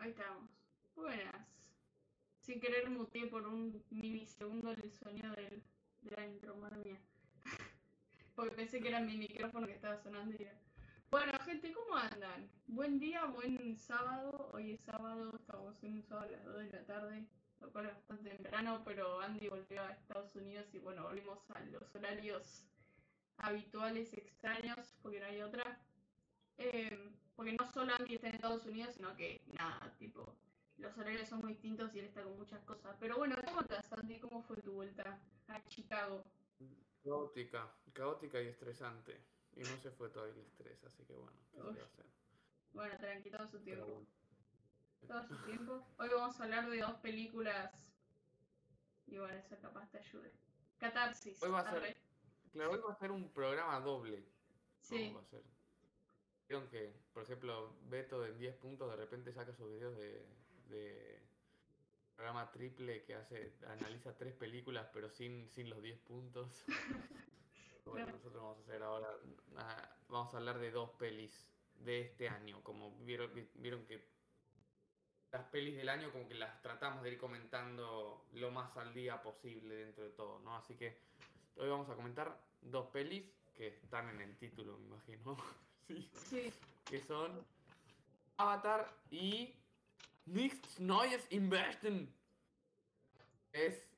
Ahí 0.00 0.12
estamos. 0.12 0.48
Buenas. 0.96 1.46
Sin 2.40 2.58
querer 2.58 2.88
muteé 2.88 3.26
por 3.26 3.46
un 3.46 3.84
milisegundo 3.90 4.70
el 4.70 4.90
sonido 4.92 5.30
del, 5.34 5.62
de 6.00 6.16
la 6.16 6.26
intro, 6.26 6.56
mía. 6.56 6.98
Porque 8.34 8.56
pensé 8.56 8.80
que 8.80 8.88
era 8.88 9.00
mi 9.00 9.18
micrófono 9.18 9.66
que 9.66 9.74
estaba 9.74 9.98
sonando 9.98 10.34
y. 10.36 10.48
Bueno, 11.10 11.38
gente, 11.44 11.70
¿cómo 11.74 11.96
andan? 11.96 12.50
Buen 12.66 12.98
día, 12.98 13.26
buen 13.26 13.76
sábado. 13.76 14.48
Hoy 14.54 14.72
es 14.72 14.80
sábado, 14.80 15.36
estamos 15.38 15.84
en 15.84 15.92
un 15.92 16.02
sábado 16.02 16.28
a 16.28 16.32
las 16.32 16.44
2 16.46 16.56
de 16.56 16.70
la 16.70 16.86
tarde, 16.86 17.26
lo 17.60 17.70
cual 17.70 17.86
es 17.86 17.92
bastante 17.92 18.30
temprano, 18.30 18.82
pero 18.86 19.20
Andy 19.20 19.48
volvió 19.48 19.82
a 19.82 19.92
Estados 19.92 20.34
Unidos 20.34 20.66
y 20.72 20.78
bueno, 20.78 21.02
volvimos 21.02 21.38
a 21.50 21.60
los 21.64 21.94
horarios 21.94 22.64
habituales 23.36 24.14
extraños, 24.14 24.96
porque 25.02 25.20
no 25.20 25.26
hay 25.26 25.42
otra. 25.42 25.78
Eh, 26.56 27.10
porque 27.40 27.56
no 27.58 27.72
solo 27.72 27.94
Andy 27.94 28.16
está 28.16 28.28
en 28.28 28.34
Estados 28.34 28.66
Unidos, 28.66 28.94
sino 28.94 29.16
que 29.16 29.40
nada, 29.58 29.90
tipo, 29.98 30.36
los 30.76 30.94
horarios 30.98 31.26
son 31.26 31.40
muy 31.40 31.54
distintos 31.54 31.94
y 31.94 32.00
él 32.00 32.04
está 32.04 32.22
con 32.22 32.36
muchas 32.36 32.62
cosas. 32.64 32.94
Pero 33.00 33.16
bueno, 33.16 33.34
¿cómo 33.42 33.62
estás, 33.62 33.90
Andy? 33.94 34.18
¿Cómo 34.18 34.42
fue 34.42 34.58
tu 34.58 34.72
vuelta 34.72 35.18
a 35.48 35.64
Chicago? 35.68 36.22
Caótica, 37.02 37.74
caótica 37.94 38.42
y 38.42 38.48
estresante. 38.48 39.18
Y 39.56 39.60
no 39.60 39.74
se 39.78 39.90
fue 39.90 40.10
todo 40.10 40.26
el 40.26 40.38
estrés, 40.38 40.84
así 40.84 41.02
que 41.06 41.14
bueno, 41.14 41.32
¿qué 41.50 41.56
se 41.56 41.62
Uf. 41.62 41.68
puede 41.68 41.86
hacer? 41.86 42.06
Bueno, 42.74 42.98
tranqui, 42.98 43.30
todo 43.30 43.46
su 43.46 43.58
tiempo. 43.60 43.86
bueno. 43.86 44.06
Todo 45.08 45.22
su 45.24 45.36
tiempo. 45.46 45.86
Hoy 45.96 46.10
vamos 46.10 46.38
a 46.38 46.44
hablar 46.44 46.68
de 46.68 46.78
dos 46.78 46.96
películas. 46.96 47.72
Y 49.06 49.16
bueno, 49.16 49.38
eso 49.38 49.58
capaz 49.62 49.90
te 49.90 49.96
ayude. 49.96 50.30
Catarsis. 50.76 51.42
Hoy 51.42 51.50
va 51.50 51.60
a 51.60 51.70
ser-. 51.70 51.96
Claro, 52.52 52.72
hoy 52.72 52.80
va 52.86 52.92
a 52.92 52.98
ser 52.98 53.10
un 53.10 53.32
programa 53.32 53.80
doble. 53.80 54.28
Sí. 54.82 55.08
¿no? 55.08 55.14
Va 55.14 55.22
a 55.22 55.30
ser. 55.30 55.59
Vieron 56.50 56.66
que, 56.68 56.92
por 57.14 57.22
ejemplo, 57.22 57.72
Beto 57.88 58.26
en 58.26 58.36
10 58.36 58.56
puntos 58.56 58.90
de 58.90 58.96
repente 58.96 59.32
saca 59.32 59.54
sus 59.54 59.70
videos 59.70 59.96
de, 59.96 60.26
de 60.68 61.22
programa 62.16 62.50
triple 62.50 63.04
que 63.04 63.14
hace, 63.14 63.52
analiza 63.68 64.16
tres 64.16 64.34
películas 64.34 64.88
pero 64.92 65.08
sin, 65.08 65.48
sin 65.48 65.70
los 65.70 65.80
10 65.80 66.00
puntos. 66.00 66.64
Bueno, 67.86 68.06
nosotros 68.12 68.42
vamos 68.42 68.58
a 68.58 68.60
hacer 68.62 68.82
ahora, 68.84 69.08
ah, 69.56 69.96
vamos 70.08 70.32
a 70.32 70.36
hablar 70.36 70.58
de 70.60 70.70
dos 70.70 70.90
pelis 70.90 71.48
de 71.74 72.02
este 72.02 72.28
año. 72.28 72.62
Como 72.62 72.94
vieron, 73.04 73.34
vi- 73.34 73.48
vieron 73.54 73.84
que 73.86 74.04
las 75.32 75.44
pelis 75.46 75.76
del 75.76 75.88
año 75.88 76.12
como 76.12 76.28
que 76.28 76.34
las 76.34 76.60
tratamos 76.62 77.02
de 77.02 77.10
ir 77.12 77.18
comentando 77.18 78.28
lo 78.34 78.50
más 78.52 78.76
al 78.76 78.94
día 78.94 79.20
posible 79.22 79.74
dentro 79.74 80.04
de 80.04 80.10
todo, 80.10 80.38
¿no? 80.40 80.54
Así 80.56 80.76
que 80.76 80.96
hoy 81.56 81.68
vamos 81.68 81.88
a 81.90 81.96
comentar 81.96 82.38
dos 82.60 82.86
pelis 82.90 83.24
que 83.56 83.68
están 83.68 84.08
en 84.10 84.20
el 84.20 84.36
título, 84.36 84.78
me 84.78 84.86
imagino. 84.86 85.36
Sí. 85.90 86.08
Sí. 86.30 86.52
Que 86.84 87.00
son 87.00 87.44
Avatar 88.36 88.88
y 89.10 89.54
Nichts 90.26 90.78
Neues 90.78 91.26
im 91.30 91.50
Westen. 91.50 92.08
Es 93.52 93.88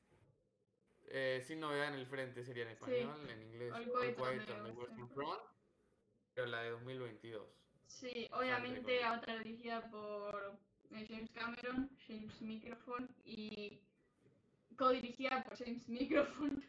eh, 1.08 1.42
sin 1.46 1.60
novedad 1.60 1.88
en 1.88 1.94
el 2.00 2.06
frente 2.06 2.42
sería 2.42 2.62
en 2.62 2.70
Sí. 2.70 2.74
español, 2.74 3.30
en 3.30 3.42
inglés 3.42 3.72
All 3.74 3.84
Quiet 3.84 4.18
on 4.50 4.64
the 4.64 4.70
Western 4.72 5.08
Front, 5.10 5.42
pero 6.34 6.46
la 6.46 6.62
de 6.62 6.70
2022. 6.70 7.46
Sí, 7.86 8.28
obviamente 8.32 9.06
otra 9.06 9.38
dirigida 9.40 9.90
por 9.90 10.56
eh, 10.90 11.06
James 11.06 11.30
Cameron, 11.32 11.90
James 12.06 12.40
Microphone, 12.40 13.08
y 13.27 13.78
co-dirigida 14.78 15.44
por 15.44 15.58
James 15.58 15.86
Microphone. 15.86 16.64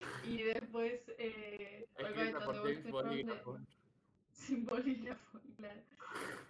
y 0.24 0.42
después 0.42 1.02
eh, 1.18 1.86
All 1.98 2.14
Quiet 2.14 2.34
on 2.36 2.52
the 2.54 2.60
Western 2.62 2.90
Front 2.90 3.68
claro. 5.56 5.80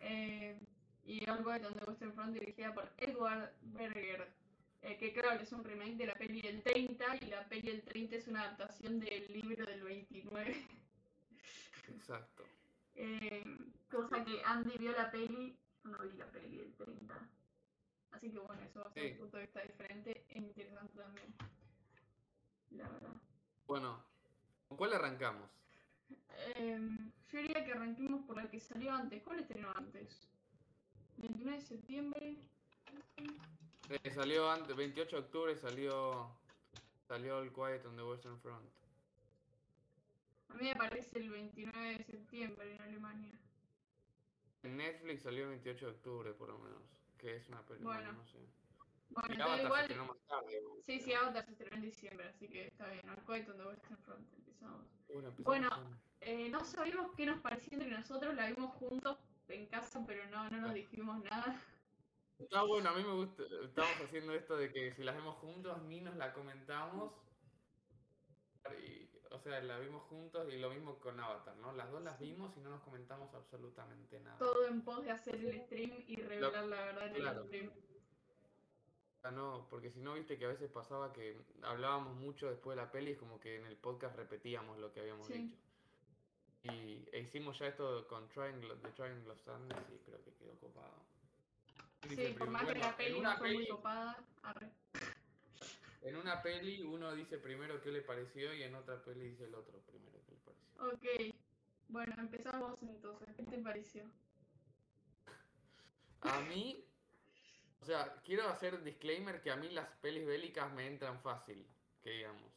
Eh, 0.00 0.58
y 1.04 1.28
All 1.28 1.46
on 1.46 1.74
the 1.74 1.84
Western 1.84 2.12
Front 2.12 2.34
dirigida 2.34 2.74
por 2.74 2.90
Edward 2.98 3.52
Berger, 3.62 4.28
eh, 4.82 4.96
que 4.98 5.12
creo 5.12 5.36
que 5.38 5.44
es 5.44 5.52
un 5.52 5.64
remake 5.64 5.96
de 5.96 6.06
la 6.06 6.14
peli 6.14 6.40
del 6.42 6.62
30 6.62 7.16
y 7.20 7.26
la 7.26 7.48
peli 7.48 7.68
del 7.68 7.82
30 7.82 8.16
es 8.16 8.28
una 8.28 8.42
adaptación 8.42 9.00
del 9.00 9.32
libro 9.32 9.64
del 9.66 9.82
29. 9.82 10.66
Exacto. 11.88 12.44
Eh, 12.94 13.44
cosa 13.90 14.24
que 14.24 14.42
Andy 14.44 14.76
vio 14.78 14.92
la 14.92 15.10
peli, 15.10 15.56
yo 15.84 15.90
no 15.90 15.98
vi 15.98 16.16
la 16.16 16.26
peli 16.30 16.56
del 16.58 16.74
30. 16.74 17.28
Así 18.12 18.30
que 18.30 18.38
bueno, 18.38 18.62
eso 18.62 18.80
va 18.80 18.86
a 18.90 18.92
ser 18.92 19.02
Sí. 19.04 19.12
un 19.12 19.18
punto 19.18 19.36
de 19.36 19.42
vista 19.44 19.62
diferente 19.62 20.24
e 20.30 20.38
interesante 20.38 20.98
también. 20.98 21.34
La 22.70 22.88
verdad. 22.88 23.12
Bueno, 23.66 24.02
¿con 24.68 24.76
cuál 24.78 24.94
arrancamos? 24.94 25.50
Eh, 26.56 26.80
yo 27.32 27.38
diría 27.40 27.64
que 27.64 27.72
arranquemos 27.72 28.24
por 28.26 28.36
la 28.36 28.48
que 28.50 28.60
salió 28.60 28.92
antes. 28.92 29.22
¿Cuál 29.22 29.40
estrenó 29.40 29.70
antes? 29.74 30.28
29 31.18 31.58
de 31.58 31.64
septiembre. 31.64 32.36
Eh, 33.88 34.10
salió 34.10 34.50
antes, 34.50 34.74
28 34.76 35.16
de 35.16 35.22
octubre 35.22 35.56
salió 35.56 36.30
salió 37.06 37.38
All 37.38 37.52
Quiet 37.52 37.84
on 37.86 37.96
the 37.96 38.02
Western 38.02 38.38
Front. 38.40 38.68
A 40.48 40.54
mí 40.54 40.64
me 40.64 40.74
parece 40.74 41.18
el 41.18 41.30
29 41.30 41.98
de 41.98 42.04
septiembre 42.04 42.74
en 42.74 42.82
Alemania. 42.82 43.38
En 44.62 44.76
Netflix 44.76 45.22
salió 45.22 45.44
el 45.44 45.50
28 45.50 45.86
de 45.86 45.92
octubre 45.92 46.32
por 46.32 46.48
lo 46.48 46.58
menos, 46.58 46.82
que 47.18 47.36
es 47.36 47.48
una 47.48 47.62
película, 47.62 47.94
Bueno. 47.96 48.12
no 48.14 48.26
sé. 48.26 48.38
Bueno, 49.10 49.56
se 49.56 49.62
igual. 49.62 49.80
estrenó 49.82 50.06
más 50.06 50.18
tarde. 50.26 50.62
Sí, 50.84 51.00
sí, 51.00 51.12
Avatar 51.14 51.44
se 51.46 51.52
estrenó 51.52 51.76
en 51.76 51.82
diciembre, 51.82 52.28
así 52.28 52.48
que 52.48 52.66
está 52.66 52.86
bien. 52.88 53.08
Al 53.08 53.24
Quiet 53.24 53.48
on 53.48 53.56
the 53.56 53.64
Western 53.66 53.96
Front 53.98 54.32
empezamos. 54.34 54.86
Bueno, 55.08 55.28
empezamos 55.28 55.44
Bueno, 55.44 55.70
con- 55.70 56.06
Eh, 56.20 56.48
no 56.50 56.64
sabíamos 56.64 57.12
qué 57.14 57.24
nos 57.26 57.40
parecía 57.40 57.78
entre 57.78 57.90
nosotros, 57.90 58.34
la 58.34 58.48
vimos 58.48 58.74
juntos 58.76 59.16
en 59.48 59.66
casa, 59.66 60.02
pero 60.06 60.26
no, 60.28 60.48
no 60.50 60.60
nos 60.60 60.74
dijimos 60.74 61.22
nada. 61.24 61.62
Está 62.38 62.62
bueno, 62.62 62.90
a 62.90 62.92
mí 62.94 63.02
me 63.04 63.12
gusta, 63.12 63.44
estamos 63.64 64.00
haciendo 64.02 64.34
esto 64.34 64.56
de 64.56 64.72
que 64.72 64.92
si 64.94 65.02
las 65.04 65.14
vemos 65.14 65.36
juntos 65.36 65.80
ni 65.82 66.00
nos 66.00 66.16
la 66.16 66.32
comentamos. 66.32 67.12
Y, 68.84 69.08
o 69.30 69.38
sea, 69.38 69.60
la 69.60 69.78
vimos 69.78 70.02
juntos 70.04 70.52
y 70.52 70.58
lo 70.58 70.70
mismo 70.70 70.98
con 70.98 71.20
Avatar, 71.20 71.56
¿no? 71.58 71.72
Las 71.72 71.90
dos 71.90 72.02
las 72.02 72.18
vimos 72.18 72.56
y 72.56 72.60
no 72.60 72.70
nos 72.70 72.82
comentamos 72.82 73.32
absolutamente 73.34 74.18
nada. 74.20 74.38
Todo 74.38 74.66
en 74.66 74.82
pos 74.82 75.04
de 75.04 75.12
hacer 75.12 75.36
el 75.36 75.60
stream 75.62 75.92
y 76.08 76.16
revelar 76.16 76.64
la 76.66 76.84
verdad 76.86 77.06
en 77.08 77.14
claro. 77.14 77.40
el 77.42 77.46
stream. 77.46 77.70
No, 79.30 79.66
porque 79.70 79.90
si 79.90 80.00
no, 80.00 80.14
viste 80.14 80.38
que 80.38 80.44
a 80.44 80.48
veces 80.48 80.70
pasaba 80.70 81.12
que 81.12 81.36
hablábamos 81.62 82.14
mucho 82.16 82.48
después 82.50 82.76
de 82.76 82.82
la 82.82 82.90
peli, 82.90 83.12
es 83.12 83.18
como 83.18 83.38
que 83.40 83.56
en 83.56 83.66
el 83.66 83.76
podcast 83.76 84.16
repetíamos 84.16 84.78
lo 84.78 84.92
que 84.92 85.00
habíamos 85.00 85.26
Sí. 85.26 85.34
dicho. 85.34 85.56
Y 86.64 87.08
e 87.12 87.20
hicimos 87.20 87.58
ya 87.58 87.68
esto 87.68 88.06
con 88.08 88.28
Triangle, 88.28 88.74
The 88.82 88.88
Triangle 88.90 89.30
of 89.32 89.40
Sadness 89.44 89.78
y 89.94 89.98
creo 90.04 90.22
que 90.24 90.32
quedó 90.32 90.54
copado. 90.58 90.94
Dice 92.08 92.28
Sí, 92.28 92.34
por 92.34 92.50
más 92.50 92.64
que 92.66 92.78
la 92.78 92.96
peli 92.96 93.20
no 93.20 93.36
fue 93.38 93.52
muy 93.54 93.68
copada. 93.68 94.16
arre. 94.42 94.70
En 96.02 96.16
una 96.16 96.40
peli 96.42 96.82
uno 96.82 97.14
dice 97.14 97.38
primero 97.38 97.80
qué 97.80 97.90
le 97.90 98.00
pareció 98.02 98.52
y 98.54 98.62
en 98.62 98.74
otra 98.74 99.02
peli 99.02 99.28
dice 99.28 99.44
el 99.44 99.54
otro 99.54 99.78
primero 99.80 100.18
qué 100.26 100.32
le 100.32 100.38
pareció. 100.38 101.30
Ok, 101.30 101.34
bueno, 101.88 102.14
empezamos 102.18 102.78
entonces. 102.82 103.28
¿Qué 103.36 103.42
te 103.44 103.58
pareció? 103.58 104.04
A 106.22 106.40
mí, 106.42 106.84
o 107.86 107.88
sea, 107.88 108.20
quiero 108.24 108.48
hacer 108.48 108.82
disclaimer 108.82 109.40
que 109.40 109.52
a 109.52 109.54
mí 109.54 109.70
las 109.70 109.86
pelis 110.00 110.26
bélicas 110.26 110.72
me 110.72 110.88
entran 110.88 111.20
fácil, 111.20 111.64
que 112.02 112.10
digamos. 112.10 112.52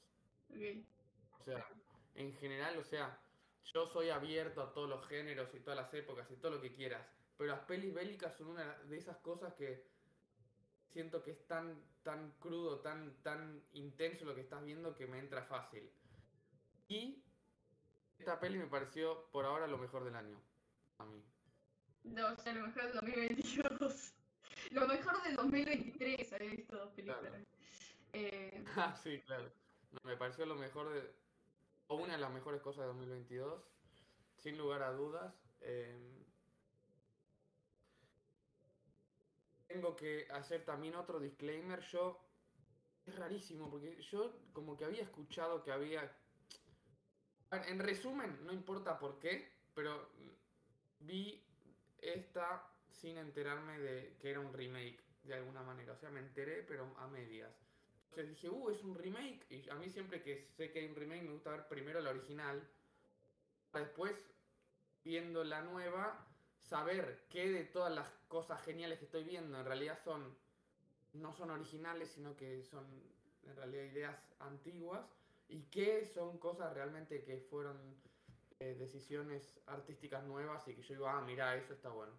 Ok, 0.49 0.83
O 1.39 1.43
sea, 1.43 1.67
en 2.15 2.33
general, 2.37 2.79
o 2.79 2.83
sea, 2.83 3.15
yo 3.71 3.85
soy 3.85 4.09
abierto 4.09 4.63
a 4.63 4.73
todos 4.73 4.89
los 4.89 5.07
géneros 5.07 5.53
y 5.53 5.59
todas 5.59 5.77
las 5.77 5.93
épocas 5.93 6.25
y 6.31 6.35
todo 6.37 6.53
lo 6.53 6.61
que 6.61 6.73
quieras, 6.73 7.05
pero 7.37 7.51
las 7.51 7.59
pelis 7.59 7.93
bélicas 7.93 8.35
son 8.37 8.47
una 8.47 8.73
de 8.79 8.97
esas 8.97 9.17
cosas 9.17 9.53
que 9.53 9.85
siento 10.87 11.21
que 11.21 11.29
es 11.29 11.45
tan, 11.45 11.79
tan 12.01 12.31
crudo, 12.39 12.79
tan, 12.79 13.13
tan 13.21 13.63
intenso 13.73 14.25
lo 14.25 14.33
que 14.33 14.41
estás 14.41 14.63
viendo 14.63 14.95
que 14.95 15.05
me 15.05 15.19
entra 15.19 15.43
fácil. 15.43 15.91
Y 16.87 17.23
esta 18.17 18.39
peli 18.39 18.57
me 18.57 18.65
pareció 18.65 19.29
por 19.29 19.45
ahora 19.45 19.67
lo 19.67 19.77
mejor 19.77 20.03
del 20.05 20.15
año. 20.15 20.41
A 20.97 21.05
mí. 21.05 21.23
no, 22.01 22.33
o 22.33 22.35
sea, 22.35 22.51
lo 22.51 22.65
mejor 22.65 22.81
del 22.85 22.93
2022. 22.93 24.15
Lo 24.69 24.87
mejor 24.87 25.23
del 25.23 25.35
2023, 25.35 26.33
había 26.33 26.51
visto 26.51 26.77
dos 26.77 26.91
películas. 26.93 27.21
Claro. 27.21 27.45
Eh, 28.13 28.63
Ah, 28.75 28.95
sí, 28.95 29.19
claro. 29.21 29.51
No, 29.91 29.99
me 30.03 30.15
pareció 30.15 30.45
lo 30.45 30.55
mejor 30.55 30.93
de. 30.93 31.11
O 31.87 31.95
una 31.95 32.13
de 32.13 32.19
las 32.19 32.31
mejores 32.31 32.61
cosas 32.61 32.81
de 32.81 32.87
2022. 32.87 33.63
Sin 34.37 34.57
lugar 34.57 34.83
a 34.83 34.91
dudas. 34.91 35.33
Eh, 35.61 36.23
tengo 39.67 39.95
que 39.95 40.27
hacer 40.31 40.63
también 40.65 40.95
otro 40.95 41.19
disclaimer. 41.19 41.81
Yo. 41.81 42.25
Es 43.05 43.15
rarísimo, 43.15 43.71
porque 43.71 43.99
yo 44.03 44.39
como 44.53 44.77
que 44.77 44.85
había 44.85 45.01
escuchado 45.01 45.63
que 45.63 45.71
había. 45.71 46.15
En 47.51 47.79
resumen, 47.79 48.45
no 48.45 48.53
importa 48.53 48.99
por 48.99 49.17
qué, 49.17 49.51
pero 49.73 50.11
vi 50.99 51.43
esta 51.97 52.69
sin 52.91 53.17
enterarme 53.17 53.79
de 53.79 54.15
que 54.19 54.31
era 54.31 54.39
un 54.39 54.53
remake 54.53 54.99
de 55.23 55.33
alguna 55.35 55.61
manera. 55.63 55.93
O 55.93 55.97
sea, 55.97 56.09
me 56.09 56.19
enteré, 56.19 56.63
pero 56.63 56.95
a 56.97 57.07
medias. 57.07 57.53
Entonces 58.09 58.29
dije, 58.29 58.49
uh, 58.49 58.69
es 58.69 58.83
un 58.83 58.95
remake. 58.95 59.45
Y 59.49 59.69
a 59.69 59.75
mí 59.75 59.89
siempre 59.89 60.21
que 60.21 60.47
sé 60.57 60.71
que 60.71 60.79
hay 60.79 60.87
un 60.87 60.95
remake 60.95 61.23
me 61.23 61.31
gusta 61.31 61.51
ver 61.51 61.67
primero 61.67 62.01
la 62.01 62.09
original. 62.09 62.67
Para 63.71 63.85
después, 63.85 64.15
viendo 65.03 65.43
la 65.43 65.61
nueva, 65.61 66.25
saber 66.61 67.25
qué 67.29 67.49
de 67.49 67.63
todas 67.65 67.93
las 67.93 68.09
cosas 68.27 68.61
geniales 68.63 68.99
que 68.99 69.05
estoy 69.05 69.23
viendo 69.23 69.59
en 69.59 69.65
realidad 69.65 69.97
son 70.03 70.37
no 71.13 71.33
son 71.33 71.49
originales, 71.49 72.09
sino 72.09 72.35
que 72.35 72.63
son 72.63 72.85
en 73.43 73.55
realidad 73.55 73.83
ideas 73.83 74.17
antiguas 74.39 75.03
y 75.47 75.63
qué 75.63 76.05
son 76.05 76.37
cosas 76.37 76.73
realmente 76.73 77.23
que 77.23 77.37
fueron 77.37 77.77
eh, 78.59 78.75
decisiones 78.77 79.59
artísticas 79.65 80.23
nuevas 80.25 80.67
y 80.67 80.75
que 80.75 80.83
yo 80.83 80.93
digo, 80.93 81.07
ah, 81.07 81.21
mira, 81.21 81.55
eso 81.55 81.73
está 81.73 81.89
bueno. 81.89 82.13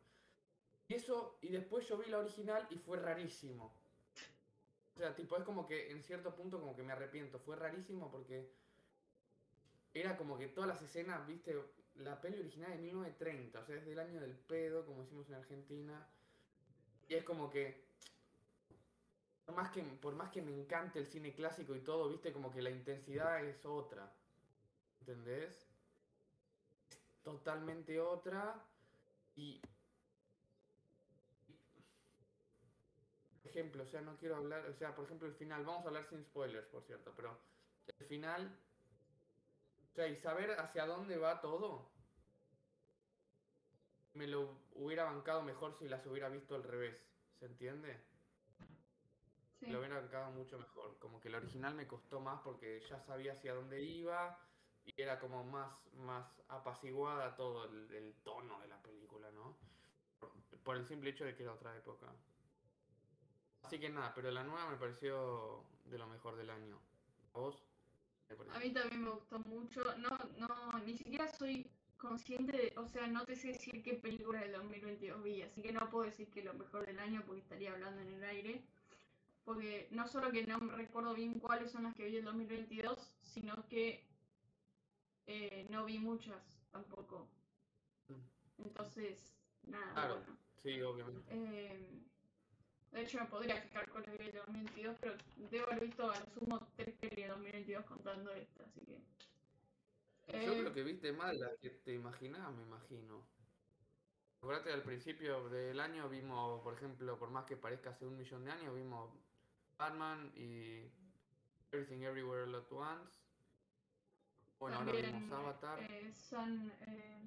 Y 0.90 0.94
eso, 0.94 1.38
y 1.40 1.50
después 1.50 1.86
yo 1.88 1.96
vi 1.98 2.10
la 2.10 2.18
original 2.18 2.66
y 2.68 2.76
fue 2.76 2.98
rarísimo. 2.98 3.72
O 4.96 4.98
sea, 4.98 5.14
tipo, 5.14 5.36
es 5.36 5.44
como 5.44 5.64
que 5.64 5.92
en 5.92 6.02
cierto 6.02 6.34
punto 6.34 6.58
como 6.58 6.74
que 6.74 6.82
me 6.82 6.92
arrepiento. 6.92 7.38
Fue 7.38 7.54
rarísimo 7.54 8.10
porque 8.10 8.50
era 9.94 10.16
como 10.16 10.36
que 10.36 10.48
todas 10.48 10.66
las 10.66 10.82
escenas, 10.82 11.24
viste, 11.28 11.56
la 11.94 12.20
peli 12.20 12.40
original 12.40 12.72
de 12.72 12.78
1930, 12.78 13.60
o 13.60 13.64
sea, 13.64 13.76
es 13.76 13.86
del 13.86 14.00
año 14.00 14.20
del 14.20 14.34
pedo, 14.34 14.84
como 14.84 15.02
decimos 15.02 15.28
en 15.28 15.36
Argentina. 15.36 16.08
Y 17.08 17.14
es 17.14 17.22
como 17.22 17.48
que 17.50 17.84
por 19.46 19.54
más 19.54 19.70
que, 19.70 19.82
por 19.84 20.14
más 20.16 20.30
que 20.32 20.42
me 20.42 20.52
encante 20.52 20.98
el 20.98 21.06
cine 21.06 21.32
clásico 21.32 21.76
y 21.76 21.80
todo, 21.84 22.08
viste, 22.08 22.32
como 22.32 22.50
que 22.50 22.62
la 22.62 22.70
intensidad 22.70 23.44
es 23.44 23.64
otra. 23.64 24.12
¿Entendés? 24.98 25.68
Totalmente 27.22 28.00
otra. 28.00 28.60
Y. 29.36 29.62
ejemplo, 33.50 33.82
o 33.82 33.86
sea, 33.86 34.00
no 34.00 34.16
quiero 34.16 34.36
hablar. 34.36 34.66
O 34.66 34.74
sea, 34.74 34.94
por 34.94 35.04
ejemplo, 35.04 35.28
el 35.28 35.34
final. 35.34 35.64
Vamos 35.64 35.84
a 35.84 35.88
hablar 35.88 36.06
sin 36.08 36.22
spoilers, 36.24 36.66
por 36.68 36.82
cierto, 36.84 37.12
pero. 37.16 37.38
El 37.98 38.06
final. 38.06 38.58
O 39.90 39.94
sea, 39.94 40.06
y 40.06 40.16
saber 40.16 40.52
hacia 40.58 40.86
dónde 40.86 41.18
va 41.18 41.40
todo. 41.40 41.90
Me 44.14 44.26
lo 44.26 44.56
hubiera 44.72 45.04
bancado 45.04 45.42
mejor 45.42 45.76
si 45.78 45.88
las 45.88 46.04
hubiera 46.06 46.28
visto 46.28 46.54
al 46.54 46.62
revés. 46.62 46.96
¿Se 47.38 47.46
entiende? 47.46 48.00
Lo 49.60 49.78
hubiera 49.78 50.00
bancado 50.00 50.30
mucho 50.30 50.58
mejor. 50.58 50.98
Como 50.98 51.20
que 51.20 51.28
el 51.28 51.34
original 51.34 51.74
me 51.74 51.86
costó 51.86 52.20
más 52.20 52.40
porque 52.42 52.80
ya 52.88 52.98
sabía 53.00 53.32
hacia 53.32 53.54
dónde 53.54 53.82
iba 53.82 54.38
y 54.84 55.00
era 55.00 55.18
como 55.18 55.44
más, 55.44 55.70
más 55.94 56.42
apaciguada 56.48 57.36
todo 57.36 57.64
el, 57.64 58.14
tono 58.24 58.58
de 58.60 58.68
la 58.68 58.80
película, 58.82 59.30
¿no? 59.32 59.56
Por, 60.64 60.76
el 60.76 60.86
simple 60.86 61.10
hecho 61.10 61.24
de 61.24 61.34
que 61.34 61.42
era 61.42 61.52
otra 61.52 61.76
época. 61.76 62.06
Así 63.62 63.78
que 63.78 63.88
nada, 63.88 64.12
pero 64.14 64.30
la 64.30 64.42
nueva 64.42 64.70
me 64.70 64.76
pareció 64.76 65.64
de 65.84 65.98
lo 65.98 66.06
mejor 66.06 66.36
del 66.36 66.50
año. 66.50 66.78
¿A 67.34 67.38
vos? 67.38 67.62
A 68.54 68.58
mí 68.60 68.70
también 68.72 69.02
me 69.02 69.10
gustó 69.10 69.38
mucho. 69.40 69.82
No, 69.98 70.16
no, 70.38 70.78
ni 70.84 70.96
siquiera 70.96 71.28
soy 71.28 71.68
consciente 71.96 72.56
de, 72.56 72.72
o 72.76 72.86
sea, 72.86 73.06
no 73.06 73.24
te 73.24 73.36
sé 73.36 73.48
decir 73.48 73.82
qué 73.82 73.94
película 73.94 74.40
del 74.40 74.52
2022 74.52 75.22
vi, 75.22 75.42
así 75.42 75.60
que 75.60 75.72
no 75.72 75.90
puedo 75.90 76.06
decir 76.06 76.30
que 76.30 76.42
lo 76.42 76.54
mejor 76.54 76.86
del 76.86 76.98
año 76.98 77.22
porque 77.26 77.42
estaría 77.42 77.72
hablando 77.72 78.00
en 78.00 78.14
el 78.14 78.24
aire. 78.24 78.64
Porque 79.44 79.88
no 79.90 80.06
solo 80.06 80.30
que 80.30 80.46
no 80.46 80.58
recuerdo 80.58 81.14
bien 81.14 81.40
cuáles 81.40 81.72
son 81.72 81.84
las 81.84 81.94
que 81.94 82.04
vi 82.04 82.18
en 82.18 82.24
2022, 82.24 83.16
sino 83.22 83.66
que 83.68 84.04
eh, 85.26 85.66
no 85.70 85.84
vi 85.84 85.98
muchas 85.98 86.60
tampoco. 86.70 87.26
Mm. 88.08 88.62
Entonces, 88.64 89.34
nada. 89.66 89.92
Claro, 89.94 90.22
sí, 90.62 90.80
obviamente. 90.82 91.22
Eh, 91.30 92.00
de 92.92 93.02
hecho, 93.02 93.18
me 93.20 93.26
podría 93.26 93.60
fijar 93.60 93.88
con 93.88 94.02
la 94.02 94.12
de 94.12 94.32
2022, 94.32 94.96
pero 95.00 95.14
debo 95.50 95.66
haber 95.66 95.80
visto 95.80 96.10
a 96.10 96.18
lo 96.18 96.26
sumo 96.26 96.68
tres 96.76 96.94
pelis 96.96 97.16
de 97.16 97.28
2022 97.28 97.84
contando 97.84 98.32
esta, 98.32 98.64
así 98.64 98.80
que. 98.80 99.00
Yo 100.46 100.52
creo 100.52 100.68
eh, 100.68 100.72
que 100.72 100.82
viste 100.82 101.12
mal 101.12 101.38
la 101.38 101.50
que 101.60 101.70
te 101.70 101.94
imaginabas, 101.94 102.54
me 102.54 102.62
imagino. 102.62 103.24
Acuérdate, 104.38 104.72
al 104.72 104.82
principio 104.82 105.48
del 105.50 105.78
año 105.78 106.08
vimos, 106.08 106.62
por 106.62 106.74
ejemplo, 106.74 107.18
por 107.18 107.30
más 107.30 107.44
que 107.44 107.56
parezca 107.56 107.90
hace 107.90 108.06
un 108.06 108.16
millón 108.16 108.44
de 108.44 108.50
años, 108.50 108.74
vimos 108.74 109.10
Batman 109.78 110.32
y 110.34 110.90
Everything 111.70 112.02
Everywhere 112.02 112.44
All 112.44 112.54
At 112.54 112.72
Once. 112.72 113.20
Bueno, 114.58 114.78
ahora 114.78 114.92
vimos 114.92 115.32
Avatar. 115.32 115.78
Eh, 115.82 116.12
eh, 116.86 117.22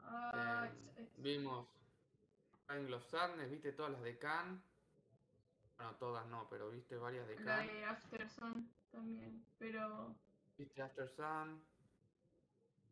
uh, 0.00 1.22
vimos 1.22 1.68
Los 2.88 3.04
Sadness, 3.04 3.50
viste 3.50 3.72
todas 3.72 3.92
las 3.92 4.02
de 4.02 4.18
Khan. 4.18 4.62
Bueno, 5.76 5.94
todas 5.96 6.26
no, 6.26 6.48
pero 6.48 6.70
viste 6.70 6.96
varias 6.96 7.26
de 7.28 7.36
Khan. 7.36 7.46
La 7.46 7.58
de 7.60 7.84
After 7.84 8.28
Sun 8.30 8.70
también, 8.90 9.44
pero... 9.58 10.14
Viste 10.56 10.82
After 10.82 11.08
Sun. 11.08 11.62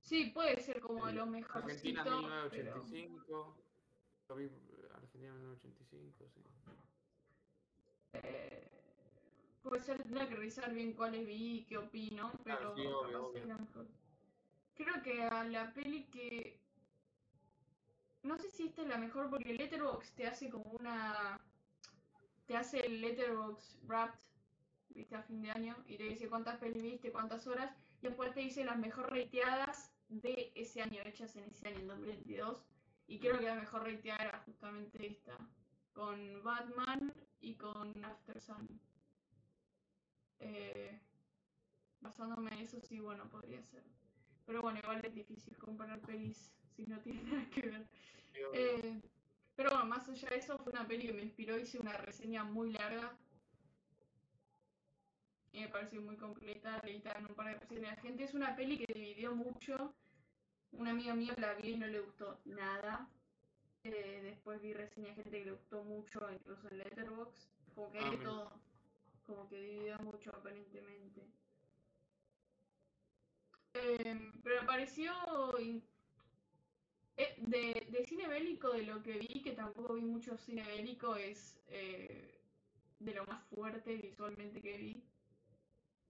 Sí, 0.02 0.30
puede 0.34 0.60
ser 0.60 0.80
como 0.80 1.06
lo 1.10 1.24
mejor. 1.24 1.62
Argentina 1.62 2.04
1985. 2.04 3.56
Yo 4.28 4.36
vi 4.36 4.50
Argentina 4.94 5.32
1985, 5.32 6.28
sí. 6.28 6.40
Eh, 8.12 8.70
puede 9.62 9.82
ser, 9.82 10.02
tendría 10.02 10.28
que 10.28 10.36
revisar 10.36 10.72
bien 10.72 10.92
cuáles 10.92 11.26
vi 11.26 11.58
y 11.58 11.64
qué 11.64 11.78
opino, 11.78 12.32
pero 12.44 12.74
Creo 14.74 15.02
que 15.02 15.22
a 15.22 15.44
la 15.44 15.72
peli 15.72 16.04
que. 16.06 16.60
No 18.22 18.38
sé 18.38 18.50
si 18.50 18.66
esta 18.66 18.82
es 18.82 18.88
la 18.88 18.98
mejor 18.98 19.30
porque 19.30 19.52
el 19.52 19.58
Letterbox 19.58 20.12
te 20.12 20.26
hace 20.26 20.50
como 20.50 20.64
una. 20.72 21.40
Te 22.46 22.56
hace 22.56 22.80
el 22.80 23.00
Letterbox 23.00 23.78
Wrapped, 23.84 24.20
viste, 24.90 25.16
a 25.16 25.22
fin 25.22 25.42
de 25.42 25.50
año, 25.50 25.76
y 25.86 25.96
te 25.96 26.04
dice 26.04 26.28
cuántas 26.28 26.58
pelis 26.58 26.82
viste, 26.82 27.10
cuántas 27.10 27.46
horas, 27.46 27.74
y 28.02 28.06
después 28.06 28.32
te 28.34 28.40
dice 28.40 28.64
las 28.64 28.78
mejor 28.78 29.10
rateadas 29.10 29.92
de 30.08 30.52
ese 30.54 30.82
año, 30.82 31.00
hechas 31.04 31.34
en 31.36 31.44
ese 31.44 31.68
año, 31.68 31.78
en 31.78 31.88
2022. 31.88 32.64
Y 33.06 33.18
creo 33.18 33.38
que 33.38 33.46
la 33.46 33.54
mejor 33.54 33.84
rateada 33.84 34.24
era 34.24 34.38
justamente 34.40 35.06
esta, 35.06 35.36
con 35.92 36.42
Batman 36.42 37.12
y 37.40 37.54
con 37.56 38.04
After 38.04 38.40
Sun. 38.40 38.80
Eh, 40.40 41.00
basándome 42.00 42.52
en 42.52 42.60
eso, 42.60 42.80
sí, 42.80 43.00
bueno, 43.00 43.28
podría 43.30 43.62
ser. 43.62 43.82
Pero 44.46 44.60
bueno, 44.60 44.78
igual 44.82 45.00
es 45.04 45.14
difícil 45.14 45.56
comparar 45.56 46.00
pelis 46.00 46.54
si 46.76 46.84
no 46.86 46.98
tiene 47.00 47.22
nada 47.22 47.48
que 47.50 47.62
ver. 47.62 47.86
Eh, 48.52 49.00
pero 49.56 49.70
bueno, 49.70 49.86
más 49.86 50.08
allá 50.08 50.28
de 50.30 50.36
eso, 50.36 50.58
fue 50.58 50.72
una 50.72 50.86
peli 50.86 51.06
que 51.06 51.12
me 51.12 51.22
inspiró. 51.22 51.58
Hice 51.58 51.78
una 51.78 51.92
reseña 51.92 52.44
muy 52.44 52.72
larga. 52.72 53.16
Y 55.52 55.60
me 55.60 55.68
pareció 55.68 56.00
muy 56.00 56.16
completa. 56.16 56.80
Leí 56.84 57.00
también 57.00 57.26
un 57.30 57.36
par 57.36 57.46
de 57.46 57.60
reseñas 57.60 57.96
la 57.96 58.02
gente. 58.02 58.24
Es 58.24 58.34
una 58.34 58.56
peli 58.56 58.78
que 58.78 58.92
dividió 58.92 59.34
mucho. 59.34 59.94
Un 60.72 60.88
amigo 60.88 61.14
mío 61.14 61.34
la 61.36 61.54
vi 61.54 61.70
y 61.70 61.76
no 61.76 61.86
le 61.86 62.00
gustó 62.00 62.40
nada. 62.44 63.08
Eh, 63.84 64.20
después 64.24 64.60
vi 64.60 64.72
reseñas 64.72 65.16
de 65.16 65.22
gente 65.22 65.38
que 65.38 65.44
le 65.44 65.52
gustó 65.52 65.84
mucho, 65.84 66.30
incluso 66.32 66.68
en 66.70 66.78
Letterboxd. 66.78 67.48
Como 67.74 67.92
que 67.92 67.98
hay 67.98 68.16
ah, 68.16 68.22
todo 68.22 68.64
como 69.26 69.48
que 69.48 69.56
dividió 69.56 69.98
mucho 70.00 70.30
aparentemente. 70.30 71.22
Em, 73.74 74.32
pero 74.42 74.60
me 74.60 74.66
pareció 74.66 75.12
eh, 75.58 75.82
de, 77.16 78.04
cine 78.08 78.28
bélico, 78.28 78.70
de 78.70 78.82
lo 78.82 79.02
que 79.02 79.12
vi, 79.12 79.42
que 79.42 79.52
tampoco 79.52 79.94
vi 79.94 80.02
mucho 80.02 80.36
cine 80.36 80.62
bélico, 80.64 81.16
es 81.16 81.58
eh, 81.68 82.40
de 82.98 83.14
lo 83.14 83.24
más 83.26 83.42
fuerte 83.44 83.94
visualmente 83.96 84.60
que 84.60 84.76
vi. 84.76 85.04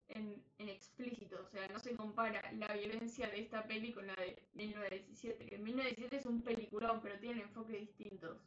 En, 0.08 0.42
en, 0.58 0.68
explícito, 0.68 1.42
o 1.42 1.48
sea, 1.48 1.66
no 1.68 1.80
se 1.80 1.96
compara 1.96 2.52
la 2.52 2.74
violencia 2.74 3.26
de 3.30 3.40
esta 3.40 3.66
peli 3.66 3.90
con 3.90 4.06
la 4.06 4.14
de 4.14 4.38
1917, 4.52 5.46
que 5.46 5.58
1917 5.58 6.16
es 6.16 6.26
un 6.26 6.42
peliculón, 6.42 7.00
pero 7.02 7.18
tiene 7.18 7.40
enfoques 7.40 7.80
distintos. 7.80 8.38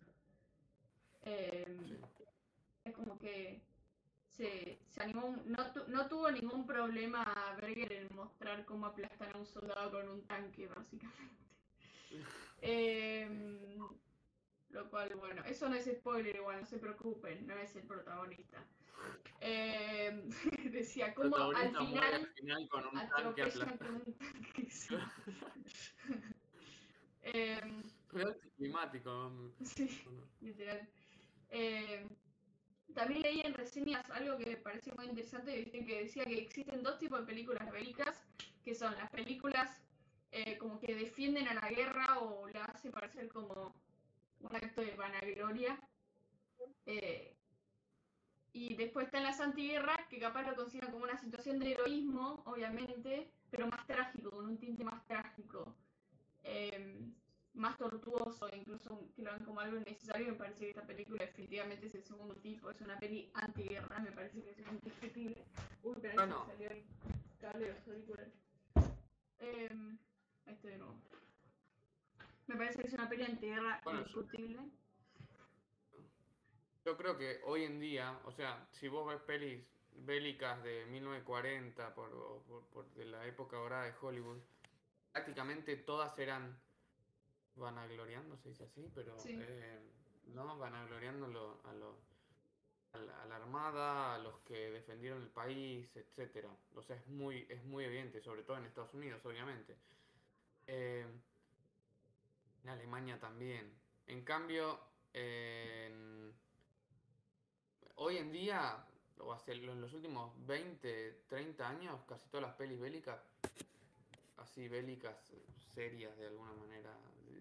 Em, 1.23 1.97
es 2.85 2.93
como 2.93 3.17
que 3.17 3.59
se, 4.29 4.77
animó, 4.99 5.35
no, 5.45 5.57
no, 5.87 6.07
tuvo 6.07 6.29
ningún 6.31 6.65
problema 6.65 7.25
Berger 7.59 7.91
en 7.91 8.15
mostrar 8.15 8.63
cómo 8.65 8.85
aplastan 8.85 9.33
a 9.33 9.37
un 9.37 9.45
soldado 9.47 9.91
con 9.91 10.07
un 10.09 10.21
tanque, 10.27 10.67
básicamente. 10.67 11.47
Em, 12.61 13.59
lo 14.69 14.89
cual, 14.89 15.15
bueno, 15.15 15.43
eso 15.45 15.69
no 15.69 15.75
es 15.75 15.85
spoiler 15.85 16.35
igual, 16.35 16.61
no 16.61 16.65
se 16.65 16.79
preocupen, 16.79 17.45
no 17.47 17.55
es 17.57 17.75
el 17.75 17.83
protagonista. 17.83 18.65
Em, 19.41 20.29
decía, 20.71 21.13
como 21.13 21.35
al 21.35 21.75
final, 21.75 22.13
al 22.13 22.27
final 22.33 22.69
con 22.69 22.87
un 22.87 22.93
tanque 22.93 23.51
con 23.51 23.95
un 23.95 24.13
tanque. 24.17 24.67
Em, 27.21 27.83
climático. 28.55 29.51
Sí, 29.61 30.01
literal. 30.39 30.87
Eh, 31.49 32.07
también 32.93 33.21
leí 33.21 33.41
en 33.41 33.53
reseñas 33.53 34.09
algo 34.11 34.37
que 34.37 34.45
me 34.45 34.57
pareció 34.57 34.95
muy 34.95 35.07
interesante, 35.07 35.69
que 35.69 36.03
decía 36.03 36.23
que 36.23 36.39
existen 36.39 36.83
dos 36.83 36.97
tipos 36.99 37.19
de 37.19 37.25
películas 37.25 37.69
bélicas, 37.69 38.23
que 38.63 38.73
son 38.73 38.95
las 38.95 39.09
películas 39.11 39.86
eh, 40.31 40.57
como 40.57 40.79
que 40.79 40.95
defienden 40.95 41.47
a 41.47 41.53
la 41.53 41.69
guerra 41.69 42.19
o 42.19 42.47
la 42.49 42.65
hacen 42.65 42.91
parecer 42.91 43.29
como 43.29 43.73
un 44.41 44.55
acto 44.55 44.81
de 44.81 44.95
vanagloria. 44.95 45.79
Eh, 46.85 47.33
y 48.53 48.75
después 48.75 49.05
están 49.05 49.23
las 49.23 49.39
antiguerras, 49.39 50.07
que 50.09 50.19
capaz 50.19 50.43
lo 50.47 50.55
consideran 50.55 50.91
como 50.91 51.03
una 51.03 51.17
situación 51.17 51.59
de 51.59 51.73
heroísmo, 51.73 52.41
obviamente, 52.45 53.29
pero 53.51 53.67
más 53.67 53.85
trágico, 53.85 54.31
con 54.31 54.45
un 54.45 54.57
tinte 54.57 54.83
más 54.83 55.05
trágico, 55.05 55.75
eh, 56.43 56.99
más 57.53 57.77
tortuoso 57.77 58.47
incluso 58.55 59.09
que 59.15 59.21
lo 59.23 59.33
ven 59.33 59.43
como 59.43 59.59
algo 59.59 59.77
innecesario, 59.77 60.27
me 60.27 60.33
parece 60.33 60.59
que 60.65 60.69
esta 60.69 60.85
película 60.85 61.25
definitivamente 61.25 61.87
es 61.87 61.95
el 61.95 62.03
segundo 62.03 62.35
tipo, 62.35 62.69
es 62.69 62.81
una 62.81 62.97
peli 62.97 63.29
antiguerra, 63.33 63.99
me 63.99 64.11
parece 64.11 64.41
que 64.41 64.51
es 64.51 64.59
indiscutible. 64.59 65.43
Uy, 65.83 65.95
pero 66.01 66.11
ahí 66.11 66.17
Bueno. 66.17 66.45
se 66.45 66.51
salió 66.51 66.69
el 66.69 66.83
cable 67.39 67.65
de 67.67 67.73
los 67.73 67.87
auriculares. 67.87 68.33
Nuevo. 70.55 70.95
Me 72.47 72.55
parece 72.55 72.81
que 72.81 72.87
es 72.87 72.93
una 72.93 73.09
peli 73.09 73.23
antiguerra 73.23 73.81
Bueno, 73.83 73.99
indiscutible. 73.99 74.59
Yo 76.85 76.95
creo 76.95 77.17
que 77.17 77.41
hoy 77.45 77.63
en 77.65 77.79
día, 77.79 78.17
o 78.23 78.31
sea, 78.31 78.65
si 78.71 78.87
vos 78.87 79.05
ves 79.07 79.21
pelis 79.21 79.61
bélicas 80.05 80.63
de 80.63 80.85
1940 80.85 81.93
por, 81.95 82.11
por, 82.45 82.63
por 82.67 82.85
de 82.93 83.05
la 83.05 83.25
época 83.25 83.57
dorada 83.57 83.85
de 83.85 83.93
Hollywood, 83.99 84.37
prácticamente 85.11 85.75
todas 85.75 86.17
eran 86.19 86.57
vanagloriando, 87.55 88.37
se 88.37 88.49
dice 88.49 88.63
así, 88.65 88.89
pero 88.95 89.17
Sí. 89.17 89.35
eh, 89.41 89.79
no 90.27 90.57
vanagloriando 90.57 91.27
lo- 91.27 91.59
a, 91.65 91.73
lo- 91.73 91.97
a 92.93 92.97
la, 92.99 93.21
a 93.23 93.25
la 93.25 93.35
armada, 93.37 94.15
a 94.15 94.19
los 94.19 94.39
que 94.41 94.69
defendieron 94.71 95.23
el 95.23 95.29
país, 95.29 95.93
etcétera. 95.95 96.49
O 96.75 96.83
sea, 96.83 96.95
es 96.95 97.07
muy, 97.07 97.45
es 97.49 97.61
muy 97.65 97.83
evidente, 97.83 98.21
sobre 98.21 98.43
todo 98.43 98.57
en 98.57 98.65
Estados 98.65 98.93
Unidos, 98.93 99.25
obviamente. 99.25 99.75
Eh, 100.67 101.05
en 102.63 102.69
Alemania 102.69 103.19
también. 103.19 103.73
En 104.07 104.23
cambio, 104.23 104.79
hoy 107.95 108.17
en 108.17 108.31
día, 108.31 108.85
o 109.19 109.33
hace 109.33 109.53
en 109.53 109.81
los 109.81 109.93
últimos 109.93 110.33
20, 110.45 111.23
30 111.27 111.67
años, 111.67 112.01
casi 112.07 112.29
todas 112.29 112.47
las 112.47 112.55
pelis 112.55 112.79
bélicas, 112.79 113.19
así 114.37 114.67
bélicas, 114.67 115.15
serias 115.73 116.17
de 116.17 116.27
alguna 116.27 116.53
manera, 116.53 116.95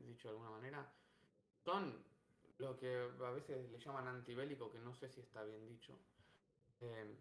dicho 0.07 0.29
de 0.29 0.35
alguna 0.35 0.51
manera, 0.51 0.87
son 1.65 2.03
lo 2.59 2.77
que 2.79 3.09
a 3.21 3.31
veces 3.31 3.71
le 3.71 3.79
llaman 3.79 4.09
antibélico, 4.09 4.71
que 4.71 4.79
no 4.79 4.95
sé 4.95 5.09
si 5.09 5.21
está 5.21 5.45
bien 5.45 5.67
dicho. 5.67 5.99
Eh, 6.81 7.17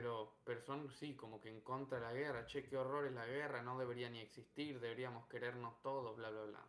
pero, 0.00 0.32
pero 0.44 0.62
son, 0.62 0.90
sí, 0.98 1.14
como 1.14 1.42
que 1.42 1.50
en 1.50 1.60
contra 1.60 1.98
de 1.98 2.04
la 2.06 2.12
guerra. 2.14 2.46
Che, 2.46 2.64
qué 2.64 2.78
horror 2.78 3.04
es 3.06 3.12
la 3.12 3.26
guerra, 3.26 3.60
no 3.60 3.78
debería 3.78 4.08
ni 4.08 4.20
existir, 4.20 4.80
deberíamos 4.80 5.28
querernos 5.28 5.78
todos, 5.82 6.16
bla, 6.16 6.30
bla, 6.30 6.44
bla. 6.44 6.60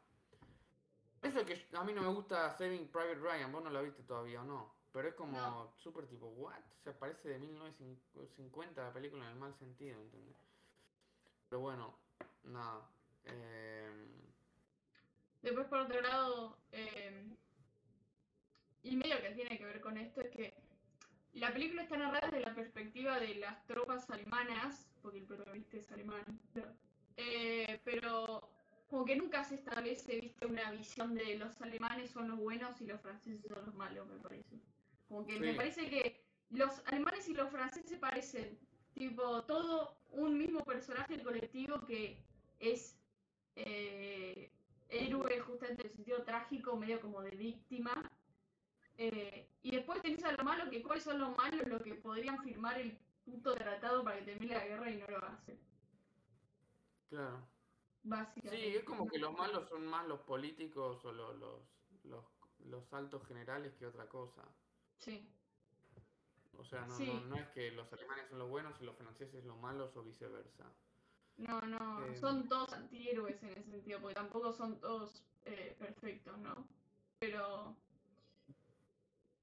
Eso 1.21 1.45
que 1.45 1.65
a 1.71 1.83
mí 1.85 1.93
no 1.93 2.01
me 2.01 2.09
gusta 2.09 2.57
Saving 2.57 2.89
Private 2.89 3.15
Ryan, 3.15 3.49
vos 3.53 3.63
no 3.63 3.69
la 3.69 3.79
viste 3.81 4.03
todavía 4.03 4.41
o 4.41 4.43
no. 4.43 4.75
Pero 4.91 5.07
es 5.07 5.13
como 5.15 5.31
No. 5.37 5.73
súper 5.77 6.07
tipo, 6.07 6.27
¿what? 6.27 6.59
O 6.59 6.83
sea, 6.83 6.91
parece 6.99 7.29
de 7.29 7.39
1950 7.39 8.83
la 8.83 8.91
película 8.91 9.23
en 9.23 9.29
el 9.31 9.39
mal 9.39 9.55
sentido, 9.59 10.01
¿entendés? 10.01 10.35
Pero 11.49 11.61
bueno, 11.61 11.95
nada. 12.43 12.85
em, 13.23 14.09
Después, 15.41 15.67
por 15.67 15.79
otro 15.79 16.01
lado, 16.01 16.57
eh, 16.73 17.29
y 18.83 18.97
medio 18.97 19.21
que 19.21 19.31
tiene 19.31 19.57
que 19.57 19.63
ver 19.65 19.79
con 19.79 19.97
esto, 19.97 20.19
es 20.19 20.31
que 20.31 20.60
la 21.33 21.53
película 21.53 21.83
está 21.83 21.97
narrada 21.97 22.27
desde 22.29 22.45
la 22.45 22.55
perspectiva 22.55 23.19
de 23.19 23.35
las 23.35 23.65
tropas 23.65 24.09
alemanas, 24.09 24.87
porque 25.01 25.19
el 25.19 25.25
protagonista 25.25 25.77
es 25.77 25.91
alemán, 25.91 26.23
eh, 27.17 27.79
pero 27.83 28.49
como 28.89 29.05
que 29.05 29.15
nunca 29.15 29.43
se 29.45 29.55
establece, 29.55 30.19
viste, 30.19 30.45
una 30.45 30.69
visión 30.71 31.15
de 31.15 31.37
los 31.37 31.61
alemanes 31.61 32.11
son 32.11 32.27
los 32.27 32.37
buenos 32.37 32.79
y 32.81 32.85
los 32.85 32.99
franceses 32.99 33.41
son 33.47 33.65
los 33.65 33.75
malos, 33.75 34.05
me 34.07 34.17
parece. 34.17 34.59
Como 35.07 35.25
que 35.25 35.39
me 35.39 35.53
parece 35.53 35.89
que 35.89 36.21
los 36.49 36.81
alemanes 36.87 37.27
y 37.29 37.33
los 37.33 37.49
franceses 37.49 37.97
parecen, 37.99 38.57
tipo, 38.93 39.43
todo 39.43 39.95
un 40.11 40.37
mismo 40.37 40.65
personaje 40.65 41.23
colectivo 41.23 41.85
que 41.85 42.17
es 42.59 42.97
eh, 43.55 44.51
héroe 44.89 45.39
justamente 45.39 45.83
en 45.83 45.87
el 45.87 45.95
sentido 45.95 46.23
trágico, 46.23 46.75
medio 46.75 46.99
como 46.99 47.21
de 47.21 47.31
víctima. 47.31 48.10
Eh, 49.03 49.57
y 49.63 49.71
después 49.71 49.99
tenés 50.03 50.23
a 50.25 50.31
lo 50.33 50.43
malo, 50.43 50.69
que 50.69 50.83
cuáles 50.83 51.03
son 51.03 51.17
los 51.19 51.35
malos, 51.35 51.67
lo 51.67 51.81
que 51.81 51.95
podrían 51.95 52.43
firmar 52.43 52.79
el 52.79 52.99
puto 53.25 53.55
tratado 53.55 54.03
para 54.03 54.19
que 54.19 54.25
termine 54.25 54.53
la 54.53 54.65
guerra 54.65 54.91
y 54.91 54.97
no 54.97 55.07
lo 55.07 55.25
hacen. 55.25 55.59
claro. 57.09 57.47
Básicamente. 58.03 58.71
Sí, 58.71 58.75
es 58.77 58.83
como 58.83 59.07
que 59.07 59.17
los 59.19 59.33
malos 59.33 59.69
son 59.69 59.85
más 59.87 60.07
los 60.07 60.21
políticos 60.21 61.03
o 61.05 61.11
lo- 61.11 61.33
los, 61.33 61.61
los, 62.03 62.25
los 62.59 62.93
altos 62.93 63.25
generales 63.27 63.75
que 63.75 63.85
otra 63.87 64.07
cosa. 64.07 64.43
Sí, 64.97 65.27
O 66.53 66.63
sea, 66.63 66.85
no, 66.85 66.97
Sí. 66.97 67.05
no, 67.05 67.21
no 67.21 67.35
es 67.37 67.49
que 67.49 67.71
los 67.71 67.91
alemanes 67.93 68.27
son 68.29 68.39
los 68.39 68.49
buenos 68.49 68.79
y 68.81 68.85
los 68.85 68.95
franceses 68.97 69.43
los 69.45 69.57
malos 69.57 69.95
o 69.97 70.03
viceversa. 70.03 70.77
no, 71.37 71.61
no, 71.61 72.05
Eh, 72.05 72.15
son 72.15 72.47
todos 72.47 72.73
antihéroes 72.73 73.41
en 73.43 73.49
ese 73.49 73.63
sentido, 73.71 73.99
porque 74.01 74.15
tampoco 74.15 74.53
son 74.53 74.79
todos 74.79 75.23
eh, 75.45 75.75
perfectos, 75.79 76.37
¿no? 76.37 76.67
Pero, 77.19 77.75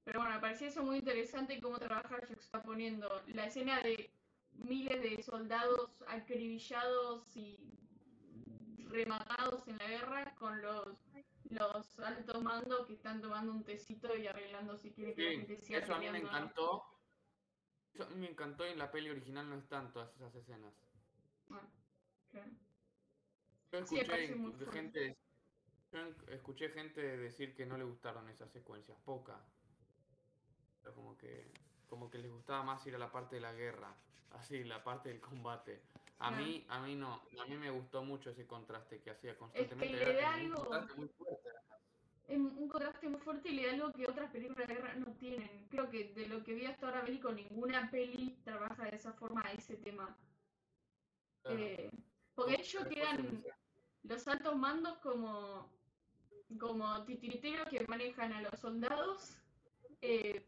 pero 0.09 0.21
bueno, 0.21 0.33
me 0.33 0.41
parecía 0.41 0.69
eso 0.69 0.81
muy 0.81 0.97
interesante 0.97 1.61
cómo 1.61 1.77
trabaja 1.77 2.17
poniendo 2.65 3.21
la 3.27 3.45
escena 3.45 3.79
de 3.81 4.09
miles 4.53 5.03
de 5.03 5.21
soldados 5.21 6.03
acribillados 6.07 7.37
y 7.37 7.59
rematados 8.89 9.67
en 9.67 9.77
la 9.77 9.87
guerra 9.87 10.33
con 10.33 10.63
los, 10.63 10.97
los 11.51 11.99
altos 11.99 12.41
mandos 12.41 12.87
que 12.87 12.93
están 12.93 13.21
tomando 13.21 13.51
un 13.51 13.63
tecito 13.63 14.17
y 14.17 14.25
arreglando 14.25 14.75
si 14.77 14.89
quieren 14.89 15.13
que 15.13 15.21
la 15.21 15.29
Sí, 15.29 15.37
gente 15.37 15.57
siga 15.57 15.77
eso 15.77 15.93
a 15.93 15.99
mí 15.99 16.09
me 16.09 16.17
encantó. 16.17 16.83
Eso 17.93 18.05
a 18.05 18.09
mí 18.09 18.15
me 18.15 18.31
encantó 18.31 18.65
y 18.65 18.71
en 18.71 18.79
la 18.79 18.91
peli 18.91 19.11
original 19.11 19.47
no 19.47 19.57
están 19.57 19.93
todas 19.93 20.15
esas 20.15 20.33
escenas. 20.33 20.73
Ah, 21.51 21.69
claro. 22.31 22.49
Yo 23.71 23.77
escuché 23.77 24.05
gente, 24.71 25.15
yo 25.91 25.99
escuché 26.29 26.69
gente 26.69 26.99
decir 26.99 27.53
que 27.53 27.67
no 27.67 27.77
le 27.77 27.83
gustaron 27.83 28.27
esas 28.27 28.51
secuencias, 28.51 28.97
poca. 29.05 29.58
Pero 30.81 30.95
como 30.95 31.17
que, 31.17 31.51
como 31.89 32.09
que 32.09 32.17
les 32.19 32.31
gustaba 32.31 32.63
más 32.63 32.85
ir 32.87 32.95
a 32.95 32.99
la 32.99 33.11
parte 33.11 33.35
de 33.35 33.41
la 33.41 33.53
guerra, 33.53 33.93
así, 34.31 34.63
la 34.63 34.83
parte 34.83 35.09
del 35.09 35.19
combate. 35.19 35.81
A 36.19 36.29
Claro. 36.29 36.43
mí, 36.45 36.65
a 36.69 36.79
mí 36.81 36.95
no, 36.95 37.21
a 37.41 37.45
mí 37.45 37.55
me 37.57 37.69
gustó 37.71 38.03
mucho 38.03 38.29
ese 38.31 38.45
contraste 38.45 39.01
que 39.01 39.11
hacía 39.11 39.37
constantemente. 39.37 39.95
le 39.95 40.19
era 40.19 40.21
da 40.21 40.31
como 40.33 40.43
un 40.43 40.51
algo- 40.51 40.63
contraste 40.65 40.95
muy 40.99 41.07
fuerte. 41.09 41.49
Es 42.27 42.37
un 42.37 42.67
contraste 42.69 43.09
muy 43.09 43.19
fuerte 43.21 43.49
y 43.49 43.53
le 43.53 43.65
da 43.67 43.73
algo 43.73 43.91
que 43.93 44.05
otras 44.07 44.31
películas 44.31 44.67
de 44.67 44.75
guerra 44.75 44.93
no 44.95 45.07
tienen. 45.13 45.67
Creo 45.69 45.89
que 45.89 46.13
de 46.13 46.27
lo 46.27 46.43
que 46.43 46.53
vi 46.53 46.65
hasta 46.65 46.85
ahora 46.87 47.01
bélico, 47.01 47.31
ninguna 47.31 47.89
peli 47.89 48.37
trabaja 48.43 48.83
de 48.83 48.95
esa 48.95 49.13
forma 49.13 49.41
ese 49.51 49.77
tema. 49.77 50.15
Claro. 51.41 51.57
Eh, 51.59 51.89
porque 52.35 52.55
ellos 52.55 52.83
que 52.83 52.95
quedan 52.95 53.43
los 54.03 54.27
altos 54.27 54.55
mandos 54.57 54.97
como, 54.99 55.71
como 56.59 57.03
titiriteros 57.05 57.67
que 57.69 57.85
manejan 57.87 58.33
a 58.33 58.41
los 58.41 58.59
soldados, 58.59 59.37
eh, 60.01 60.45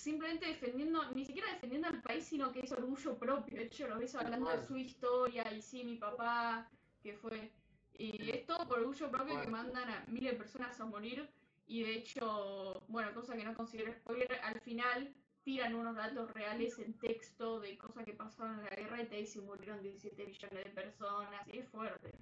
simplemente 0.00 0.46
defendiendo, 0.46 1.10
ni 1.12 1.24
siquiera 1.24 1.52
defendiendo 1.52 1.88
al 1.88 2.00
país, 2.00 2.24
sino 2.24 2.50
que 2.52 2.60
es 2.60 2.72
orgullo 2.72 3.18
propio. 3.18 3.58
De 3.58 3.64
hecho, 3.64 3.86
lo 3.86 3.98
ves 3.98 4.14
hablando 4.14 4.50
de 4.50 4.62
su 4.62 4.76
historia, 4.76 5.52
y 5.52 5.60
sí, 5.60 5.84
mi 5.84 5.96
papá, 5.96 6.70
que 7.02 7.14
fue. 7.14 7.52
Y 7.98 8.30
es 8.30 8.46
todo 8.46 8.66
por 8.66 8.78
orgullo 8.78 9.10
propio 9.10 9.40
que 9.42 9.48
mandan 9.48 9.90
a 9.90 10.04
miles 10.08 10.32
de 10.32 10.38
personas 10.38 10.80
a 10.80 10.86
morir. 10.86 11.28
Y 11.66 11.82
de 11.82 11.94
hecho, 11.96 12.82
bueno, 12.88 13.12
cosa 13.14 13.36
que 13.36 13.44
no 13.44 13.54
considero 13.54 13.92
spoiler, 13.92 14.40
al 14.42 14.58
final 14.60 15.14
tiran 15.42 15.74
unos 15.74 15.96
datos 15.96 16.30
reales 16.32 16.78
en 16.78 16.98
texto 16.98 17.60
de 17.60 17.76
cosas 17.76 18.04
que 18.04 18.14
pasaron 18.14 18.58
en 18.58 18.64
la 18.64 18.70
guerra 18.70 19.02
y 19.02 19.06
te 19.06 19.16
dicen 19.16 19.44
murieron 19.44 19.82
17 19.82 20.26
millones 20.26 20.64
de 20.64 20.70
personas. 20.70 21.46
Y 21.48 21.58
es 21.58 21.68
fuerte. 21.68 22.14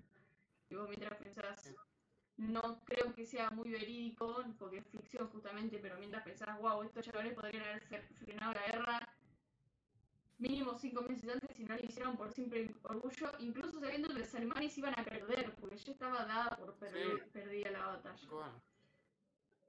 Y 0.68 0.74
vos 0.74 0.88
mientras 0.88 1.16
pensás, 1.18 1.72
no 2.38 2.84
creo 2.84 3.14
que 3.14 3.26
sea 3.26 3.50
muy 3.50 3.70
verídico, 3.70 4.44
porque 4.58 4.78
es 4.78 4.86
ficción 4.86 5.28
justamente, 5.28 5.78
pero 5.80 5.98
mientras 5.98 6.22
pensás, 6.24 6.58
wow, 6.60 6.82
estos 6.82 7.04
chavales 7.04 7.34
podrían 7.34 7.64
haber 7.64 7.82
fre- 7.88 8.08
frenado 8.24 8.54
la 8.54 8.66
guerra 8.66 9.14
mínimo 10.38 10.78
cinco 10.78 11.02
meses 11.02 11.28
antes 11.30 11.56
si 11.56 11.64
no 11.64 11.74
lo 11.76 11.84
hicieron 11.84 12.16
por 12.16 12.30
simple 12.32 12.72
orgullo, 12.84 13.32
incluso 13.40 13.80
sabiendo 13.80 14.08
que 14.08 14.20
los 14.20 14.34
alemanes 14.36 14.78
iban 14.78 14.94
a 14.98 15.04
perder, 15.04 15.56
porque 15.56 15.76
ya 15.76 15.92
estaba 15.92 16.24
dada 16.24 16.56
por 16.56 16.74
perder, 16.78 17.24
Sí. 17.24 17.30
perdida 17.32 17.70
la 17.72 17.86
batalla. 17.86 18.28
Bueno, 18.30 18.62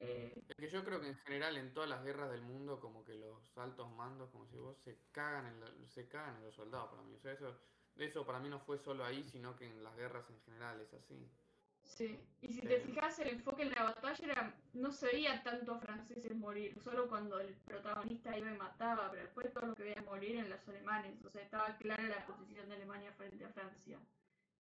Eh, 0.02 0.34
es 0.48 0.56
que 0.56 0.70
yo 0.70 0.86
creo 0.86 1.02
que 1.02 1.08
en 1.10 1.18
general 1.18 1.58
en 1.58 1.74
todas 1.74 1.90
las 1.90 2.06
guerras 2.06 2.32
del 2.32 2.42
mundo 2.42 2.80
como 2.80 3.04
que 3.04 3.16
los 3.16 3.58
altos 3.58 3.92
mandos, 3.92 4.30
como 4.30 4.46
si 4.48 4.56
vos, 4.56 4.78
se 4.78 4.96
cagan 5.12 5.48
en, 5.48 5.60
la- 5.60 5.88
se 5.88 6.08
cagan 6.08 6.38
en 6.38 6.44
los 6.46 6.56
soldados 6.56 6.90
para 6.92 7.04
mí. 7.04 7.16
O 7.16 7.20
sea, 7.20 7.34
eso, 7.34 7.60
eso 7.98 8.26
para 8.26 8.40
mí 8.40 8.48
no 8.50 8.60
fue 8.62 8.78
solo 8.78 9.04
ahí, 9.04 9.24
sino 9.26 9.58
que 9.58 9.66
en 9.66 9.84
las 9.84 9.98
guerras 9.98 10.30
en 10.30 10.40
general 10.46 10.80
es 10.80 10.94
así. 10.94 11.49
Sí, 11.90 12.20
y 12.42 12.54
si 12.54 12.62
te 12.62 12.78
Eh. 12.78 12.82
fijas, 12.82 13.20
el 13.20 13.30
enfoque 13.30 13.64
en 13.64 13.72
la 13.72 13.84
batalla 13.84 14.26
era, 14.26 14.56
no 14.74 14.92
se 14.92 15.08
veía 15.08 15.44
tanto 15.44 15.74
a 15.74 15.80
franceses 15.80 16.36
morir, 16.36 16.80
solo 16.82 17.08
cuando 17.10 17.40
el 17.40 17.54
protagonista 17.56 18.38
iba 18.38 18.52
y 18.52 18.58
mataba, 18.58 19.10
pero 19.12 19.24
después 19.24 19.52
todo 19.54 19.68
lo 19.68 19.76
que 19.76 19.84
veía 19.84 20.02
morir 20.04 20.38
en 20.38 20.50
los 20.50 20.68
alemanes, 20.68 21.24
o 21.26 21.30
sea, 21.30 21.42
estaba 21.44 21.78
clara 21.78 22.08
la 22.08 22.26
posición 22.26 22.70
de 22.70 22.76
Alemania 22.76 23.12
frente 23.14 23.46
a 23.46 23.50
Francia 23.50 24.00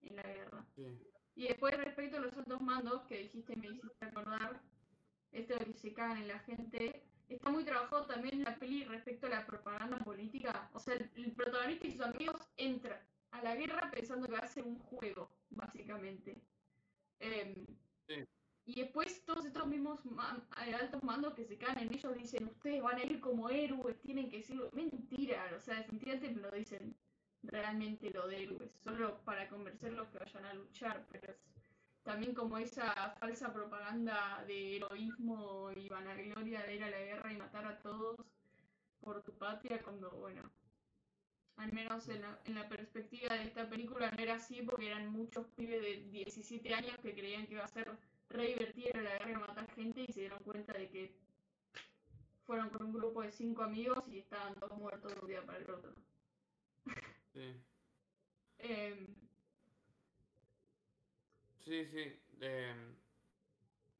en 0.01 0.15
la 0.15 0.23
guerra. 0.23 0.65
Sí. 0.75 0.85
Y 1.35 1.47
después 1.47 1.77
respecto 1.77 2.17
a 2.17 2.21
los 2.21 2.33
altos 2.37 2.61
mandos 2.61 3.03
que 3.03 3.17
dijiste 3.19 3.55
me 3.55 3.67
hiciste 3.67 4.05
acordar, 4.05 4.61
esto 5.31 5.55
de 5.57 5.65
que 5.65 5.73
se 5.73 5.93
cagan 5.93 6.17
en 6.17 6.27
la 6.27 6.39
gente, 6.39 7.01
está 7.29 7.49
muy 7.51 7.63
trabajado 7.63 8.05
también 8.07 8.35
en 8.39 8.43
la 8.43 8.57
peli 8.59 8.83
respecto 8.85 9.27
a 9.27 9.29
la 9.29 9.45
propaganda 9.45 9.99
política. 9.99 10.69
O 10.73 10.79
sea, 10.79 10.95
el, 10.95 11.09
el 11.15 11.31
protagonista 11.33 11.87
y 11.87 11.91
sus 11.91 12.01
amigos 12.01 12.49
entran 12.57 12.99
a 13.31 13.43
la 13.43 13.55
guerra 13.55 13.89
pensando 13.91 14.25
que 14.27 14.33
va 14.33 14.39
a 14.39 14.47
ser 14.47 14.63
un 14.65 14.79
juego, 14.79 15.29
básicamente. 15.51 16.41
Em, 17.19 17.65
Sí. 18.07 18.25
Y 18.65 18.81
después 18.81 19.23
todos 19.25 19.45
estos 19.45 19.67
mismos 19.67 19.99
eh, 20.05 20.73
altos 20.73 21.03
mandos 21.03 21.33
que 21.33 21.45
se 21.45 21.57
caen 21.57 21.79
en 21.79 21.93
ellos 21.93 22.15
dicen, 22.15 22.47
ustedes 22.47 22.81
van 22.81 22.97
a 22.97 23.03
ir 23.03 23.19
como 23.19 23.49
héroes, 23.49 23.99
tienen 24.01 24.29
que 24.29 24.37
decirlo. 24.37 24.69
Mentira, 24.73 25.51
o 25.57 25.59
sea, 25.59 25.75
definitivamente 25.77 26.31
no 26.31 26.51
dicen 26.51 26.95
realmente 27.43 28.11
lo 28.11 28.27
de 28.27 28.43
héroes, 28.43 28.71
solo 28.83 29.23
para 29.25 29.49
convencerlos 29.49 30.09
que 30.09 30.19
vayan 30.19 30.45
a 30.45 30.53
luchar, 30.53 31.07
pero 31.11 31.31
es 31.33 31.39
también 32.03 32.33
como 32.33 32.57
esa 32.57 33.15
falsa 33.19 33.53
propaganda 33.53 34.43
de 34.47 34.77
heroísmo 34.77 35.71
y 35.71 35.87
vanagloria 35.89 36.63
de 36.63 36.75
ir 36.75 36.83
a 36.83 36.89
la 36.89 36.99
guerra 36.99 37.33
y 37.33 37.37
matar 37.37 37.65
a 37.65 37.79
todos 37.81 38.17
por 38.99 39.23
tu 39.23 39.37
patria, 39.37 39.81
cuando, 39.83 40.11
bueno, 40.11 40.51
al 41.59 41.73
menos 41.73 42.07
en 42.07 42.21
la, 42.21 42.39
en 42.45 42.55
la, 42.55 42.69
perspectiva 42.69 43.35
de 43.35 43.43
esta 43.43 43.69
película 43.69 44.09
no 44.11 44.23
era 44.23 44.35
así 44.35 44.61
porque 44.61 44.87
eran 44.87 45.11
muchos 45.11 45.45
pibes 45.57 45.81
de 45.81 46.09
17 46.09 46.73
años 46.73 46.97
que 47.01 47.13
creían 47.13 47.45
que 47.47 47.55
iba 47.55 47.65
a 47.65 47.67
ser 47.67 47.91
re 48.29 48.47
divertido 48.47 49.01
la 49.01 49.17
guerra 49.17 49.31
y 49.31 49.35
matar 49.35 49.75
gente 49.75 50.05
y 50.07 50.13
se 50.13 50.21
dieron 50.21 50.39
cuenta 50.43 50.73
de 50.73 50.89
que 50.89 51.15
fueron 52.45 52.69
con 52.69 52.85
un 52.87 52.93
grupo 52.93 53.21
de 53.21 53.31
cinco 53.31 53.63
amigos 53.63 54.03
y 54.07 54.19
estaban 54.19 54.55
todos 54.55 54.77
muertos 54.77 55.13
de 55.13 55.19
un 55.19 55.27
día 55.27 55.45
para 55.45 55.57
el 55.57 55.69
otro. 55.69 55.93
Sí. 57.33 57.55
eh, 58.59 59.07
sí, 61.65 61.85
sí. 61.85 62.19
Eh, 62.39 62.95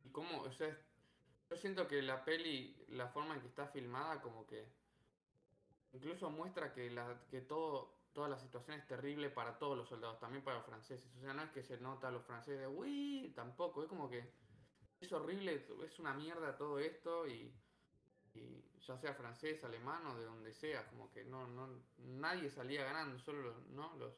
¿Y 0.06 0.10
cómo? 0.10 0.44
O 0.44 0.52
sea, 0.54 0.76
yo 1.50 1.58
siento 1.58 1.88
que 1.88 2.02
la 2.02 2.24
peli, 2.24 2.76
la 2.88 3.10
forma 3.10 3.36
en 3.36 3.42
que 3.42 3.48
está 3.48 3.68
filmada, 3.68 4.22
como 4.22 4.48
que 4.48 4.79
incluso 5.94 6.30
muestra 6.30 6.74
que, 6.74 6.90
la, 6.90 7.22
que 7.30 7.42
todo, 7.42 8.00
toda 8.14 8.30
la 8.30 8.38
situación 8.38 8.78
es 8.78 8.88
terrible 8.88 9.30
para 9.30 9.58
todos 9.58 9.78
los 9.78 9.88
soldados, 9.90 10.20
también 10.20 10.44
para 10.44 10.58
los 10.58 10.66
franceses. 10.66 11.12
O 11.18 11.22
sea, 11.22 11.34
no 11.34 11.44
es 11.44 11.52
que 11.52 11.64
se 11.64 11.80
nota 11.80 12.08
a 12.08 12.12
los 12.12 12.26
franceses 12.26 12.60
de, 12.60 12.68
uy, 12.68 13.32
tampoco, 13.36 13.84
es 13.84 13.90
como 13.90 14.10
que 14.10 14.32
es 15.00 15.12
horrible, 15.12 15.66
es 15.86 16.00
una 16.00 16.14
mierda 16.14 16.58
todo 16.58 16.80
esto 16.80 17.28
y, 17.28 17.54
y 18.34 18.64
ya 18.86 18.98
sea 18.98 19.14
francés, 19.14 19.64
alemán 19.64 20.06
o 20.08 20.18
de 20.18 20.26
donde 20.26 20.54
sea, 20.54 20.88
como 20.90 21.12
que 21.12 21.24
no, 21.24 21.48
no, 21.48 21.70
nadie 21.98 22.50
salía 22.50 22.84
ganando, 22.84 23.20
solo 23.20 23.42
los, 23.42 23.68
¿no? 23.70 23.96
los, 23.98 24.14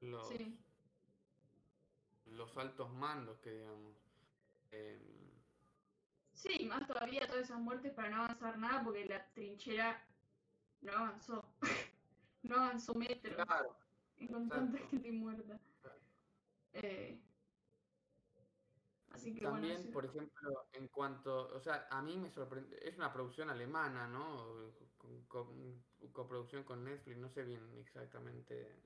los, 0.00 0.28
sí. 0.28 0.58
los 2.26 2.56
altos 2.56 2.90
mandos 2.92 3.38
que 3.40 3.52
digamos. 3.52 3.96
Eh, 4.72 5.20
Sí, 6.40 6.64
más 6.64 6.86
todavía 6.86 7.26
todas 7.26 7.44
esas 7.44 7.58
muertes 7.58 7.92
para 7.92 8.08
no 8.08 8.22
avanzar 8.24 8.56
nada 8.56 8.82
porque 8.82 9.04
la 9.04 9.26
trinchera 9.34 10.02
no 10.82 10.92
avanzó. 10.92 11.44
no 12.42 12.56
avanzó 12.56 12.94
metros. 12.94 13.34
claro, 13.34 13.76
Y 14.16 14.28
con 14.28 14.48
tanta 14.48 14.78
gente 14.78 15.12
muerta. 15.12 15.58
Eh, 16.72 17.18
así 19.12 19.34
que 19.34 19.40
También, 19.44 19.72
bueno, 19.74 19.82
sí. 19.84 19.90
por 19.92 20.04
ejemplo, 20.04 20.68
en 20.72 20.88
cuanto, 20.88 21.48
o 21.54 21.60
sea, 21.60 21.86
a 21.90 22.00
mí 22.02 22.16
me 22.16 22.30
sorprende, 22.30 22.78
es 22.82 22.96
una 22.96 23.12
producción 23.12 23.50
alemana, 23.50 24.06
¿no? 24.06 24.72
Con, 24.98 25.24
con- 25.26 25.82
coproducción 26.12 26.64
con 26.64 26.84
Netflix, 26.84 27.18
no 27.18 27.28
sé 27.28 27.42
bien 27.44 27.76
exactamente 27.78 28.76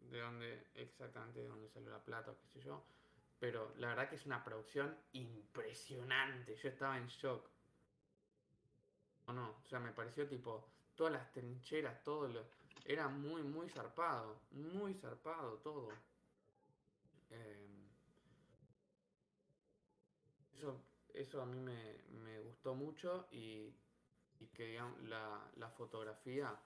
de 0.00 0.20
dónde, 0.20 0.66
exactamente 0.74 1.40
de 1.40 1.48
dónde 1.48 1.68
salió 1.68 1.90
la 1.90 2.04
plata 2.04 2.30
o 2.32 2.38
qué 2.38 2.46
sé 2.48 2.60
yo, 2.60 2.84
pero 3.38 3.74
la 3.76 3.88
verdad 3.88 4.08
que 4.08 4.16
es 4.16 4.26
una 4.26 4.44
producción 4.44 4.96
impresionante, 5.12 6.56
yo 6.56 6.68
estaba 6.68 6.96
en 6.98 7.06
shock. 7.06 7.50
O 9.28 9.32
no, 9.32 9.56
o 9.64 9.68
sea, 9.68 9.78
me 9.78 9.92
pareció 9.92 10.26
tipo, 10.26 10.64
todas 10.96 11.12
las 11.12 11.30
trincheras, 11.32 12.02
todo 12.02 12.26
lo, 12.28 12.44
era 12.86 13.08
muy, 13.08 13.42
muy 13.42 13.68
zarpado, 13.68 14.40
muy 14.52 14.94
zarpado 14.94 15.58
todo. 15.58 15.90
Em, 17.30 17.88
eso, 20.54 20.80
eso 21.12 21.42
a 21.42 21.46
mí 21.46 21.60
me, 21.60 21.98
me 22.24 22.40
gustó 22.40 22.74
mucho 22.74 23.28
y, 23.30 23.70
y 24.40 24.46
que 24.54 24.64
digamos, 24.64 24.98
la, 25.02 25.50
la 25.56 25.68
fotografía 25.68 26.58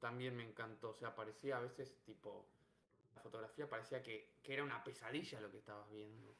también 0.00 0.36
me 0.36 0.42
encantó. 0.42 0.90
O 0.90 0.94
sea, 0.94 1.14
parecía 1.14 1.58
a 1.58 1.60
veces 1.60 1.94
tipo. 2.04 2.44
La 3.14 3.22
fotografía 3.22 3.68
parecía 3.68 4.02
que, 4.02 4.34
que 4.42 4.54
era 4.54 4.64
una 4.64 4.82
pesadilla 4.82 5.40
lo 5.40 5.50
que 5.50 5.58
estabas 5.58 5.88
viendo. 5.90 6.34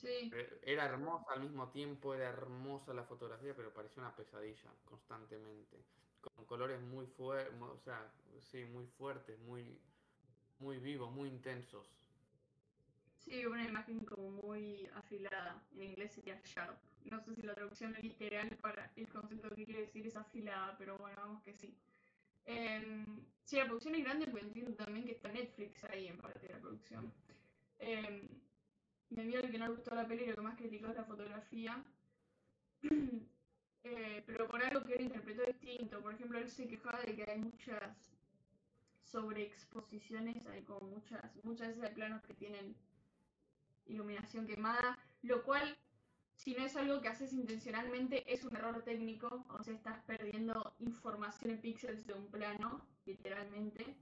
Sí, 0.00 0.30
Pero 0.30 0.56
Era 0.62 0.84
hermosa 0.86 1.32
al 1.32 1.40
mismo 1.40 1.70
tiempo, 1.70 2.14
era 2.14 2.28
hermosa 2.28 2.92
la 2.94 3.04
fotografía, 3.04 3.54
pero 3.56 3.72
parecía 3.72 4.02
una 4.02 4.14
pesadilla 4.16 4.74
constantemente. 4.84 5.86
Con 6.20 6.44
colores 6.46 6.80
muy 6.80 7.06
fuertes, 7.06 7.54
o 7.60 7.78
sea, 7.78 8.12
sí, 8.40 8.64
muy 8.64 8.86
fuertes, 8.86 9.38
muy, 9.38 9.80
muy 10.58 10.78
vivos, 10.78 11.12
muy 11.12 11.28
intensos. 11.28 11.88
sí, 13.16 13.46
una 13.46 13.64
imagen 13.64 14.04
como 14.04 14.30
muy 14.30 14.86
afilada. 14.94 15.66
En 15.72 15.82
inglés 15.82 16.12
sería 16.14 16.40
sharp. 16.44 16.78
No 17.04 17.20
sé 17.20 17.34
si 17.34 17.42
la 17.42 17.54
traducción 17.54 17.92
literal 18.00 18.56
para 18.58 18.92
el 18.96 19.08
concepto 19.08 19.50
que 19.50 19.64
quiere 19.64 19.80
decir 19.82 20.06
es 20.06 20.16
afilada, 20.16 20.76
pero 20.78 20.96
bueno, 20.98 21.16
vamos 21.20 21.42
que 21.42 21.54
sí. 21.54 21.78
Em, 22.44 23.06
sí, 23.44 23.56
la 23.56 23.66
producción 23.66 23.94
es 23.96 24.04
grande, 24.04 24.26
pero 24.28 24.46
entiendo 24.46 24.74
también 24.76 25.06
que 25.06 25.12
está 25.12 25.30
Netflix 25.32 25.84
ahí 25.84 26.08
en 26.08 26.18
parte 26.20 26.46
de 26.48 26.54
la 26.54 26.60
producción. 26.60 27.14
Em, 27.78 28.28
me 29.14 29.22
envió 29.22 29.40
el 29.40 29.50
que 29.50 29.58
no 29.58 29.66
le 29.66 29.74
gustó 29.74 29.94
la 29.94 30.06
peli 30.06 30.26
lo 30.26 30.34
que 30.34 30.40
más 30.42 30.56
criticó 30.56 30.88
es 30.88 30.96
la 30.96 31.04
fotografía. 31.04 31.82
Eh, 33.86 34.22
pero 34.26 34.48
por 34.48 34.64
algo 34.64 34.82
que 34.82 34.94
él 34.94 35.02
interpretó 35.02 35.42
distinto. 35.44 36.00
Por 36.00 36.14
ejemplo, 36.14 36.38
él 36.38 36.48
se 36.48 36.66
quejaba 36.66 37.02
de 37.02 37.14
que 37.14 37.30
hay 37.30 37.38
muchas 37.38 38.16
sobreexposiciones, 39.02 40.46
hay 40.46 40.62
como 40.62 40.88
muchas, 40.88 41.22
muchas 41.44 41.68
veces 41.68 41.82
hay 41.84 41.94
planos 41.94 42.22
que 42.22 42.32
tienen 42.32 42.74
iluminación 43.84 44.46
quemada, 44.46 44.98
lo 45.20 45.44
cual, 45.44 45.76
si 46.34 46.54
no 46.54 46.64
es 46.64 46.74
algo 46.76 47.02
que 47.02 47.08
haces 47.08 47.34
intencionalmente, 47.34 48.24
es 48.32 48.42
un 48.44 48.56
error 48.56 48.82
técnico, 48.84 49.44
o 49.50 49.62
sea, 49.62 49.74
estás 49.74 50.02
perdiendo 50.04 50.74
información 50.78 51.50
en 51.50 51.60
píxeles 51.60 52.06
de 52.06 52.14
un 52.14 52.28
plano, 52.28 52.86
literalmente, 53.04 53.94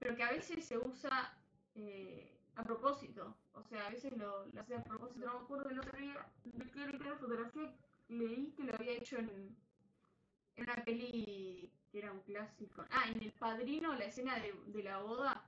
pero 0.00 0.16
que 0.16 0.24
a 0.24 0.32
veces 0.32 0.64
se 0.66 0.78
usa 0.78 1.38
eh, 1.76 2.41
a 2.56 2.64
propósito, 2.64 3.36
o 3.54 3.62
sea, 3.64 3.86
a 3.86 3.90
veces 3.90 4.16
lo, 4.16 4.46
lo 4.46 4.60
hace 4.60 4.74
a 4.74 4.84
propósito, 4.84 5.26
no 5.26 5.38
me 5.38 5.44
acuerdo 5.44 5.68
del 5.68 5.78
otro 5.80 5.98
día 5.98 6.26
de 6.44 6.70
qué 6.70 6.82
era 6.82 6.98
la 6.98 7.16
fotografía, 7.16 7.74
leí 8.08 8.52
que 8.56 8.64
lo 8.64 8.74
había 8.74 8.92
hecho 8.92 9.18
en, 9.18 9.56
en 10.56 10.64
una 10.64 10.84
peli 10.84 11.72
que 11.90 11.98
era 11.98 12.12
un 12.12 12.20
clásico. 12.20 12.84
Ah, 12.90 13.04
en 13.08 13.22
El 13.22 13.32
Padrino, 13.32 13.94
la 13.94 14.04
escena 14.04 14.38
de, 14.38 14.54
de 14.66 14.82
la 14.82 14.98
boda 14.98 15.46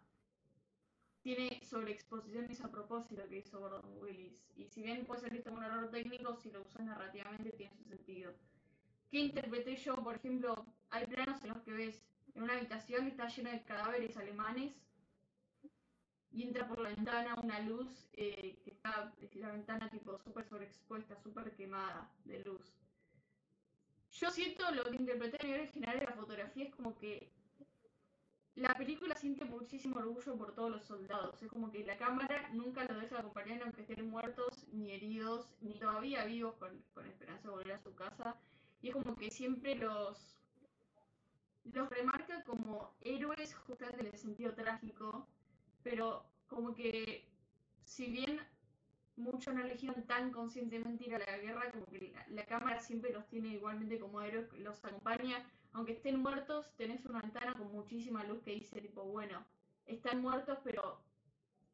tiene 1.22 1.60
sobreexposiciones 1.64 2.60
a 2.62 2.70
propósito 2.70 3.26
que 3.28 3.38
hizo 3.38 3.58
Gordon 3.58 3.98
Willis. 3.98 4.44
Y 4.56 4.66
si 4.66 4.82
bien 4.82 5.06
puede 5.06 5.22
ser 5.22 5.32
visto 5.32 5.50
como 5.50 5.60
un 5.60 5.64
error 5.64 5.90
técnico, 5.90 6.36
si 6.36 6.50
lo 6.50 6.60
usas 6.62 6.84
narrativamente 6.84 7.50
tiene 7.52 7.74
su 7.74 7.84
sentido. 7.84 8.32
¿Qué 9.10 9.20
interpreté 9.20 9.76
yo? 9.76 9.96
Por 9.96 10.16
ejemplo, 10.16 10.66
hay 10.90 11.06
planos 11.06 11.42
en 11.42 11.50
los 11.50 11.62
que 11.62 11.72
ves 11.72 12.02
en 12.34 12.42
una 12.42 12.54
habitación 12.54 13.04
que 13.04 13.10
está 13.10 13.28
llena 13.28 13.52
de 13.52 13.62
cadáveres 13.62 14.16
alemanes 14.18 14.74
y 16.34 16.42
entra 16.42 16.66
por 16.66 16.80
la 16.80 16.88
ventana 16.88 17.36
una 17.40 17.60
luz 17.60 18.08
eh, 18.12 18.58
que 18.64 18.70
está, 18.70 19.12
la 19.34 19.52
ventana 19.52 19.88
tipo 19.88 20.18
súper 20.18 20.44
sobreexpuesta, 20.44 21.16
súper 21.22 21.54
quemada 21.54 22.10
de 22.24 22.40
luz. 22.40 22.74
Yo 24.10 24.30
siento 24.30 24.68
lo 24.72 24.84
que 24.84 24.96
interpreté 24.96 25.38
a 25.40 25.44
nivel 25.46 25.60
original 25.60 26.00
de 26.00 26.06
la 26.06 26.12
fotografía 26.12 26.64
es 26.64 26.74
como 26.74 26.96
que 26.96 27.30
la 28.56 28.74
película 28.74 29.14
siente 29.14 29.44
muchísimo 29.44 29.98
orgullo 29.98 30.36
por 30.36 30.54
todos 30.54 30.70
los 30.70 30.84
soldados. 30.84 31.40
Es 31.40 31.50
como 31.50 31.70
que 31.70 31.84
la 31.84 31.96
cámara 31.96 32.48
nunca 32.52 32.84
los 32.84 33.00
deja 33.00 33.20
acompañar 33.20 33.62
aunque 33.62 33.82
estén 33.82 34.08
muertos, 34.10 34.66
ni 34.72 34.92
heridos, 34.92 35.54
ni 35.60 35.78
todavía 35.78 36.24
vivos 36.24 36.54
con, 36.56 36.82
con 36.94 37.06
esperanza 37.06 37.48
de 37.48 37.54
volver 37.54 37.72
a 37.72 37.78
su 37.78 37.94
casa. 37.94 38.36
Y 38.82 38.88
es 38.88 38.94
como 38.94 39.14
que 39.16 39.30
siempre 39.30 39.76
los, 39.76 40.36
los 41.64 41.88
remarca 41.90 42.42
como 42.44 42.92
héroes 43.02 43.54
justamente 43.54 44.00
en 44.00 44.06
el 44.08 44.18
sentido 44.18 44.52
trágico, 44.52 45.28
pero 45.84 46.26
como 46.48 46.74
que 46.74 47.28
si 47.84 48.06
bien 48.06 48.40
muchos 49.16 49.54
no 49.54 49.62
eligieron 49.62 50.02
tan 50.06 50.32
conscientemente 50.32 51.04
ir 51.04 51.14
a 51.14 51.18
la 51.18 51.38
guerra, 51.38 51.70
como 51.70 51.86
que 51.86 52.12
la, 52.30 52.46
cámara 52.46 52.80
siempre 52.80 53.12
los 53.12 53.28
tiene 53.28 53.48
igualmente 53.48 54.00
como 54.00 54.20
héroes, 54.20 54.52
los 54.54 54.84
acompaña, 54.84 55.48
aunque 55.72 55.92
estén 55.92 56.18
muertos, 56.20 56.74
tenés 56.76 57.04
una 57.04 57.20
ventana 57.20 57.54
con 57.54 57.70
muchísima 57.70 58.24
luz 58.24 58.42
que 58.42 58.54
dice 58.54 58.80
tipo, 58.80 59.04
bueno, 59.04 59.44
están 59.86 60.20
muertos, 60.20 60.58
pero 60.64 61.00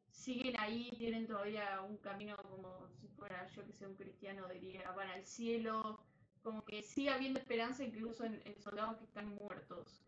siguen 0.09 0.59
ahí, 0.59 0.91
tienen 0.97 1.25
todavía 1.25 1.81
un 1.81 1.97
camino 1.97 2.35
como 2.37 2.87
si 2.89 3.07
fuera, 3.07 3.47
yo 3.47 3.65
que 3.65 3.73
sé, 3.73 3.87
un 3.87 3.95
cristiano 3.95 4.47
diría, 4.49 4.91
van 4.91 5.09
al 5.09 5.25
cielo, 5.25 5.99
como 6.43 6.63
que 6.65 6.83
sigue 6.83 7.09
habiendo 7.09 7.39
esperanza 7.39 7.83
incluso 7.83 8.23
en, 8.25 8.41
en 8.45 8.59
soldados 8.59 8.97
que 8.97 9.05
están 9.05 9.35
muertos. 9.35 10.03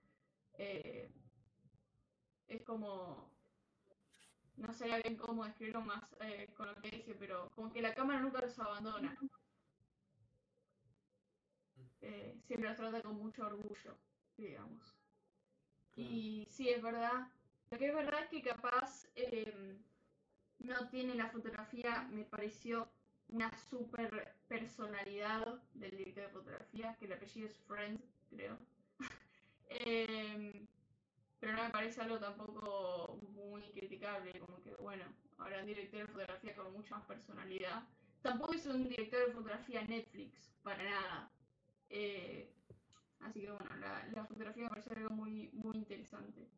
Eh, 0.57 1.09
es 2.47 2.61
como, 2.63 3.31
no 4.57 4.73
sé 4.73 4.85
bien 5.01 5.17
cómo 5.17 5.45
describirlo 5.45 5.81
más 5.81 6.03
eh, 6.21 6.49
con 6.55 6.67
lo 6.67 6.75
que 6.75 6.91
dije, 6.91 7.15
pero 7.19 7.49
como 7.55 7.71
que 7.71 7.81
la 7.81 7.93
cámara 7.93 8.19
nunca 8.19 8.41
los 8.41 8.57
abandona. 8.59 9.17
Eh, 12.01 12.37
siempre 12.45 12.69
los 12.69 12.77
trata 12.77 13.01
con 13.01 13.15
mucho 13.17 13.45
orgullo, 13.45 13.97
digamos. 14.37 14.93
Y 15.95 16.45
sí, 16.49 16.69
es 16.69 16.81
verdad. 16.81 17.27
Lo 17.71 17.77
que 17.77 17.87
es 17.87 17.95
verdad 17.95 18.23
es 18.23 18.29
que 18.29 18.41
capaz 18.41 19.07
eh, 19.15 19.77
no 20.59 20.89
tiene 20.89 21.15
la 21.15 21.29
fotografía, 21.29 22.07
me 22.11 22.23
pareció 22.25 22.91
una 23.29 23.51
super 23.69 24.35
personalidad 24.47 25.61
del 25.73 25.91
director 25.91 26.25
de 26.25 26.29
fotografía, 26.29 26.95
que 26.99 27.05
el 27.05 27.13
apellido 27.13 27.47
es 27.47 27.57
Friend, 27.67 27.99
creo. 28.29 28.57
Em, 29.69 30.67
pero 31.43 31.57
no 31.57 31.63
me 31.63 31.71
parece 31.71 31.99
algo 31.99 32.17
tampoco 32.19 33.19
muy 33.33 33.63
criticable, 33.73 34.39
como 34.39 34.61
que 34.61 34.73
bueno, 34.75 35.03
ahora 35.37 35.59
un 35.59 35.65
director 35.65 35.99
de 35.99 36.07
fotografía 36.07 36.55
con 36.55 36.71
mucha 36.71 36.95
más 36.95 37.05
personalidad. 37.05 37.83
Tampoco 38.21 38.53
es 38.53 38.65
un 38.65 38.87
director 38.87 39.27
de 39.27 39.33
fotografía 39.33 39.83
Netflix, 39.83 40.53
para 40.63 40.81
nada. 40.81 41.31
Eh, 41.89 42.49
así 43.19 43.41
que 43.41 43.51
bueno, 43.51 43.75
la, 43.75 44.07
la, 44.13 44.23
fotografía 44.23 44.63
me 44.63 44.69
parece 44.69 44.93
algo 44.93 45.09
muy, 45.09 45.49
muy 45.51 45.75
interesante. 45.75 46.49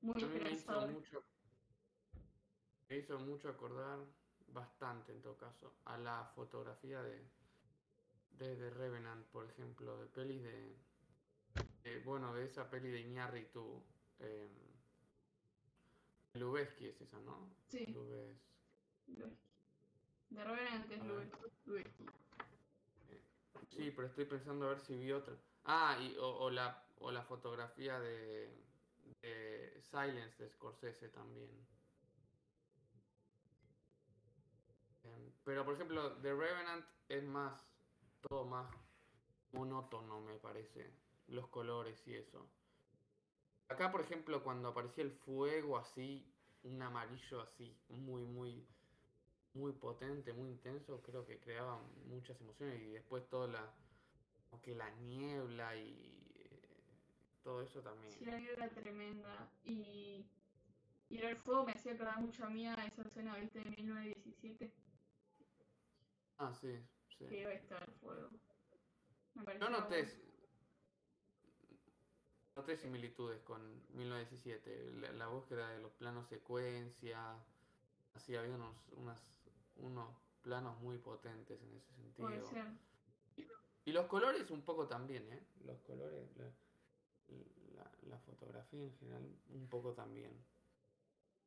Muy 0.00 0.22
esperanzador. 0.22 1.02
Me 2.88 2.96
hizo 2.96 3.18
mucho 3.18 3.50
acordar 3.50 3.98
bastante 4.46 5.12
en 5.12 5.20
todo 5.20 5.36
caso 5.36 5.74
a 5.84 5.98
la 5.98 6.24
fotografía 6.34 7.02
de, 7.02 7.28
de, 8.30 8.70
Revenant, 8.70 9.26
por 9.26 9.44
ejemplo, 9.44 9.98
de 9.98 10.06
pelis 10.06 10.42
de, 10.42 10.78
bueno, 12.04 12.34
de 12.34 12.44
esa 12.44 12.68
peli 12.70 12.90
de 12.90 13.00
Iñárritu, 13.00 13.82
eh, 14.18 14.48
Lubeski 16.34 16.88
es 16.88 17.00
esa, 17.00 17.18
¿no? 17.20 17.50
Sí. 17.68 17.86
Lubes... 17.86 18.36
De 20.30 20.44
Revenant 20.44 20.90
es 20.90 21.04
Lubeski. 21.04 22.04
Eh, 23.10 23.22
sí, 23.70 23.90
pero 23.94 24.08
estoy 24.08 24.24
pensando 24.24 24.66
a 24.66 24.70
ver 24.70 24.80
si 24.80 24.96
vi 24.96 25.12
otra. 25.12 25.34
Ah, 25.64 25.96
y, 26.00 26.16
o, 26.18 26.50
la, 26.50 26.84
o 26.98 27.10
la 27.10 27.22
fotografía 27.22 27.98
de, 28.00 28.50
de 29.22 29.80
Silence 29.82 30.42
de 30.42 30.50
Scorsese 30.50 31.08
también. 31.08 31.50
Pero 35.44 35.64
por 35.64 35.74
ejemplo, 35.74 36.16
The 36.22 36.34
Revenant 36.34 36.84
es 37.08 37.22
más, 37.22 37.54
todo 38.28 38.44
más 38.44 38.68
monótono, 39.52 40.20
me 40.20 40.36
parece. 40.38 41.05
Los 41.28 41.48
colores 41.48 42.06
y 42.06 42.14
eso. 42.14 42.46
Acá, 43.68 43.90
por 43.90 44.00
ejemplo, 44.00 44.42
cuando 44.44 44.68
aparecía 44.68 45.02
el 45.04 45.10
fuego 45.10 45.76
así, 45.76 46.24
un 46.62 46.80
amarillo 46.80 47.40
así, 47.40 47.76
muy, 47.88 48.24
muy, 48.24 48.64
muy 49.54 49.72
potente, 49.72 50.32
muy 50.32 50.48
intenso, 50.48 51.02
creo 51.02 51.26
que 51.26 51.38
creaba 51.40 51.80
muchas 52.06 52.40
emociones. 52.40 52.80
Y 52.82 52.92
después 52.92 53.28
toda 53.28 53.48
la, 53.48 53.74
como 54.50 54.62
que 54.62 54.74
la 54.74 54.90
niebla 54.90 55.74
y 55.76 56.30
eh, 56.34 56.60
todo 57.42 57.62
eso 57.62 57.80
también. 57.80 58.12
Sí, 58.12 58.24
la 58.24 58.38
niebla 58.38 58.68
tremenda. 58.68 59.48
Y, 59.64 60.24
y 61.08 61.18
el 61.18 61.36
fuego 61.36 61.64
me 61.64 61.72
hacía 61.72 61.92
acordar 61.92 62.20
mucho 62.20 62.44
a 62.44 62.50
mí 62.50 62.66
a 62.66 62.74
esa 62.74 63.02
escena, 63.02 63.36
viste, 63.36 63.60
de 63.60 63.70
1917 63.70 64.72
Ah, 66.38 66.52
sí, 66.52 66.78
sí. 67.18 67.26
Que 67.26 67.54
estar 67.54 67.82
el 67.82 67.94
fuego. 67.94 68.28
No 69.58 69.70
noté, 69.70 70.06
noté 72.56 72.76
similitudes 72.76 73.40
con 73.42 73.60
1917. 73.94 74.92
La, 75.00 75.12
la, 75.12 75.28
búsqueda 75.28 75.68
de 75.68 75.80
los 75.80 75.92
planos 75.92 76.26
secuencia. 76.26 77.36
Así 78.14 78.34
había 78.34 78.54
unos, 78.54 78.74
unas, 78.96 79.22
unos 79.76 80.08
planos 80.42 80.80
muy 80.80 80.98
potentes 80.98 81.62
en 81.62 81.76
ese 81.76 81.94
sentido. 81.94 82.28
Puede 82.28 82.42
ser. 82.42 82.66
Y 83.84 83.92
los 83.92 84.06
colores 84.06 84.50
un 84.50 84.62
poco 84.62 84.88
también, 84.88 85.32
¿eh? 85.32 85.46
Los 85.64 85.78
colores, 85.82 86.28
la, 87.76 87.90
la 88.08 88.18
fotografía 88.18 88.82
en 88.82 88.92
general 88.96 89.22
un 89.50 89.68
poco 89.68 89.92
también. 89.92 90.32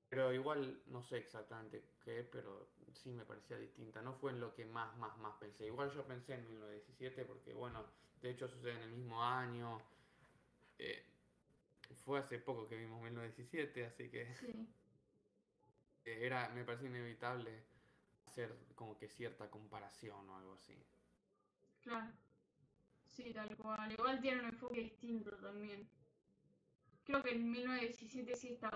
Pero 0.08 0.34
igual 0.34 0.82
no 0.88 1.04
sé 1.04 1.18
exactamente 1.18 1.84
qué, 2.04 2.24
pero 2.24 2.70
sí 2.94 3.12
me 3.12 3.26
parecía 3.26 3.58
distinta. 3.58 4.02
No 4.02 4.14
fue 4.14 4.32
en 4.32 4.40
lo 4.40 4.54
que 4.54 4.66
más, 4.66 4.96
más, 4.98 5.18
más 5.18 5.36
pensé. 5.36 5.66
Igual 5.66 5.92
yo 5.92 6.06
pensé 6.06 6.36
en 6.36 6.48
1917 6.48 7.26
porque, 7.26 7.54
bueno, 7.54 7.84
de 8.22 8.32
hecho 8.32 8.48
sucede 8.48 8.72
en 8.72 8.84
el 8.84 8.92
mismo 8.92 9.24
año. 9.24 9.80
Eh, 10.80 11.06
fue 12.04 12.20
hace 12.20 12.40
poco 12.40 12.68
que 12.68 12.78
vimos 12.78 13.02
1917, 13.02 13.86
así 13.86 14.10
que 14.10 14.34
sí. 14.36 14.68
era, 16.06 16.50
me 16.50 16.64
parecía 16.64 16.90
inevitable 16.90 17.64
hacer 18.26 18.56
como 18.76 18.98
que 18.98 19.08
cierta 19.08 19.50
comparación 19.50 20.30
o 20.30 20.38
algo 20.38 20.54
así. 20.54 20.76
Claro. 21.82 22.12
Sí, 23.08 23.34
tal 23.34 23.56
cual. 23.58 23.92
Igual 23.92 24.22
tiene 24.22 24.40
un 24.40 24.48
enfoque 24.48 24.82
distinto 24.82 25.32
también. 25.38 25.88
Creo 27.04 27.22
que 27.24 27.32
en 27.32 27.52
1917 27.52 28.36
sí 28.36 28.50
está 28.50 28.72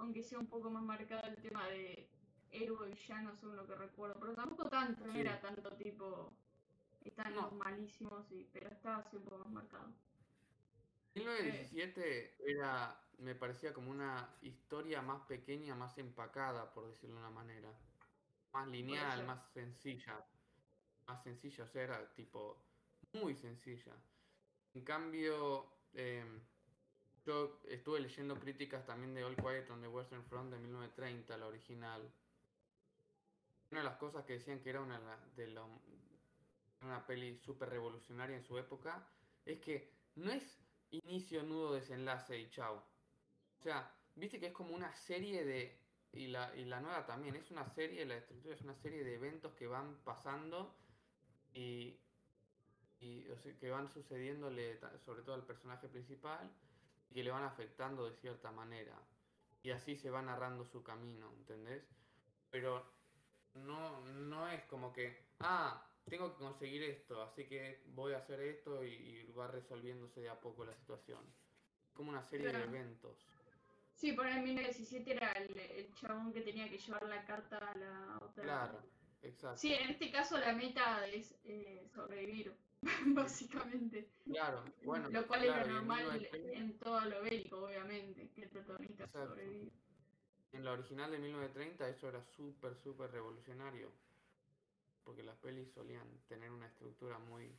aunque 0.00 0.22
sea 0.22 0.38
un 0.38 0.46
poco 0.46 0.70
más 0.70 0.82
marcado 0.82 1.26
el 1.28 1.36
tema 1.36 1.66
de 1.68 2.08
héroe 2.50 2.88
y 2.88 2.94
villano, 2.94 3.36
según 3.36 3.56
lo 3.56 3.66
que 3.66 3.74
recuerdo, 3.74 4.18
pero 4.18 4.34
tampoco 4.34 4.68
tanto, 4.68 5.06
no 5.06 5.14
era 5.14 5.40
tanto 5.40 5.70
tipo, 5.76 6.32
están 7.04 7.34
malísimos, 7.58 8.26
pero 8.52 8.70
estaba 8.70 8.98
así 8.98 9.16
un 9.16 9.24
poco 9.24 9.38
más 9.38 9.50
marcado. 9.50 9.92
1917 11.14 12.36
era, 12.46 13.00
me 13.18 13.34
parecía 13.34 13.72
como 13.72 13.90
una 13.90 14.36
historia 14.42 15.02
más 15.02 15.22
pequeña, 15.22 15.74
más 15.74 15.98
empacada, 15.98 16.72
por 16.72 16.86
decirlo 16.86 17.16
de 17.16 17.20
una 17.20 17.30
manera. 17.30 17.72
Más 18.52 18.68
lineal, 18.68 19.26
más 19.26 19.44
sencilla. 19.52 20.24
Más 21.06 21.22
sencilla, 21.22 21.64
o 21.64 21.68
sea, 21.68 21.82
era 21.82 22.14
tipo 22.14 22.62
muy 23.12 23.34
sencilla. 23.34 23.92
En 24.74 24.84
cambio, 24.84 25.66
eh, 25.94 26.24
yo 27.26 27.60
estuve 27.68 28.00
leyendo 28.00 28.38
críticas 28.38 28.86
también 28.86 29.14
de 29.14 29.24
All 29.24 29.36
Quiet 29.36 29.68
on 29.70 29.80
the 29.80 29.88
Western 29.88 30.24
Front 30.24 30.52
de 30.52 30.58
1930, 30.58 31.36
la 31.36 31.46
original. 31.46 32.12
Una 33.70 33.80
de 33.80 33.84
las 33.84 33.96
cosas 33.96 34.24
que 34.24 34.34
decían 34.34 34.60
que 34.60 34.70
era 34.70 34.80
una 34.80 34.98
de 35.36 35.46
una 36.82 37.06
peli 37.06 37.38
súper 37.38 37.68
revolucionaria 37.68 38.36
en 38.36 38.42
su 38.42 38.58
época 38.58 39.06
es 39.44 39.60
que 39.60 39.92
no 40.16 40.32
es 40.32 40.60
inicio, 40.90 41.42
nudo, 41.42 41.74
desenlace 41.74 42.38
y 42.38 42.50
chao. 42.50 42.76
O 43.58 43.62
sea, 43.62 43.92
viste 44.14 44.38
que 44.40 44.46
es 44.46 44.52
como 44.52 44.74
una 44.74 44.92
serie 44.94 45.44
de. 45.44 45.78
Y 46.12 46.26
la, 46.26 46.54
y 46.56 46.64
la 46.64 46.80
nueva 46.80 47.06
también, 47.06 47.36
es 47.36 47.52
una 47.52 47.64
serie, 47.64 48.04
la 48.04 48.16
estructura 48.16 48.54
es 48.54 48.62
una 48.62 48.74
serie 48.74 49.04
de 49.04 49.14
eventos 49.14 49.54
que 49.54 49.68
van 49.68 49.96
pasando 50.02 50.74
y, 51.54 52.00
y 52.98 53.22
que 53.60 53.70
van 53.70 53.88
sucediéndole 53.88 54.80
sobre 55.04 55.22
todo 55.22 55.36
al 55.36 55.46
personaje 55.46 55.88
principal 55.88 56.50
que 57.12 57.22
le 57.22 57.30
van 57.30 57.44
afectando 57.44 58.08
de 58.08 58.16
cierta 58.16 58.50
manera. 58.50 58.96
Y 59.62 59.70
así 59.70 59.96
se 59.96 60.10
va 60.10 60.22
narrando 60.22 60.64
su 60.64 60.82
camino, 60.82 61.32
¿entendés? 61.36 61.84
Pero 62.50 62.84
no, 63.54 64.00
no 64.00 64.48
es 64.48 64.64
como 64.64 64.92
que, 64.92 65.26
ah, 65.40 65.89
tengo 66.10 66.32
que 66.32 66.42
conseguir 66.42 66.82
esto, 66.82 67.22
así 67.22 67.46
que 67.46 67.82
voy 67.94 68.12
a 68.12 68.18
hacer 68.18 68.40
esto 68.40 68.84
y, 68.84 69.32
va 69.38 69.46
resolviéndose 69.46 70.20
de 70.20 70.28
a 70.28 70.38
poco 70.38 70.64
la 70.64 70.74
situación. 70.74 71.20
Como 71.94 72.10
una 72.10 72.22
serie 72.22 72.52
de 72.52 72.62
eventos. 72.62 73.26
Sí, 73.94 74.12
por 74.12 74.26
en 74.26 74.42
1917 74.44 75.12
era 75.12 75.32
el, 75.32 75.94
chabón 75.94 76.32
que 76.32 76.40
tenía 76.40 76.68
que 76.68 76.78
llevar 76.78 77.06
la 77.08 77.24
carta 77.24 77.58
a 77.58 77.78
la 77.78 78.18
otra. 78.20 78.42
Claro, 78.42 78.82
exacto. 79.22 79.58
Sí, 79.58 79.72
en 79.72 79.90
este 79.90 80.10
caso 80.10 80.38
la 80.38 80.52
meta 80.52 81.06
es 81.06 81.34
eh, 81.44 81.86
sobrevivir. 81.94 82.54
básicamente. 83.14 84.08
Claro, 84.24 84.64
bueno. 84.84 85.10
Lo 85.10 85.26
cual 85.26 85.44
es 85.44 85.56
lo 85.56 85.66
normal 85.66 86.28
en, 86.32 86.78
todo 86.78 87.00
lo 87.04 87.22
bélico, 87.22 87.66
obviamente, 87.66 88.30
que 88.30 88.42
el 88.42 88.48
protagonista 88.48 89.06
sobrevive. 89.08 89.70
En 90.52 90.64
la 90.64 90.72
original 90.72 91.10
de 91.10 91.18
1930 91.18 91.88
eso 91.88 92.08
era 92.08 92.22
súper, 92.24 92.74
súper 92.76 93.10
revolucionario. 93.10 93.92
Porque 95.04 95.22
las 95.22 95.36
pelis 95.38 95.70
solían 95.72 96.06
tener 96.28 96.50
una 96.50 96.66
estructura 96.66 97.18
muy 97.18 97.54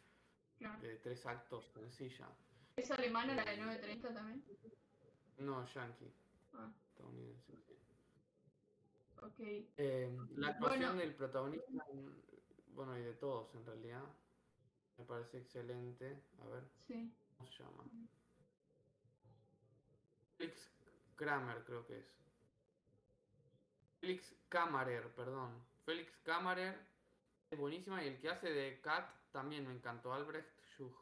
de 0.82 0.95
tres 0.97 1.25
actos 1.25 1.65
sencilla. 1.73 2.27
¿Es 2.75 2.91
alemana 2.91 3.36
la 3.36 3.43
de 3.43 3.58
1930 3.58 4.10
eh, 4.10 4.13
también? 4.13 4.45
No, 5.39 5.65
yankee. 5.65 6.13
Ah. 6.54 6.71
Estadounidense. 6.89 7.54
Ok. 9.21 9.39
Eh, 9.77 10.17
la 10.38 10.49
actuación 10.49 10.97
del 10.97 11.13
protagonista, 11.15 11.86
bueno, 12.73 12.97
y 12.97 13.01
de 13.01 13.13
todos 13.13 13.54
en 13.56 13.65
realidad, 13.65 14.04
me 14.97 15.06
parece 15.06 15.39
excelente. 15.39 16.21
A 16.41 16.47
ver. 16.47 16.63
Sí. 16.88 17.12
¿Cómo 17.38 17.49
se 17.51 17.63
llama? 17.63 17.84
Felix 20.38 20.71
Kramer, 21.15 21.63
creo 21.65 21.86
que 21.86 21.99
es. 21.99 22.06
Felix 23.99 24.36
Kamarer, 24.49 25.08
perdón. 25.13 25.51
Felix 25.86 26.12
Kamarer 26.23 26.90
es 27.51 27.59
buenísima 27.59 28.03
y 28.03 28.07
el 28.07 28.19
que 28.19 28.29
hace 28.29 28.49
de 28.49 28.79
Kat 28.81 29.09
también 29.31 29.67
me 29.67 29.73
encantó. 29.73 30.13
Albrecht 30.13 30.49
Schuch. 30.69 30.95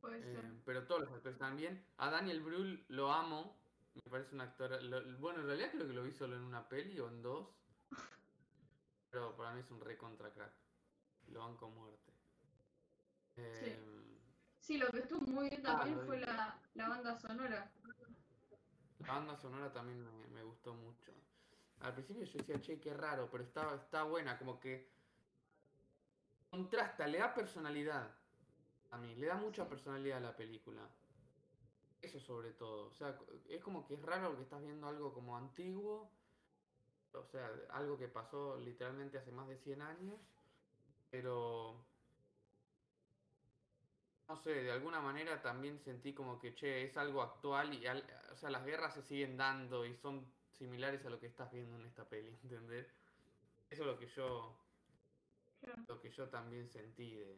Puede 0.00 0.18
eh, 0.18 0.34
ser. 0.34 0.44
Pero 0.64 0.86
todos 0.86 1.02
los 1.02 1.12
actores 1.12 1.34
están 1.34 1.56
bien. 1.56 1.84
A 1.98 2.10
Daniel 2.10 2.40
Brühl 2.40 2.84
lo 2.88 3.12
amo. 3.12 3.56
Me 3.94 4.10
parece 4.10 4.34
un 4.34 4.40
actor. 4.40 4.78
bueno, 5.18 5.40
en 5.40 5.46
realidad 5.46 5.70
creo 5.72 5.86
que 5.86 5.92
lo 5.92 6.04
vi 6.04 6.12
solo 6.12 6.36
en 6.36 6.42
una 6.42 6.68
peli 6.68 6.98
o 7.00 7.08
en 7.08 7.22
dos. 7.22 7.48
Pero 9.10 9.36
para 9.36 9.52
mí 9.52 9.60
es 9.60 9.70
un 9.70 9.80
re 9.80 9.96
contra 9.96 10.32
crack. 10.32 10.52
Lo 11.28 11.40
banco 11.40 11.68
muerte. 11.70 12.12
Sí. 13.34 13.42
Em, 13.42 14.18
sí. 14.60 14.78
lo 14.78 14.88
que 14.90 14.98
estuvo 14.98 15.26
muy 15.26 15.48
bien 15.48 15.62
también 15.62 16.00
fue 16.06 16.20
la, 16.20 16.60
la, 16.74 16.88
banda 16.88 17.18
sonora. 17.18 17.72
La 19.00 19.12
banda 19.12 19.36
sonora 19.36 19.72
también 19.72 20.04
me, 20.04 20.28
me 20.28 20.42
gustó 20.44 20.74
mucho. 20.74 21.12
Al 21.80 21.94
principio 21.94 22.24
yo 22.24 22.38
decía, 22.38 22.60
che, 22.60 22.80
qué 22.80 22.92
raro, 22.94 23.28
pero 23.30 23.44
está, 23.44 23.74
está 23.76 24.02
buena, 24.04 24.38
como 24.38 24.58
que 24.58 24.92
contrasta, 26.50 27.06
le 27.06 27.18
da 27.18 27.34
personalidad 27.34 28.10
a 28.90 28.96
mí, 28.98 29.14
le 29.16 29.26
da 29.26 29.36
mucha 29.36 29.68
personalidad 29.68 30.18
a 30.18 30.20
la 30.28 30.36
película. 30.36 30.88
Eso 32.00 32.20
sobre 32.20 32.52
todo, 32.52 32.86
o 32.86 32.92
sea, 32.92 33.18
es 33.48 33.60
como 33.62 33.84
que 33.86 33.94
es 33.94 34.02
raro 34.02 34.28
porque 34.28 34.44
estás 34.44 34.62
viendo 34.62 34.86
algo 34.86 35.12
como 35.12 35.36
antiguo, 35.36 36.08
o 37.12 37.24
sea, 37.24 37.50
algo 37.70 37.96
que 37.98 38.08
pasó 38.08 38.58
literalmente 38.58 39.16
hace 39.18 39.32
más 39.32 39.48
de 39.48 39.56
100 39.56 39.80
años, 39.80 40.20
pero 41.10 41.86
no 44.28 44.36
sé, 44.36 44.50
de 44.62 44.70
alguna 44.72 45.00
manera 45.00 45.40
también 45.42 45.78
sentí 45.80 46.12
como 46.14 46.38
que, 46.38 46.54
che, 46.54 46.84
es 46.84 46.96
algo 46.96 47.22
actual 47.22 47.74
y, 47.74 47.86
al- 47.86 48.04
o 48.32 48.36
sea, 48.36 48.50
las 48.50 48.64
guerras 48.64 48.94
se 48.94 49.02
siguen 49.02 49.36
dando 49.36 49.84
y 49.86 49.94
son 49.96 50.33
similares 50.54 51.04
a 51.04 51.10
lo 51.10 51.20
que 51.20 51.26
estás 51.26 51.52
viendo 51.52 51.76
en 51.76 51.86
esta 51.86 52.08
peli, 52.08 52.28
¿entendés? 52.44 52.86
Eso 53.70 53.82
es 53.82 53.86
lo 53.86 53.98
que 53.98 54.06
yo, 54.06 54.56
lo 55.88 56.00
que 56.00 56.10
yo 56.10 56.28
también 56.28 56.68
sentí 56.68 57.14
de, 57.14 57.36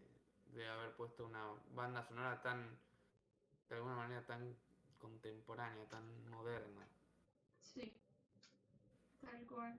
de 0.54 0.68
haber 0.68 0.94
puesto 0.96 1.26
una 1.26 1.52
banda 1.74 2.02
sonora 2.02 2.40
tan, 2.42 2.78
de 3.68 3.76
alguna 3.76 3.96
manera 3.96 4.24
tan 4.26 4.54
contemporánea, 4.98 5.88
tan 5.88 6.28
moderna. 6.30 6.86
Sí. 7.62 7.92
Tal 9.20 9.46
cual. 9.46 9.78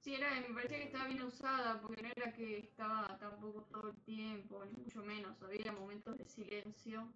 Sí, 0.00 0.14
era, 0.14 0.40
me 0.40 0.54
parecía 0.54 0.78
que 0.78 0.84
estaba 0.84 1.06
bien 1.08 1.22
usada, 1.22 1.80
porque 1.80 2.02
no 2.02 2.08
era 2.16 2.32
que 2.32 2.58
estaba 2.58 3.18
tampoco 3.18 3.62
todo 3.64 3.88
el 3.90 3.96
tiempo, 4.04 4.64
ni 4.64 4.72
mucho 4.84 5.02
menos. 5.04 5.42
Había 5.42 5.72
momentos 5.72 6.16
de 6.18 6.24
silencio 6.24 7.08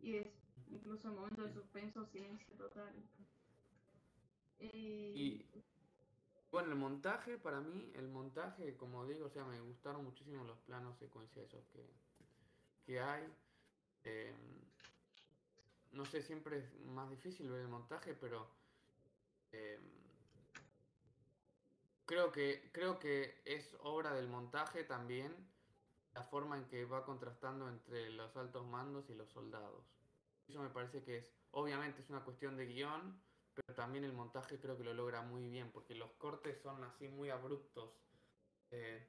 y 0.00 0.12
de- 0.12 0.32
incluso 0.70 1.12
momentos 1.12 1.46
de 1.46 1.52
suspenso, 1.52 2.04
silencio 2.06 2.54
total. 2.56 2.92
Eh, 4.58 5.12
Y 5.14 5.46
bueno, 6.50 6.70
el 6.70 6.76
montaje, 6.78 7.38
para 7.38 7.60
mí, 7.60 7.92
el 7.94 8.08
montaje, 8.08 8.76
como 8.76 9.06
digo, 9.06 9.26
o 9.26 9.30
sea, 9.30 9.44
me 9.44 9.60
gustaron 9.60 10.04
muchísimo 10.04 10.44
los 10.44 10.58
planos 10.60 10.96
secuencia 10.98 11.42
esos 11.42 11.66
que, 11.68 11.84
que 12.84 13.00
hay. 13.00 13.24
Eh, 14.04 14.34
no 15.92 16.04
sé, 16.04 16.22
siempre 16.22 16.58
es 16.58 16.80
más 16.86 17.10
difícil 17.10 17.50
ver 17.50 17.60
el 17.62 17.68
montaje, 17.68 18.14
pero 18.14 18.48
eh, 19.52 19.80
creo 22.06 22.32
que, 22.32 22.70
creo 22.72 22.98
que 22.98 23.42
es 23.44 23.76
obra 23.80 24.14
del 24.14 24.28
montaje 24.28 24.84
también 24.84 25.34
la 26.14 26.22
forma 26.22 26.56
en 26.56 26.66
que 26.66 26.84
va 26.86 27.04
contrastando 27.04 27.68
entre 27.68 28.10
los 28.10 28.36
altos 28.36 28.66
mandos 28.66 29.10
y 29.10 29.14
los 29.14 29.28
soldados. 29.30 29.84
Eso 30.48 30.60
me 30.62 30.70
parece 30.70 31.02
que 31.02 31.18
es, 31.18 31.34
obviamente 31.50 32.00
es 32.00 32.08
una 32.10 32.24
cuestión 32.24 32.56
de 32.56 32.66
guion, 32.66 33.20
pero 33.56 33.74
también 33.74 34.04
el 34.04 34.12
montaje 34.12 34.58
creo 34.60 34.76
que 34.76 34.84
lo 34.84 34.92
logra 34.92 35.22
muy 35.22 35.48
bien, 35.48 35.70
porque 35.72 35.94
los 35.94 36.12
cortes 36.12 36.60
son 36.60 36.84
así 36.84 37.08
muy 37.08 37.30
abruptos. 37.30 37.90
Eh, 38.70 39.06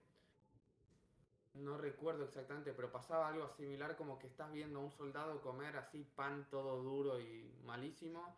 no 1.55 1.77
recuerdo 1.77 2.23
exactamente, 2.23 2.71
pero 2.71 2.91
pasaba 2.91 3.27
algo 3.27 3.49
similar 3.49 3.97
como 3.97 4.19
que 4.19 4.27
estás 4.27 4.51
viendo 4.53 4.79
a 4.79 4.83
un 4.83 4.91
soldado 4.91 5.41
comer 5.41 5.75
así 5.75 6.03
pan 6.15 6.47
todo 6.49 6.81
duro 6.81 7.19
y 7.19 7.51
malísimo. 7.65 8.35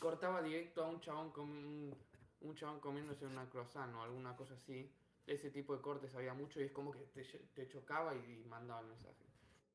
Cortaba 0.00 0.42
directo 0.42 0.84
a 0.84 0.88
un 0.88 1.00
chabón 1.00 1.30
con 1.30 1.48
un, 1.48 1.94
un 2.40 2.54
chabón 2.56 2.80
comiéndose 2.80 3.26
una 3.26 3.48
croissant 3.48 3.94
o 3.94 4.02
alguna 4.02 4.36
cosa 4.36 4.54
así. 4.54 4.90
Ese 5.26 5.50
tipo 5.50 5.76
de 5.76 5.82
cortes 5.82 6.14
había 6.14 6.34
mucho 6.34 6.60
y 6.60 6.64
es 6.64 6.72
como 6.72 6.90
que 6.90 7.00
te, 7.00 7.22
te 7.22 7.68
chocaba 7.68 8.14
y, 8.14 8.44
mandaba 8.48 8.80
el 8.80 8.86
mensaje. 8.86 9.24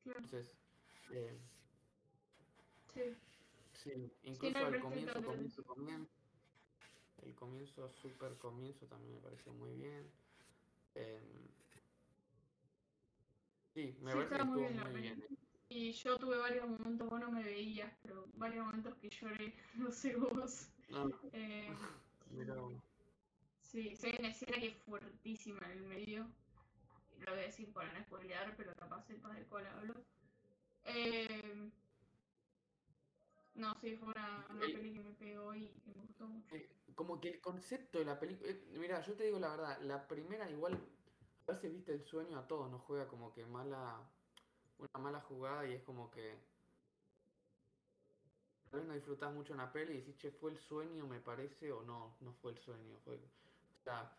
Entonces, 0.04 0.52
eh, 1.12 1.38
sí. 2.92 3.16
Sí, 3.84 3.92
incluso 4.22 4.58
no, 4.60 4.68
el 4.68 4.80
comienzo, 4.80 5.22
comienzo, 5.24 5.64
comienzo. 5.64 6.10
El 7.22 7.34
comienzo, 7.34 7.90
super 7.90 8.38
comienzo 8.38 8.86
también 8.86 9.14
me 9.14 9.20
pareció 9.20 9.52
muy 9.52 9.70
bien. 9.74 10.10
Eh, 10.94 11.20
sí, 13.74 13.94
me 14.00 14.12
Sí, 14.12 14.18
parece 14.18 14.36
que 14.36 14.44
muy 14.44 14.60
bien 14.60 14.80
muy 14.80 15.00
bien. 15.00 15.24
Y 15.68 15.92
yo 15.92 16.16
tuve 16.18 16.36
varios 16.36 16.68
momentos, 16.68 17.08
vos 17.08 17.20
no 17.20 17.30
me 17.30 17.42
veías, 17.42 17.92
pero 18.02 18.26
varios 18.34 18.64
momentos 18.66 18.94
que 18.96 19.10
lloré, 19.10 19.54
no 19.74 19.90
sé 19.90 20.16
vos. 20.16 20.68
Eh, 21.32 21.68
mira, 22.30 22.54
sí, 23.60 23.98
hay 24.02 24.14
una 24.18 24.28
escena 24.28 24.58
que 24.60 24.68
es 24.68 24.76
fuertísima 24.76 25.60
en 25.66 25.78
el 25.78 25.82
medio. 25.82 26.26
Lo 27.20 27.32
voy 27.32 27.40
a 27.40 27.46
decir 27.46 27.72
para 27.72 27.92
no 27.92 28.04
spoilear, 28.04 28.54
pero 28.56 28.72
capaz 28.74 29.06
sepas 29.06 29.36
de 29.36 29.44
cuál 29.46 29.66
hablo. 29.66 29.94
Eh, 30.84 31.70
no, 33.54 33.74
sí, 33.80 33.96
fue 33.96 34.08
una, 34.08 34.46
una 34.50 34.64
El- 34.64 34.72
peli 34.72 34.92
que 34.94 35.00
me 35.02 35.12
pegó 35.12 35.54
y 35.54 35.68
que 35.68 35.90
me 35.94 36.02
gustó 36.02 36.26
mucho. 36.26 36.54
eh, 36.54 36.68
como 36.94 37.20
que 37.20 37.28
el 37.30 37.40
concepto 37.40 37.98
de 37.98 38.04
la 38.04 38.18
película. 38.18 38.50
eh, 38.50 38.64
mira, 38.78 39.00
yo 39.00 39.14
te 39.14 39.24
digo 39.24 39.38
la 39.38 39.48
verdad, 39.50 39.78
la 39.82 40.06
primera 40.06 40.48
igual. 40.50 40.78
A 41.46 41.52
veces 41.52 41.72
viste 41.72 41.92
el 41.92 42.02
sueño 42.04 42.38
a 42.38 42.46
todos, 42.46 42.70
nos 42.70 42.82
juega 42.82 43.06
como 43.08 43.32
que 43.32 43.44
mala. 43.46 44.00
Una 44.78 45.02
mala 45.04 45.20
jugada 45.20 45.66
y 45.66 45.72
es 45.74 45.82
como 45.82 46.10
que. 46.10 46.36
Tal 48.70 48.80
vez 48.80 48.88
no 48.88 48.94
disfrutás 48.94 49.32
mucho 49.32 49.52
una 49.54 49.72
peli 49.72 49.92
y 49.94 49.96
decís, 49.98 50.16
che, 50.18 50.30
fue 50.32 50.50
el 50.50 50.58
sueño, 50.58 51.06
me 51.06 51.20
parece, 51.20 51.70
o 51.70 51.82
no, 51.82 52.16
no 52.20 52.32
fue 52.32 52.52
el 52.52 52.58
sueño. 52.58 52.98
Fue... 53.04 53.14
O 53.16 53.82
sea, 53.84 54.16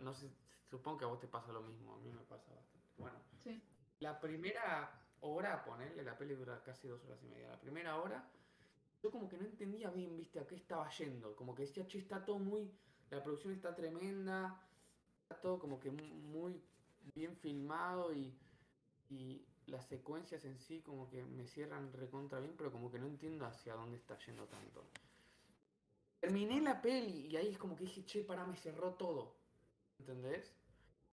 no 0.00 0.14
sé, 0.14 0.30
supongo 0.70 0.98
que 0.98 1.04
a 1.04 1.08
vos 1.08 1.20
te 1.20 1.28
pasa 1.28 1.52
lo 1.52 1.60
mismo, 1.60 1.94
a 1.94 1.98
mí 1.98 2.10
me 2.10 2.22
pasa 2.22 2.50
bastante. 2.54 2.88
Bueno, 2.96 3.18
Sí, 3.42 3.60
la 4.00 4.18
primera 4.20 4.90
hora, 5.20 5.62
ponerle, 5.64 6.02
la 6.04 6.16
peli 6.16 6.34
dura 6.34 6.62
casi 6.62 6.88
dos 6.88 7.04
horas 7.04 7.22
y 7.22 7.26
media. 7.26 7.48
La 7.48 7.60
primera 7.60 7.96
hora, 8.00 8.24
yo 9.02 9.10
como 9.10 9.28
que 9.28 9.38
no 9.38 9.44
entendía 9.46 9.90
bien, 9.90 10.16
viste, 10.16 10.40
a 10.40 10.46
qué 10.46 10.56
estaba 10.56 10.88
yendo. 10.90 11.36
Como 11.36 11.54
que 11.54 11.62
decía, 11.62 11.86
che, 11.86 11.98
está 11.98 12.24
todo 12.24 12.38
muy. 12.38 12.70
La 13.10 13.22
producción 13.22 13.52
está 13.54 13.74
tremenda, 13.74 14.60
está 15.22 15.40
todo 15.40 15.58
como 15.58 15.80
que 15.80 15.90
mu- 15.90 16.14
muy 16.16 16.62
bien 17.14 17.36
filmado 17.36 18.12
y, 18.14 18.38
y 19.10 19.46
las 19.66 19.86
secuencias 19.86 20.44
en 20.44 20.58
sí 20.58 20.82
como 20.82 21.08
que 21.08 21.24
me 21.24 21.46
cierran 21.46 21.92
recontra 21.92 22.40
bien, 22.40 22.54
pero 22.56 22.72
como 22.72 22.90
que 22.90 22.98
no 22.98 23.06
entiendo 23.06 23.46
hacia 23.46 23.74
dónde 23.74 23.98
está 23.98 24.18
yendo 24.18 24.46
tanto. 24.48 24.84
Terminé 26.20 26.60
la 26.60 26.80
peli 26.80 27.26
y 27.26 27.36
ahí 27.36 27.48
es 27.48 27.58
como 27.58 27.74
que 27.74 27.82
dije, 27.84 28.04
che, 28.04 28.22
para, 28.24 28.46
me 28.46 28.56
cerró 28.56 28.94
todo. 28.94 29.34
¿Entendés? 29.98 30.54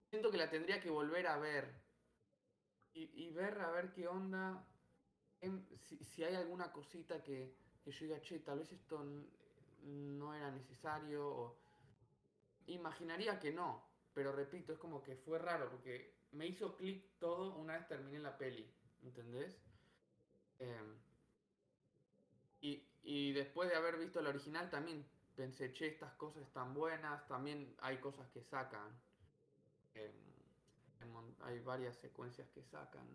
Siento 0.10 0.32
que 0.32 0.38
la 0.38 0.50
tendría 0.50 0.82
que 0.82 0.90
volver 0.92 1.28
a 1.28 1.38
ver 1.38 1.84
y, 2.94 3.26
y 3.26 3.30
ver 3.32 3.60
a 3.60 3.72
ver 3.72 3.92
qué 3.92 4.08
onda, 4.08 4.66
em, 5.42 5.66
si, 5.78 5.98
si 6.04 6.24
hay 6.24 6.36
alguna 6.36 6.72
cosita 6.72 7.24
que, 7.24 7.58
que 7.86 7.92
yo 7.92 8.06
diga, 8.08 8.20
che, 8.20 8.40
tal 8.40 8.58
vez 8.58 8.72
esto 8.72 9.06
no 9.84 10.34
era 10.34 10.50
necesario, 10.50 11.56
imaginaría 12.66 13.40
que 13.40 13.54
no, 13.54 13.86
pero 14.12 14.32
repito, 14.32 14.74
es 14.74 14.80
como 14.80 15.04
que 15.04 15.16
fue 15.16 15.38
raro, 15.38 15.70
porque 15.70 16.16
me 16.32 16.48
hizo 16.48 16.76
clic 16.76 17.06
todo 17.20 17.56
una 17.56 17.78
vez 17.78 17.88
terminé 17.88 18.18
la 18.18 18.36
peli, 18.38 18.68
¿entendés? 19.04 19.62
Em, 20.58 20.98
y, 22.60 22.84
y 23.04 23.34
después 23.34 23.70
de 23.70 23.76
haber 23.76 23.98
visto 23.98 24.20
la 24.20 24.30
original 24.30 24.70
también 24.72 25.06
pensé, 25.36 25.72
che, 25.72 25.86
estas 25.86 26.14
cosas 26.16 26.42
están 26.42 26.74
buenas, 26.74 27.28
también 27.28 27.76
hay 27.82 27.98
cosas 28.00 28.28
que 28.30 28.42
sacan. 28.42 28.90
em, 29.94 30.12
hay 31.42 31.60
varias 31.60 31.96
secuencias 31.98 32.50
que 32.50 32.64
sacan. 32.64 33.08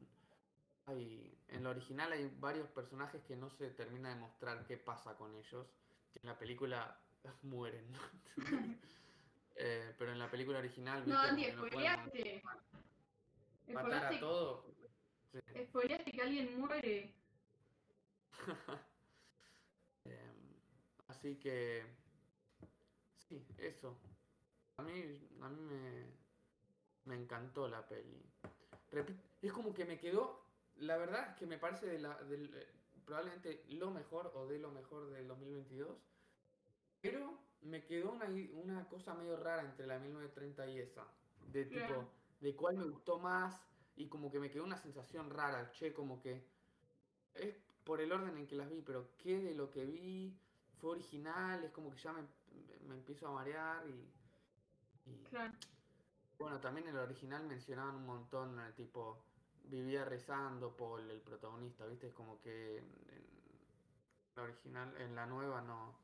Hay, 0.87 1.39
en 1.49 1.63
la 1.65 1.71
original 1.71 2.13
hay 2.13 2.29
varios 2.41 2.69
personajes 2.71 3.23
que 3.25 3.37
no 3.37 3.49
se 3.51 3.71
termina 3.71 4.09
de 4.09 4.17
mostrar 4.17 4.65
qué 4.67 4.77
pasa 4.77 5.17
con 5.17 5.35
ellos. 5.37 5.67
en 6.23 6.29
la 6.29 6.39
película 6.39 6.99
mueren. 7.43 7.91
¿no? 7.93 7.99
Eh, 9.63 9.95
pero 9.99 10.11
en 10.13 10.19
la 10.19 10.31
película 10.31 10.59
original, 10.59 11.07
No, 11.07 11.19
Andy, 11.19 11.53
no 11.53 11.67
spoileaste. 11.67 12.43
matar 13.67 13.93
a 13.93 13.99
Spoileaste, 14.09 14.19
todo. 14.21 14.65
Sí. 15.33 15.65
spoileaste 15.67 16.13
que 16.13 16.23
alguien 16.23 16.59
muere. 16.59 17.15
Em, 20.05 20.55
así 21.09 21.37
que 21.37 21.85
sí, 23.17 23.47
eso. 23.59 23.99
A 24.79 24.83
mí, 24.83 25.29
a 25.43 25.49
mí 25.51 25.61
me, 25.61 26.07
me 27.05 27.23
encantó 27.23 27.69
la 27.69 27.87
peli. 27.87 28.23
Es 29.43 29.53
como 29.53 29.75
que 29.75 29.85
me 29.85 29.99
quedó, 29.99 30.43
la 30.81 30.97
verdad 30.97 31.31
es 31.31 31.37
que 31.37 31.47
me 31.47 31.59
parece 31.59 31.87
de 31.87 31.99
la, 31.99 32.19
eh, 32.31 32.69
probablemente 33.07 33.65
lo 33.69 33.91
mejor 33.91 34.33
o 34.35 34.47
de 34.47 34.59
lo 34.59 34.71
mejor 34.71 35.11
del 35.11 35.27
2022. 35.29 35.97
Pero 37.01 37.39
me 37.63 37.85
quedó 37.85 38.13
una, 38.13 38.27
una 38.53 38.89
cosa 38.89 39.15
medio 39.15 39.37
rara 39.37 39.63
entre 39.63 39.87
la 39.87 39.99
1930 39.99 40.67
y 40.69 40.79
esa. 40.81 41.07
De 41.53 41.65
tipo, 41.65 42.11
de 42.41 42.55
cuál 42.55 42.77
me 42.77 42.85
gustó 42.85 43.19
más 43.19 43.61
y 43.97 44.09
como 44.09 44.31
que 44.31 44.39
me 44.39 44.51
quedó 44.51 44.65
una 44.65 44.77
sensación 44.77 45.31
rara, 45.31 45.71
che, 45.73 45.93
como 45.93 46.21
que 46.21 46.43
es 47.35 47.55
por 47.85 48.01
el 48.01 48.13
orden 48.13 48.37
en 48.37 48.47
que 48.47 48.57
las 48.57 48.71
vi, 48.71 48.83
pero 48.83 49.17
qué 49.19 49.39
de 49.39 49.55
lo 49.55 49.71
que 49.71 49.85
vi 49.85 50.39
fue 50.81 50.91
original, 50.93 51.65
es 51.65 51.73
como 51.73 51.91
que 51.91 51.99
ya 51.99 52.13
me, 52.13 52.23
me 52.89 52.95
empiezo 52.95 53.29
a 53.29 53.33
marear 53.33 53.87
y, 53.89 54.15
y- 55.11 55.25
Claro. 55.29 55.53
bueno, 56.39 56.61
también 56.61 56.89
en 56.89 56.95
el 56.95 57.01
original 57.03 57.45
mencionaban 57.47 57.97
un 57.97 58.07
montón, 58.07 58.59
tipo, 58.75 59.19
vivía 59.71 60.05
rezando 60.05 60.77
Paul, 60.77 61.11
el 61.11 61.21
protagonista, 61.21 61.87
¿viste? 61.87 62.09
Es 62.09 62.15
como 62.15 62.41
que 62.41 62.79
en, 62.79 63.31
La 64.37 64.43
original, 64.43 64.95
en 65.01 65.15
la 65.15 65.27
nueva 65.27 65.61
no, 65.63 65.99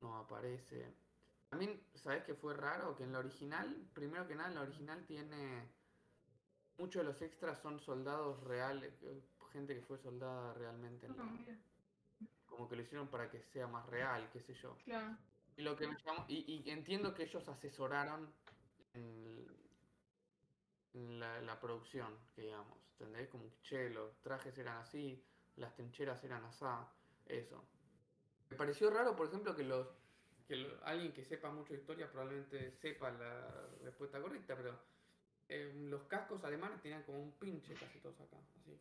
no 0.00 0.16
aparece. 0.18 0.94
También, 1.48 1.80
¿sabes 1.94 2.24
qué 2.24 2.34
fue 2.34 2.54
raro? 2.54 2.96
Que 2.96 3.04
en 3.04 3.12
la 3.12 3.18
original, 3.18 3.88
primero 3.94 4.26
que 4.26 4.34
nada, 4.34 4.48
en 4.48 4.54
la 4.56 4.62
original 4.62 5.04
tiene. 5.06 5.68
Muchos 6.78 7.02
de 7.02 7.04
los 7.04 7.22
extras 7.22 7.60
son 7.60 7.78
soldados 7.80 8.42
reales, 8.44 8.92
eh, 9.02 9.22
gente 9.52 9.74
que 9.74 9.82
fue 9.82 9.98
soldada 9.98 10.52
realmente. 10.54 11.06
En 11.06 11.16
la- 11.16 11.24
como 12.46 12.68
que 12.68 12.76
lo 12.76 12.82
hicieron 12.82 13.08
para 13.08 13.30
que 13.30 13.40
sea 13.42 13.66
más 13.66 13.86
real, 13.86 14.28
qué 14.32 14.40
sé 14.40 14.54
yo. 14.54 14.76
Claro. 14.84 15.16
Y 15.56 15.62
lo 15.62 15.76
que 15.76 15.86
me 15.88 15.96
llamó- 15.96 16.24
y, 16.28 16.62
y 16.66 16.70
entiendo 16.70 17.14
que 17.14 17.22
ellos 17.24 17.46
asesoraron 17.48 18.32
en 18.94 19.46
la, 20.94 21.40
la 21.42 21.60
producción, 21.60 22.16
que 22.34 22.42
digamos, 22.42 22.78
¿entendés? 22.92 23.28
Como 23.28 23.44
que, 23.44 23.60
che, 23.62 23.90
los 23.90 24.20
trajes 24.22 24.56
eran 24.58 24.78
así, 24.78 25.22
las 25.56 25.74
trincheras 25.74 26.22
eran 26.24 26.44
asá, 26.44 26.88
eso. 27.26 27.62
Me 28.50 28.56
pareció 28.56 28.90
raro, 28.90 29.16
por 29.16 29.28
ejemplo, 29.28 29.54
que 29.56 29.64
los 29.64 29.88
que 30.46 30.56
lo- 30.56 30.84
alguien 30.84 31.12
que 31.12 31.24
sepa 31.24 31.50
mucho 31.50 31.74
historia 31.74 32.10
probablemente 32.10 32.70
sepa 32.72 33.10
la 33.10 33.66
respuesta 33.82 34.20
correcta, 34.20 34.54
pero 34.56 34.78
eh, 35.48 35.72
los 35.88 36.02
cascos 36.04 36.44
alemanes 36.44 36.82
tenían 36.82 37.02
como 37.04 37.22
un 37.22 37.32
pinche 37.32 37.74
casi 37.74 37.98
todos 38.00 38.20
acá, 38.20 38.36
así. 38.60 38.78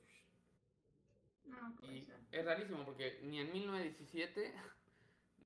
No, 1.46 1.76
puede 1.80 1.94
Y 1.98 2.08
es 2.32 2.46
rarísimo 2.46 2.84
porque 2.86 3.20
ni 3.24 3.40
en 3.40 3.52
1917 3.52 4.54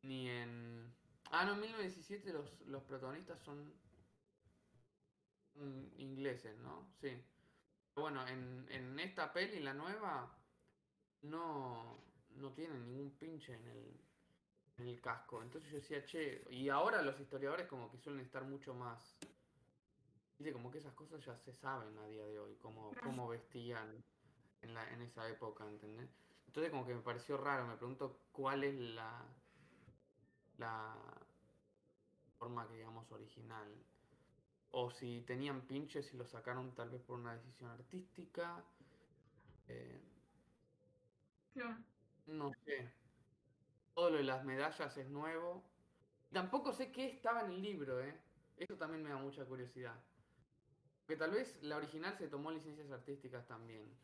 ni 0.04 0.30
en. 0.30 0.94
Ah, 1.32 1.46
no, 1.46 1.54
en 1.54 1.60
1917 1.62 2.34
los, 2.34 2.62
los 2.68 2.84
protagonistas 2.84 3.40
son 3.42 3.74
ingleses, 5.98 6.58
¿no? 6.60 6.88
Sí. 7.02 7.22
Bueno, 7.96 8.26
en, 8.28 8.66
en 8.70 9.00
esta 9.00 9.34
peli, 9.34 9.60
la 9.60 9.74
nueva, 9.74 10.32
no, 11.24 11.98
no 12.36 12.54
tienen 12.54 12.86
ningún 12.86 13.12
pinche 13.18 13.54
en 13.56 13.68
el, 13.68 14.00
en 14.78 14.88
el 14.88 15.02
casco. 15.02 15.42
Entonces 15.42 15.72
yo 15.72 15.78
decía, 15.78 16.06
che, 16.06 16.44
y 16.52 16.70
ahora 16.70 17.02
los 17.02 17.20
historiadores 17.20 17.68
como 17.68 17.90
que 17.92 17.98
suelen 17.98 18.24
estar 18.26 18.44
mucho 18.44 18.74
más... 18.74 19.18
Dice, 20.38 20.54
como 20.54 20.70
que 20.70 20.78
esas 20.78 20.94
cosas 20.94 21.26
ya 21.26 21.36
se 21.40 21.52
saben 21.52 21.98
a 21.98 22.06
día 22.08 22.24
de 22.28 22.38
hoy, 22.38 22.56
Claro. 22.92 22.94
cómo 23.02 23.28
vestían 23.28 24.04
en, 24.62 24.74
la, 24.76 24.88
en 24.94 25.02
esa 25.02 25.28
época, 25.28 25.68
¿entendés? 25.68 26.10
Entonces 26.46 26.70
como 26.72 26.86
que 26.86 26.94
me 26.94 27.02
pareció 27.02 27.38
raro, 27.38 27.66
me 27.66 27.76
pregunto 27.76 28.22
cuál 28.32 28.64
es 28.64 28.76
la, 28.76 29.26
la 30.58 30.96
forma 32.38 32.68
que 32.68 32.76
digamos 32.76 33.12
original. 33.12 33.68
O 34.72 34.90
si 34.92 35.22
tenían 35.24 35.68
pinches 35.68 36.14
y 36.14 36.18
lo 36.18 36.26
sacaron 36.26 36.74
tal 36.76 36.90
vez 36.90 37.04
por 37.04 37.20
una 37.20 37.34
decisión 37.36 37.70
artística. 37.72 38.74
eh, 39.68 40.02
Claro. 41.54 41.84
no 42.26 42.52
sé. 42.66 42.94
Todo 43.94 44.12
lo 44.12 44.18
de 44.18 44.24
las 44.24 44.46
medallas 44.46 44.98
es 44.98 45.10
nuevo. 45.10 45.76
Tampoco 46.32 46.74
sé 46.74 46.92
qué 46.92 47.08
estaba 47.08 47.42
en 47.42 47.52
el 47.52 47.62
libro, 47.62 48.02
¿eh? 48.02 48.24
Eso 48.56 48.78
también 48.78 49.04
me 49.04 49.10
da 49.10 49.18
mucha 49.18 49.46
curiosidad. 49.46 50.06
Porque 51.06 51.18
tal 51.18 51.32
vez 51.32 51.64
la 51.64 51.78
original 51.78 52.18
se 52.18 52.28
tomó 52.30 52.52
licencias 52.52 52.92
artísticas 52.92 53.48
también. 53.48 54.00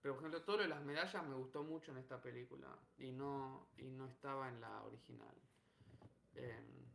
Pero 0.00 0.14
por 0.14 0.22
ejemplo, 0.24 0.44
todo 0.44 0.58
lo 0.58 0.64
de 0.64 0.70
las 0.70 0.84
medallas 0.84 1.26
me 1.26 1.36
gustó 1.36 1.64
mucho 1.64 1.92
en 1.92 1.98
esta 1.98 2.20
película. 2.22 2.90
Y 2.96 3.12
no, 3.12 3.74
y 3.78 3.90
no 3.90 4.06
estaba 4.08 4.48
en 4.50 4.60
la 4.60 4.82
original. 4.84 5.42
Em, 6.34 6.93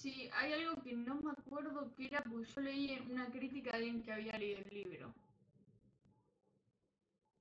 Sí, 0.00 0.30
hay 0.32 0.52
algo 0.54 0.82
que 0.82 0.94
no 0.94 1.16
me 1.20 1.32
acuerdo 1.32 1.92
qué 1.94 2.06
era, 2.06 2.22
porque 2.22 2.46
yo 2.50 2.60
leí 2.62 2.98
una 3.10 3.30
crítica 3.30 3.72
de 3.72 3.76
alguien 3.76 4.02
que 4.02 4.12
había 4.12 4.38
leído 4.38 4.60
el 4.60 4.74
libro. 4.74 5.14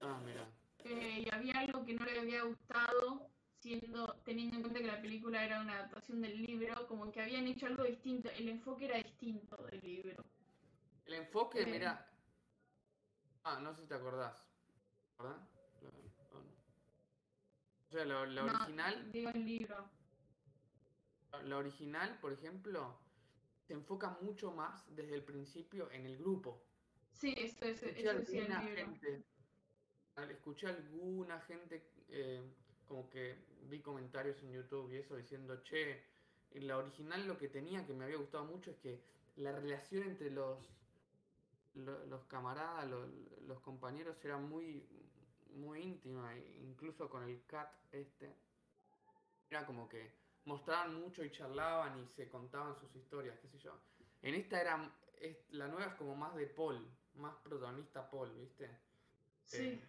ah, 0.01 0.19
mira. 0.25 0.45
Eh, 0.83 1.23
y 1.25 1.29
había 1.33 1.59
algo 1.59 1.85
que 1.85 1.93
no 1.93 2.05
le 2.05 2.19
había 2.19 2.43
gustado, 2.43 3.29
siendo, 3.61 4.13
teniendo 4.25 4.57
en 4.57 4.61
cuenta 4.61 4.79
que 4.79 4.87
la 4.87 5.01
película 5.01 5.43
era 5.45 5.61
una 5.61 5.73
adaptación 5.75 6.21
del 6.21 6.41
libro, 6.41 6.85
como 6.87 7.11
que 7.11 7.21
habían 7.21 7.47
hecho 7.47 7.65
algo 7.67 7.83
distinto, 7.83 8.29
el 8.31 8.49
enfoque 8.49 8.85
era 8.85 8.97
distinto 8.97 9.55
del 9.71 9.79
libro. 9.81 10.23
El 11.05 11.13
enfoque, 11.13 11.61
Eh. 11.61 11.65
mira. 11.65 12.05
Ah, 13.43 13.59
no 13.61 13.73
sé 13.73 13.83
si 13.83 13.87
te 13.87 13.95
acordás. 13.95 14.45
¿Verdad? 15.17 15.37
Lo- 15.81 15.89
o 15.89 17.91
sea, 17.91 18.05
la, 18.05 18.25
la 18.25 18.43
No, 18.43 18.53
original. 18.53 19.11
Digo 19.11 19.29
el 19.31 19.45
libro. 19.45 19.89
La 21.43 21.57
original, 21.57 22.19
por 22.19 22.33
ejemplo, 22.33 22.97
se 23.59 23.73
enfoca 23.73 24.17
mucho 24.21 24.51
más 24.51 24.95
desde 24.95 25.15
el 25.15 25.23
principio 25.23 25.91
en 25.91 26.05
el 26.05 26.17
grupo. 26.17 26.65
Sí, 27.11 27.33
eso, 27.37 27.65
Escuché 27.65 27.91
eso 28.01 28.13
decía 28.17 28.41
el 28.45 28.51
alguna 28.51 28.63
libro. 28.63 28.97
escuché 30.29 30.67
alguna 30.67 31.39
gente, 31.41 31.81
eh, 32.09 32.41
como 32.87 33.09
que 33.09 33.35
vi 33.69 33.81
comentarios 33.81 34.41
en 34.43 34.51
YouTube 34.53 34.91
y 34.91 34.97
eso 34.97 35.15
diciendo, 35.15 35.61
che, 35.63 36.03
en 36.51 36.67
la 36.67 36.77
original 36.77 37.27
lo 37.27 37.37
que 37.37 37.47
tenía 37.49 37.85
que 37.85 37.93
me 37.93 38.05
había 38.05 38.17
gustado 38.17 38.45
mucho 38.45 38.71
es 38.71 38.77
que 38.77 39.03
la 39.35 39.51
relación 39.51 40.03
entre 40.03 40.31
los, 40.31 40.57
lo- 41.75 42.05
los, 42.05 42.25
camaradas, 42.25 42.89
lo- 42.89 43.07
los, 43.47 43.59
compañeros 43.61 44.23
era 44.25 44.37
muy, 44.37 44.87
muy 45.55 45.81
íntima, 45.81 46.35
e 46.35 46.57
incluso 46.61 47.09
con 47.09 47.23
el 47.23 47.45
cat 47.45 47.71
este. 47.91 48.35
Era 49.49 49.65
como 49.65 49.89
que 49.89 50.18
mostraban 50.45 50.95
mucho 50.99 51.23
y 51.23 51.31
charlaban 51.31 51.99
y 51.99 52.07
se 52.07 52.29
contaban 52.29 52.75
sus 52.75 52.95
historias, 52.95 53.37
qué 53.39 53.47
sé 53.47 53.59
yo. 53.59 53.73
En 54.21 54.35
esta 54.35 54.61
era, 54.61 54.91
es- 55.19 55.49
la 55.51 55.67
nueva 55.67 55.85
es 55.91 55.95
como 55.95 56.15
más 56.15 56.35
de 56.35 56.47
Paul, 56.47 56.85
más 57.15 57.35
protagonista 57.37 58.09
Paul, 58.09 58.33
¿viste? 58.35 58.69
Sí, 59.43 59.81
Eh, 59.81 59.87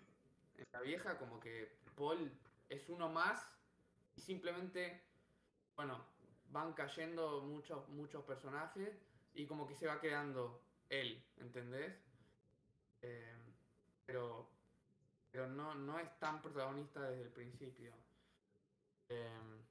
en 0.58 0.66
la 0.72 0.80
vieja 0.80 1.18
como 1.18 1.40
que 1.40 1.78
Paul 1.96 2.30
es 2.68 2.88
uno 2.88 3.08
más 3.08 3.46
y 4.16 4.20
simplemente, 4.20 5.02
bueno, 5.76 6.04
van 6.50 6.72
cayendo 6.72 7.40
muchos, 7.42 7.88
muchos 7.88 8.24
personajes 8.24 9.02
y 9.34 9.46
como 9.46 9.66
que 9.66 9.74
se 9.74 9.86
va 9.86 10.00
quedando 10.00 10.60
él, 10.88 11.22
¿entendés? 11.36 11.94
Eh, 13.02 13.36
pero 14.06 14.48
pero 15.30 15.46
no, 15.46 15.74
no 15.74 15.98
es 16.00 16.18
tan 16.18 16.42
protagonista 16.42 17.02
desde 17.02 17.22
el 17.22 17.32
principio. 17.32 17.92
Eh, 19.08 19.64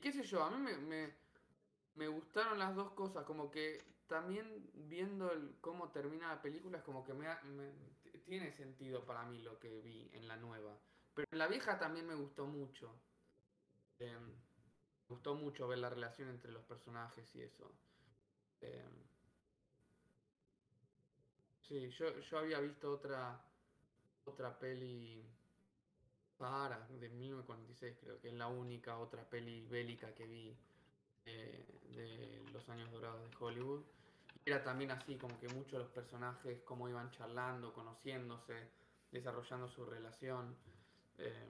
qué 0.00 0.12
sé 0.12 0.22
yo, 0.24 0.42
a 0.42 0.50
mí 0.50 0.56
me, 0.58 1.12
me, 1.94 2.08
gustaron 2.08 2.58
las 2.58 2.74
dos 2.74 2.92
cosas, 2.92 3.24
como 3.24 3.50
que 3.50 3.84
también 4.06 4.70
viendo 4.74 5.30
cómo 5.60 5.90
termina 5.90 6.28
la 6.28 6.42
película 6.42 6.78
es 6.78 6.84
como 6.84 7.04
que 7.04 7.12
me, 7.14 7.28
tiene 8.24 8.52
sentido 8.52 9.04
para 9.04 9.24
mí 9.24 9.38
lo 9.40 9.58
que 9.58 9.80
vi 9.80 10.10
en 10.12 10.28
la 10.28 10.36
nueva. 10.36 10.78
Pero 11.14 11.26
en 11.30 11.38
la 11.38 11.48
vieja 11.48 11.78
también 11.78 12.06
me 12.06 12.14
gustó 12.14 12.46
mucho. 12.46 12.94
Eh, 13.98 14.18
me 14.18 15.14
gustó 15.14 15.34
mucho 15.34 15.66
ver 15.66 15.78
la 15.78 15.90
relación 15.90 16.28
entre 16.28 16.52
los 16.52 16.62
personajes 16.64 17.34
y 17.34 17.42
eso. 17.42 17.72
Eh, 18.60 18.84
sí, 21.62 21.90
yo, 21.90 22.18
yo 22.20 22.38
había 22.38 22.60
visto 22.60 22.92
otra 22.92 23.44
otra 24.28 24.58
peli 24.58 25.24
Sahara 26.38 26.86
de 26.88 27.08
1946 27.08 27.96
creo 28.00 28.20
que 28.20 28.28
es 28.28 28.34
la 28.34 28.46
única 28.46 28.98
otra 28.98 29.28
peli 29.28 29.66
bélica 29.66 30.14
que 30.14 30.26
vi 30.26 30.56
eh, 31.26 31.64
de 31.96 32.42
los 32.52 32.68
años 32.68 32.90
dorados 32.92 33.20
de 33.20 33.36
Hollywood. 33.38 33.82
Era 34.44 34.62
también 34.62 34.90
así 34.92 35.16
como 35.16 35.38
que 35.40 35.48
muchos 35.48 35.72
de 35.72 35.78
los 35.80 35.88
personajes 35.88 36.60
cómo 36.64 36.88
iban 36.88 37.10
charlando 37.10 37.72
conociéndose 37.72 38.70
desarrollando 39.10 39.68
su 39.68 39.84
relación 39.84 40.54
eh, 41.18 41.48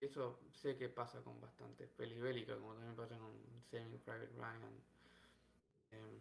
eso 0.00 0.40
sé 0.52 0.76
que 0.76 0.88
pasa 0.88 1.22
con 1.22 1.40
bastantes 1.40 1.88
pelis 1.90 2.20
bélicas 2.20 2.58
como 2.58 2.74
también 2.74 2.96
pasa 2.96 3.18
con 3.18 3.32
Saving 3.70 3.98
Private 3.98 4.32
Ryan 4.36 4.82
Eh, 5.92 6.20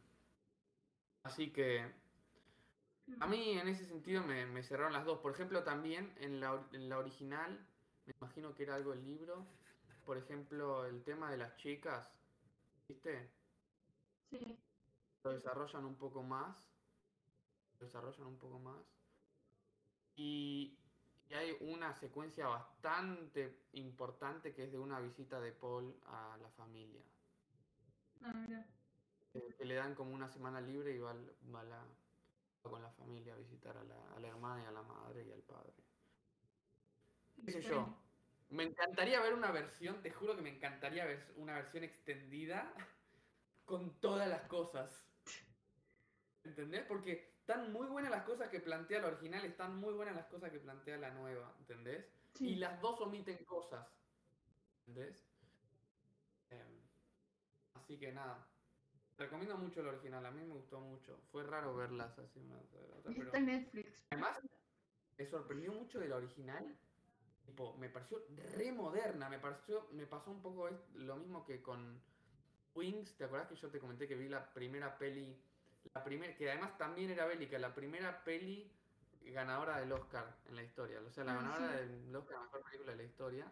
así 1.23 1.51
que 1.51 1.91
a 3.19 3.27
mí 3.27 3.57
en 3.57 3.67
ese 3.67 3.85
sentido 3.85 4.23
me, 4.23 4.45
me 4.45 4.63
cerraron 4.63 4.93
las 4.93 5.05
dos. 5.05 5.19
Por 5.19 5.33
ejemplo, 5.33 5.63
también 5.63 6.13
en 6.19 6.39
la, 6.39 6.67
en 6.71 6.89
la 6.89 6.97
original, 6.99 7.67
me 8.05 8.13
imagino 8.19 8.53
que 8.55 8.63
era 8.63 8.75
algo 8.75 8.91
del 8.91 9.05
libro. 9.05 9.45
Por 10.05 10.17
ejemplo, 10.17 10.85
el 10.85 11.03
tema 11.03 11.31
de 11.31 11.37
las 11.37 11.55
chicas, 11.57 12.07
¿viste? 12.87 13.29
sí. 14.31 14.57
Lo 15.23 15.31
desarrollan 15.33 15.83
un 15.85 15.97
poco 15.97 16.23
más. 16.23 16.71
Lo 17.79 17.85
desarrollan 17.85 18.27
un 18.27 18.37
poco 18.37 18.59
más. 18.59 18.95
Y, 20.15 20.77
y 21.29 21.33
hay 21.33 21.57
una 21.61 21.93
secuencia 21.93 22.47
bastante 22.47 23.67
importante 23.73 24.53
que 24.53 24.63
es 24.65 24.71
de 24.71 24.79
una 24.79 24.99
visita 24.99 25.39
de 25.39 25.51
Paul 25.51 25.99
a 26.05 26.37
la 26.41 26.49
familia. 26.49 27.01
Ah, 28.21 28.33
mira. 28.33 28.65
Que 29.57 29.65
le 29.65 29.75
dan 29.75 29.95
como 29.95 30.13
una 30.13 30.29
semana 30.29 30.61
libre 30.61 30.93
y 30.95 30.99
va, 30.99 31.13
va 31.53 31.63
la- 31.63 31.85
con 32.69 32.81
la 32.81 32.91
familia 32.91 33.33
a 33.33 33.37
visitar 33.37 33.75
a 33.77 33.83
la, 33.83 34.15
a 34.15 34.19
la 34.19 34.27
hermana 34.27 34.63
y 34.63 34.65
a 34.65 34.71
la 34.71 34.81
madre 34.81 35.25
y 35.25 35.31
al 35.31 35.41
padre. 35.41 35.73
¿Qué 37.45 37.51
sé 37.51 37.61
yo? 37.61 37.97
Me 38.49 38.63
encantaría 38.63 39.19
ver 39.21 39.33
una 39.33 39.51
versión, 39.51 40.01
te 40.01 40.11
juro 40.11 40.35
que 40.35 40.41
me 40.41 40.49
encantaría 40.49 41.05
ver 41.05 41.33
una 41.37 41.55
versión 41.55 41.83
extendida 41.83 42.73
con 43.65 43.99
todas 43.99 44.27
las 44.27 44.43
cosas. 44.43 45.05
¿Entendés? 46.43 46.83
Porque 46.85 47.35
están 47.39 47.71
muy 47.73 47.87
buenas 47.87 48.11
las 48.11 48.23
cosas 48.23 48.49
que 48.49 48.59
plantea 48.59 49.01
la 49.01 49.07
original, 49.07 49.43
están 49.45 49.77
muy 49.77 49.93
buenas 49.93 50.15
las 50.15 50.27
cosas 50.27 50.51
que 50.51 50.59
plantea 50.59 50.97
la 50.97 51.09
nueva, 51.11 51.55
¿entendés? 51.59 52.05
Sí. 52.35 52.49
Y 52.49 52.55
las 52.55 52.79
dos 52.81 53.01
omiten 53.01 53.43
cosas. 53.45 53.87
¿Entendés? 54.87 55.27
Em, 56.51 56.79
así 57.73 57.97
que 57.97 58.11
nada. 58.11 58.47
Recomiendo 59.17 59.57
mucho 59.57 59.79
el 59.81 59.87
original, 59.87 60.25
a 60.25 60.31
mí 60.31 60.43
me 60.43 60.53
gustó 60.53 60.79
mucho. 60.81 61.17
Fue 61.31 61.43
raro 61.43 61.75
verlas 61.75 62.17
así 62.19 62.39
una 62.39 62.55
la 62.55 62.95
otra, 62.97 63.11
Y 63.11 63.15
pero 63.15 63.25
está 63.25 63.37
en 63.37 63.45
Netflix. 63.45 64.03
además 64.09 64.41
me 65.17 65.25
sorprendió 65.25 65.71
mucho 65.71 65.99
de 65.99 66.09
la 66.09 66.17
original. 66.17 66.75
Tipo, 67.45 67.77
me 67.77 67.89
pareció 67.89 68.25
re 68.57 68.71
moderna, 68.71 69.29
me 69.29 69.39
pareció, 69.39 69.87
me 69.91 70.05
pasó 70.07 70.31
un 70.31 70.41
poco 70.41 70.69
lo 70.95 71.15
mismo 71.15 71.45
que 71.45 71.61
con 71.61 72.01
Wings, 72.73 73.15
¿te 73.15 73.23
acordás 73.23 73.47
que 73.47 73.55
yo 73.55 73.69
te 73.69 73.79
comenté 73.79 74.07
que 74.07 74.15
vi 74.15 74.27
la 74.27 74.51
primera 74.53 74.97
peli, 74.97 75.37
la 75.93 76.03
primera, 76.03 76.35
que 76.35 76.49
además 76.49 76.77
también 76.77 77.11
era 77.11 77.25
bélica, 77.25 77.57
la 77.59 77.73
primera 77.73 78.23
peli 78.23 78.69
ganadora 79.21 79.79
del 79.79 79.91
Oscar 79.91 80.35
en 80.49 80.55
la 80.55 80.63
historia, 80.63 80.99
o 81.01 81.11
sea, 81.11 81.23
la 81.23 81.33
Ah, 81.33 81.35
ganadora 81.35 81.77
sí. 81.83 81.87
del 81.87 82.15
Oscar 82.15 82.37
a 82.37 82.41
mejor 82.41 82.63
película 82.63 82.91
de 82.91 82.97
la 82.97 83.03
historia, 83.03 83.51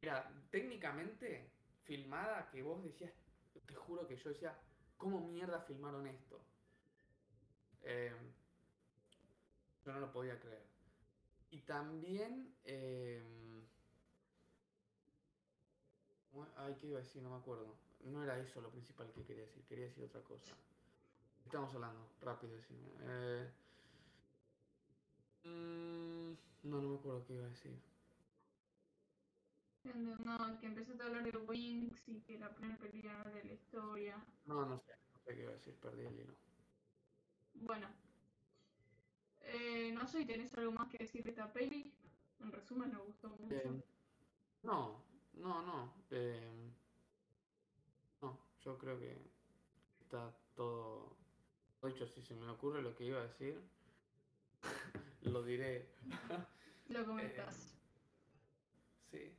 era 0.00 0.32
técnicamente 0.50 1.52
filmada 1.84 2.48
que 2.50 2.62
vos 2.62 2.82
decías, 2.82 3.12
te 3.66 3.74
juro 3.74 4.08
que 4.08 4.16
yo 4.16 4.30
decía, 4.30 4.58
¿cómo 4.98 5.20
mierda 5.20 5.60
filmaron 5.60 6.06
esto? 6.06 6.40
Eh, 7.82 8.12
yo 9.84 9.92
no 9.92 10.00
lo 10.00 10.12
podía 10.12 10.38
creer. 10.38 10.66
Y 11.50 11.60
también. 11.60 12.54
eh, 12.64 13.22
ay, 16.56 16.76
¿qué 16.80 16.88
iba 16.88 16.98
a 16.98 17.02
decir? 17.02 17.22
No 17.22 17.30
me 17.30 17.36
acuerdo. 17.36 17.74
No 18.04 18.22
era 18.22 18.38
eso 18.38 18.60
lo 18.60 18.70
principal 18.70 19.10
que 19.12 19.24
quería 19.24 19.44
decir. 19.44 19.64
Quería 19.64 19.86
decir 19.86 20.04
otra 20.04 20.20
cosa. 20.22 20.54
Estamos 21.44 21.74
hablando. 21.74 22.06
Rápido. 22.20 22.52
Eh, 23.00 23.50
mm, 25.44 26.32
no, 26.64 26.82
no 26.82 26.88
me 26.90 26.96
acuerdo 26.98 27.24
qué 27.26 27.34
iba 27.34 27.46
a 27.46 27.48
decir. 27.48 27.72
No, 29.94 30.58
que 30.60 30.66
empezaste 30.66 31.02
a 31.02 31.06
hablar 31.06 31.24
de 31.24 31.38
Wings 31.38 32.08
y 32.08 32.20
que 32.20 32.38
la 32.38 32.54
primera 32.54 32.76
película 32.78 33.24
de 33.24 33.37
historia. 33.68 34.16
No, 34.46 34.64
no 34.64 34.78
sé. 34.78 34.92
No 35.12 35.20
sé 35.20 35.34
qué 35.34 35.42
iba 35.42 35.50
a 35.50 35.54
decir. 35.54 35.74
Perdí 35.80 36.06
el 36.06 36.20
hilo. 36.20 36.34
Bueno. 37.54 37.88
Eh, 39.42 39.92
no 39.92 40.06
sé 40.06 40.20
si 40.20 40.26
tenés 40.26 40.54
algo 40.54 40.72
más 40.72 40.88
que 40.88 40.98
decir 40.98 41.22
de 41.22 41.30
esta 41.30 41.52
peli. 41.52 41.92
En 42.40 42.52
resumen, 42.52 42.90
me 42.92 42.98
gustó 42.98 43.28
mucho. 43.28 43.54
Eh, 43.54 43.82
no, 44.62 45.02
no, 45.34 45.62
no. 45.62 45.94
eh, 46.10 46.70
no, 48.22 48.38
yo 48.60 48.78
creo 48.78 48.98
que 48.98 49.16
está 50.00 50.34
todo 50.54 51.16
todo 51.80 51.90
dicho. 51.90 52.06
Si 52.06 52.22
se 52.22 52.34
me 52.34 52.48
ocurre 52.48 52.82
lo 52.82 52.94
que 52.94 53.04
iba 53.04 53.20
a 53.20 53.24
decir, 53.26 53.60
lo 55.22 55.42
diré. 55.42 55.90
Lo 56.88 57.04
comentas. 57.06 57.74
Sí. 59.10 59.34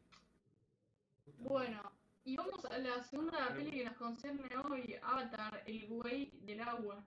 Bueno, 1.40 1.82
y 2.26 2.36
vamos 2.36 2.64
a 2.66 2.78
la 2.78 3.02
segunda 3.04 3.54
peli 3.56 3.72
que 3.72 3.86
nos 3.86 3.96
concierne 3.98 4.48
hoy, 4.70 4.96
Avatar, 5.02 5.64
el 5.66 5.88
güey 5.88 6.32
del 6.42 6.62
agua. 6.62 7.04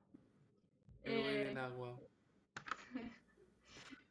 El 1.04 1.20
güey 1.20 1.34
Eh, 1.36 1.44
del 1.46 1.58
agua. 1.58 2.00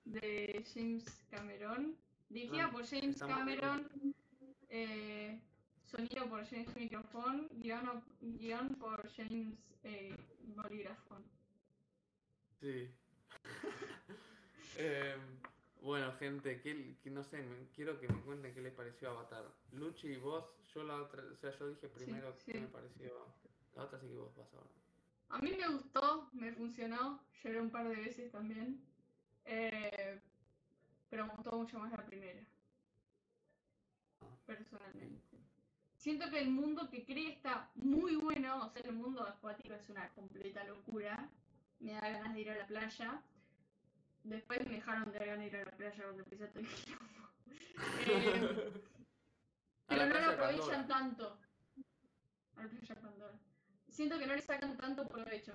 de 0.06 0.64
James 0.74 1.06
Cameron. 1.30 1.98
Dirigida 2.30 2.66
Ah, 2.66 2.72
por 2.72 2.86
James 2.86 3.20
Cameron. 3.20 3.88
eh, 4.70 5.40
sonido 5.86 6.30
por 6.30 6.46
James 6.46 6.74
Microphone. 6.76 7.48
Guión, 7.52 8.04
guion 8.22 8.70
por 8.76 9.10
James 9.12 9.58
eh. 9.84 10.16
Sí. 12.60 12.90
Em, 14.78 15.20
bueno, 15.82 16.14
gente, 16.18 16.62
que, 16.62 16.98
que 17.04 17.10
no 17.10 17.24
sé, 17.24 17.42
me- 17.42 17.68
quiero 17.76 18.00
que 18.00 18.08
me 18.08 18.22
cuenten 18.22 18.54
qué 18.54 18.62
les 18.62 18.74
pareció 18.74 19.10
Avatar. 19.12 19.44
Luchi 19.74 20.08
y 20.10 20.18
vos, 20.18 20.46
yo 20.74 20.84
la 20.84 20.96
otra, 21.02 21.24
o 21.24 21.36
sea, 21.36 21.52
yo 21.58 21.70
dije 21.70 21.88
primero 21.90 22.34
sí. 22.40 22.52
qué 22.54 22.60
me 22.62 22.68
pareció. 22.68 23.12
La 23.76 23.84
otra 23.84 24.00
sí 24.00 24.08
que 24.08 24.16
vos 24.16 24.36
vas 24.36 24.54
ahora. 24.54 24.70
A 25.30 25.40
mí 25.40 25.52
me 25.58 25.68
gustó, 25.70 26.30
me 26.34 26.52
funcionó. 26.54 27.24
Lloré 27.44 27.62
un 27.62 27.70
par 27.72 27.88
de 27.88 27.96
veces 27.96 28.32
también. 28.32 28.82
eh, 29.46 30.20
pero 31.10 31.26
me 31.26 31.34
gustó 31.36 31.58
mucho 31.58 31.80
más 31.80 31.92
la 31.92 32.06
primera. 32.06 32.40
Personalmente. 34.46 35.38
Siento 35.96 36.30
que 36.30 36.40
el 36.40 36.50
mundo 36.50 36.90
que 36.90 37.06
cree 37.06 37.30
está 37.32 37.70
muy 37.76 38.16
bueno. 38.16 38.66
O 38.66 38.70
sea, 38.70 38.82
el 38.84 38.94
mundo 38.94 39.24
acuático 39.24 39.74
es 39.74 39.88
una 39.90 40.10
completa 40.14 40.64
locura. 40.66 41.30
Me 41.80 41.94
da 41.94 42.02
ganas 42.02 42.34
de 42.34 42.42
ir 42.42 42.50
a 42.52 42.58
la 42.58 42.68
playa. 42.68 43.22
Después 44.24 44.66
me 44.68 44.76
dejaron 44.76 45.12
de 45.12 45.46
ir 45.48 45.56
a 45.58 45.66
la 45.66 45.72
playa 45.72 46.04
cuando 46.04 46.24
empecé 46.24 46.48
todo 46.48 46.60
el 46.60 46.68
quilombo. 46.76 47.30
Eh, 48.08 48.72
pero 49.88 50.06
no 50.06 50.14
lo 50.14 50.14
Pandora. 50.14 50.32
aprovechan 50.48 50.88
tanto. 50.88 51.38
A 52.56 52.64
la 52.64 52.70
playa 52.70 52.96
Pandora. 53.02 53.40
Siento 53.90 54.20
que 54.20 54.28
no 54.28 54.36
le 54.36 54.42
sacan 54.42 54.78
tanto 54.78 55.08
provecho 55.08 55.54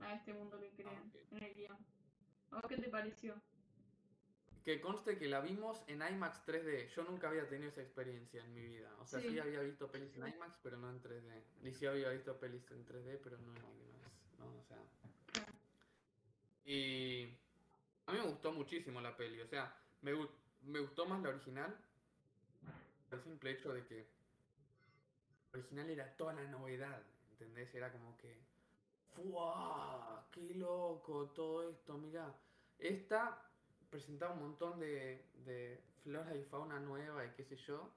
a 0.00 0.14
este 0.14 0.32
mundo 0.34 0.58
que 0.60 0.70
crean 0.70 0.96
ok. 1.08 1.32
en 1.32 1.42
el 1.44 1.54
guion. 1.54 1.76
¿A 2.50 2.56
vos 2.56 2.64
qué 2.68 2.76
te 2.76 2.88
pareció? 2.88 3.34
Que 4.64 4.80
conste 4.80 5.16
que 5.16 5.28
la 5.28 5.40
vimos 5.40 5.82
en 5.86 6.02
IMAX 6.02 6.44
3D. 6.44 6.88
Yo 6.94 7.04
nunca 7.04 7.28
había 7.28 7.48
tenido 7.48 7.70
esa 7.70 7.80
experiencia 7.80 8.42
en 8.44 8.52
mi 8.52 8.66
vida. 8.66 8.90
O 9.00 9.06
sea, 9.06 9.20
sí, 9.20 9.30
Sí. 9.30 9.38
había 9.38 9.60
visto 9.60 9.90
pelis 9.90 10.14
en 10.16 10.26
IMAX, 10.28 10.58
pero 10.62 10.76
no 10.76 10.90
en 10.90 11.00
3D. 11.00 11.42
Y 11.62 11.72
sí 11.72 11.86
había 11.86 12.10
visto 12.10 12.38
pelis 12.38 12.70
en 12.70 12.84
3D, 12.84 13.18
pero 13.22 13.38
no 13.38 13.52
en 13.54 13.62
IMAX. 13.62 14.38
¿no? 14.38 14.58
O 14.58 14.62
sea. 14.64 14.76
Y 16.66 17.34
a 18.08 18.12
mí 18.12 18.18
me 18.18 18.26
gustó 18.26 18.52
muchísimo 18.52 19.00
la 19.00 19.16
peli. 19.16 19.40
O 19.40 19.46
sea, 19.46 19.74
me, 20.02 20.12
me 20.62 20.80
gustó 20.80 21.06
más 21.06 21.22
la 21.22 21.30
original. 21.30 21.76
El 23.10 23.20
simple 23.22 23.50
hecho 23.52 23.72
de 23.74 23.84
que 23.84 24.08
la 25.52 25.58
original 25.60 25.90
era 25.90 26.16
toda 26.16 26.32
la 26.34 26.44
novedad. 26.44 27.02
¿Entendés? 27.32 27.74
Era 27.74 27.92
como 27.92 28.16
que. 28.16 28.46
¡Fua! 29.14 30.26
¡Qué 30.30 30.54
loco 30.54 31.30
todo 31.30 31.68
esto! 31.70 31.98
Mirá. 31.98 32.34
Esta 32.78 33.50
presentaba 33.90 34.34
un 34.34 34.40
montón 34.40 34.78
de, 34.80 35.30
de 35.44 35.82
flora 36.02 36.34
y 36.36 36.44
fauna 36.44 36.78
nueva 36.80 37.26
y 37.26 37.30
qué 37.32 37.44
sé 37.44 37.56
yo. 37.56 37.94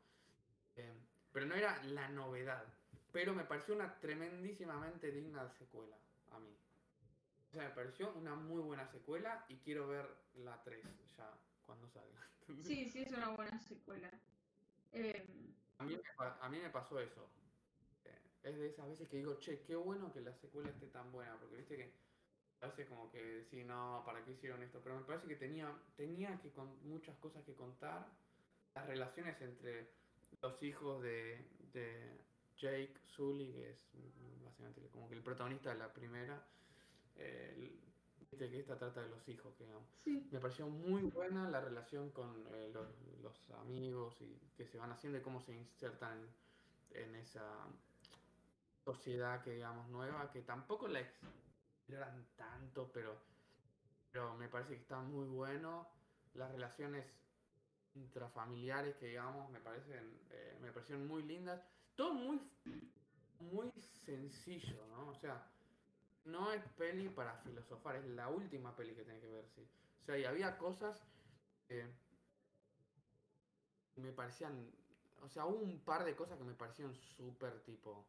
eh, 0.76 0.94
pero 1.32 1.46
no 1.46 1.56
era 1.56 1.84
la 1.86 2.10
novedad. 2.10 2.66
Pero 3.12 3.34
me 3.34 3.46
pareció 3.46 3.76
una 3.76 4.00
tremendísimamente 4.00 5.12
digna 5.12 5.50
secuela 5.52 5.98
a 6.32 6.40
mí. 6.40 6.58
O 7.52 7.54
sea, 7.54 7.68
me 7.68 7.76
pareció 7.76 8.14
una 8.14 8.34
muy 8.34 8.62
buena 8.62 8.88
secuela 8.88 9.46
y 9.50 9.58
quiero 9.58 9.86
ver 9.88 10.06
la 10.36 10.64
3 10.64 10.86
ya 11.18 11.30
cuando 11.66 11.88
salga. 11.90 12.22
Sí, 12.64 12.90
sí, 12.90 13.02
es 13.02 13.12
una 13.12 13.30
buena 13.30 13.60
secuela. 13.60 14.10
Eh, 14.94 15.26
A 15.78 15.84
mí, 15.84 15.98
a 16.18 16.50
mí 16.50 16.60
me 16.60 16.70
pasó 16.70 17.00
eso. 17.00 17.28
Eh, 18.06 18.18
es 18.44 18.58
de 18.58 18.68
esas 18.68 18.88
veces 18.90 19.08
que 19.10 19.18
digo, 19.18 19.36
che, 19.40 19.62
qué 19.64 19.76
bueno 19.76 20.12
que 20.14 20.22
la 20.22 20.34
secuela 20.34 20.70
esté 20.70 20.88
tan 20.88 21.12
buena, 21.12 21.38
porque 21.40 21.58
viste 21.58 21.76
que 21.78 21.94
a 22.62 22.68
veces 22.68 22.88
como 22.88 23.12
que 23.12 23.22
decís, 23.22 23.66
no, 23.66 24.04
¿para 24.06 24.24
qué 24.24 24.32
hicieron 24.32 24.64
esto? 24.64 24.80
Pero 24.84 24.96
me 25.00 25.06
parece 25.06 25.28
que 25.28 25.36
tenía, 25.36 25.74
tenía 25.96 26.40
que 26.42 26.52
con 26.52 26.68
muchas 26.88 27.18
cosas 27.18 27.44
que 27.44 27.54
contar. 27.56 28.08
Las 28.76 28.88
relaciones 28.88 29.42
entre 29.42 29.88
los 30.42 30.64
hijos 30.64 31.02
de, 31.04 31.46
de 31.74 32.22
Jake 32.58 32.94
Sully, 33.04 33.52
que 33.52 33.70
es 33.72 33.78
mm, 33.94 34.46
básicamente 34.46 34.82
como 34.90 35.10
que 35.10 35.16
el 35.16 35.24
protagonista 35.24 35.72
de 35.74 35.80
la 35.80 35.94
primera, 35.94 36.48
eh, 37.18 37.78
que 38.50 38.60
esta 38.60 38.78
trata 38.78 39.02
de 39.02 39.10
los 39.10 39.28
hijos, 39.28 39.54
que 39.56 39.66
sí, 40.04 40.28
Me 40.32 40.40
pareció 40.40 40.68
muy 40.68 41.04
buena 41.04 41.50
la 41.50 41.62
relación 41.62 42.10
con 42.12 42.48
eh, 42.54 42.72
los, 42.74 42.88
los 43.22 43.52
amigos 43.52 44.20
y 44.22 44.40
que 44.56 44.66
se 44.66 44.78
van 44.78 44.92
haciendo 44.92 45.20
y 45.20 45.22
cómo 45.22 45.42
se 45.42 45.54
insertan 45.54 46.28
en, 46.92 47.04
en 47.04 47.16
esa 47.16 47.46
sociedad 48.84 49.44
que 49.44 49.52
digamos 49.52 49.88
nueva, 49.90 50.32
que 50.32 50.42
tampoco 50.42 50.88
la 50.88 51.02
exploran 51.02 52.26
tanto, 52.36 52.90
pero, 52.92 53.16
pero 54.12 54.36
me 54.36 54.48
parece 54.48 54.76
que 54.76 54.82
está 54.82 55.00
muy 55.00 55.28
bueno. 55.28 55.88
Las 56.34 56.52
relaciones 56.52 57.06
intrafamiliares 57.94 58.96
que 58.96 59.08
digamos 59.08 59.52
me 59.52 59.60
parecen 59.60 60.20
eh, 60.32 60.58
me 60.62 60.72
parecieron 60.72 61.08
muy 61.08 61.24
lindas. 61.24 61.62
Todo 61.96 62.14
muy 62.14 62.40
muy 63.40 63.72
sencillo, 64.06 64.86
¿no? 64.88 65.10
O 65.10 65.16
sea, 65.16 65.44
no 66.26 66.52
es 66.54 66.64
peli 66.78 67.10
para 67.10 67.36
filosofar, 67.38 67.96
es 67.98 68.06
la 68.06 68.30
última 68.30 68.76
peli 68.76 68.94
que 68.96 69.04
tiene 69.04 69.20
que 69.20 69.28
ver, 69.28 69.46
sí. 69.56 69.68
O 70.02 70.06
sea, 70.06 70.18
y 70.18 70.26
había 70.26 70.58
cosas 70.58 71.02
que 71.68 71.86
me 73.96 74.12
parecían, 74.12 74.72
o 75.22 75.28
sea, 75.30 75.46
hubo 75.46 75.60
un 75.60 75.80
par 75.80 76.04
de 76.06 76.16
cosas 76.16 76.38
que 76.38 76.44
me 76.44 76.54
parecieron 76.54 76.96
súper 76.96 77.62
tipo, 77.64 78.06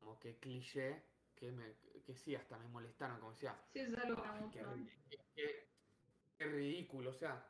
como 0.00 0.18
que 0.18 0.36
cliché, 0.38 1.02
que, 1.36 1.50
me, 1.50 1.74
que 2.06 2.14
sí, 2.14 2.34
hasta 2.34 2.58
me 2.58 2.68
molestaron, 2.68 3.18
como 3.18 3.32
decía, 3.32 3.56
sí, 3.72 3.80
es 3.80 3.96
algo 3.98 4.22
que 4.22 4.28
me 4.28 4.28
"Ay, 4.28 4.50
qué, 4.52 5.16
qué- 5.16 5.24
qué- 5.34 5.68
qué 6.38 6.44
ridículo, 6.46 7.10
o 7.10 7.14
sea, 7.14 7.44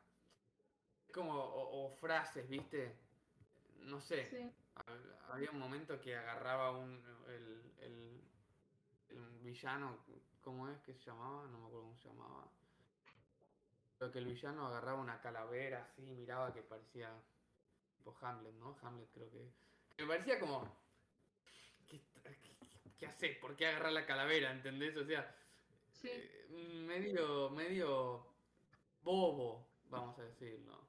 como, 1.12 1.32
o, 1.34 1.86
o 1.86 1.90
frases, 1.96 2.48
¿viste? 2.48 2.92
No 3.84 4.00
sé, 4.00 4.28
Sí, 4.30 4.52
hab- 4.76 5.32
había 5.32 5.50
un 5.50 5.58
momento 5.58 6.00
que 6.00 6.16
agarraba 6.16 6.72
un, 6.72 7.02
el, 7.28 7.72
el, 7.80 8.23
el 9.10 9.38
villano, 9.40 9.98
¿cómo 10.42 10.68
es 10.68 10.80
que 10.82 10.94
se 10.94 11.04
llamaba? 11.04 11.46
No 11.48 11.58
me 11.58 11.66
acuerdo 11.66 11.82
cómo 11.82 11.96
se 11.98 12.08
llamaba. 12.08 12.48
Pero 13.98 14.10
que 14.12 14.18
el 14.18 14.26
villano 14.26 14.66
agarraba 14.66 15.00
una 15.00 15.20
calavera 15.20 15.84
así, 15.84 16.02
miraba 16.02 16.52
que 16.52 16.62
parecía 16.62 17.10
tipo 17.96 18.16
Hamlet, 18.20 18.54
¿no? 18.54 18.76
Hamlet 18.82 19.08
creo 19.12 19.30
que... 19.30 19.48
que 19.96 20.02
me 20.02 20.08
parecía 20.08 20.38
como... 20.40 20.76
¿Qué, 22.98 23.10
qué? 23.18 23.28
¿Por 23.40 23.56
qué 23.56 23.66
agarrar 23.68 23.92
la 23.92 24.06
calavera? 24.06 24.50
¿Entendés? 24.50 24.96
O 24.96 25.04
sea, 25.04 25.34
Sí. 25.92 26.08
eh, 26.10 26.46
medio, 26.50 27.50
medio 27.50 28.26
bobo, 29.02 29.66
vamos 29.88 30.18
a 30.18 30.22
decirlo. 30.22 30.84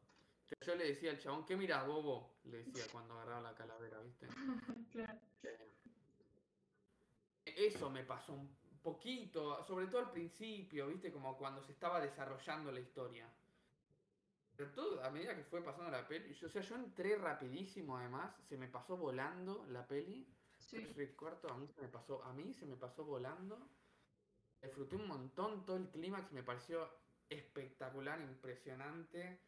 Yo 0.62 0.76
le 0.76 0.86
decía 0.90 1.12
al 1.12 1.20
chabón, 1.20 1.46
¿qué 1.46 1.56
mirás, 1.56 1.86
bobo? 1.88 2.36
Le 2.46 2.64
decía 2.64 2.86
cuando 2.92 3.14
agarraba 3.14 3.42
la 3.42 3.56
calavera, 3.56 4.00
¿viste? 4.00 4.28
claro. 4.92 5.20
Eso 7.56 7.90
me 7.90 8.04
pasó 8.04 8.34
un 8.34 8.56
poquito, 8.84 9.64
sobre 9.64 9.88
todo 9.88 10.02
al 10.02 10.12
principio, 10.12 10.88
¿viste? 10.88 11.12
Como 11.12 11.38
cuando 11.38 11.64
se 11.64 11.72
estaba 11.72 12.00
desarrollando 12.02 12.72
la 12.72 12.80
historia. 12.80 13.28
Pero 14.56 14.72
todo, 14.72 15.04
a 15.04 15.10
medida 15.10 15.36
que 15.36 15.44
fue 15.44 15.62
pasando 15.62 15.92
la 15.92 16.08
peli, 16.08 16.34
yo, 16.34 16.48
o 16.48 16.50
sea, 16.50 16.62
yo 16.62 16.76
entré 16.76 17.18
rapidísimo 17.18 17.98
además, 17.98 18.34
se 18.48 18.58
me 18.58 18.68
pasó 18.68 18.96
volando 18.98 19.66
la 19.70 19.86
peli. 19.88 20.26
Sí. 20.58 20.86
Soy 20.94 21.08
cuarto, 21.14 21.50
a 21.50 21.58
mí 21.58 21.68
se 21.68 21.82
me 21.82 21.88
pasó, 21.90 22.24
a 22.24 22.34
mí 22.34 22.54
se 22.54 22.66
me 22.66 22.76
pasó 22.76 23.04
volando. 23.06 23.58
Disfruté 24.62 24.96
un 24.96 25.08
montón, 25.08 25.66
todo 25.66 25.78
el 25.78 25.90
clímax 25.90 26.32
me 26.32 26.44
pareció 26.44 26.90
espectacular, 27.30 28.20
impresionante. 28.22 29.40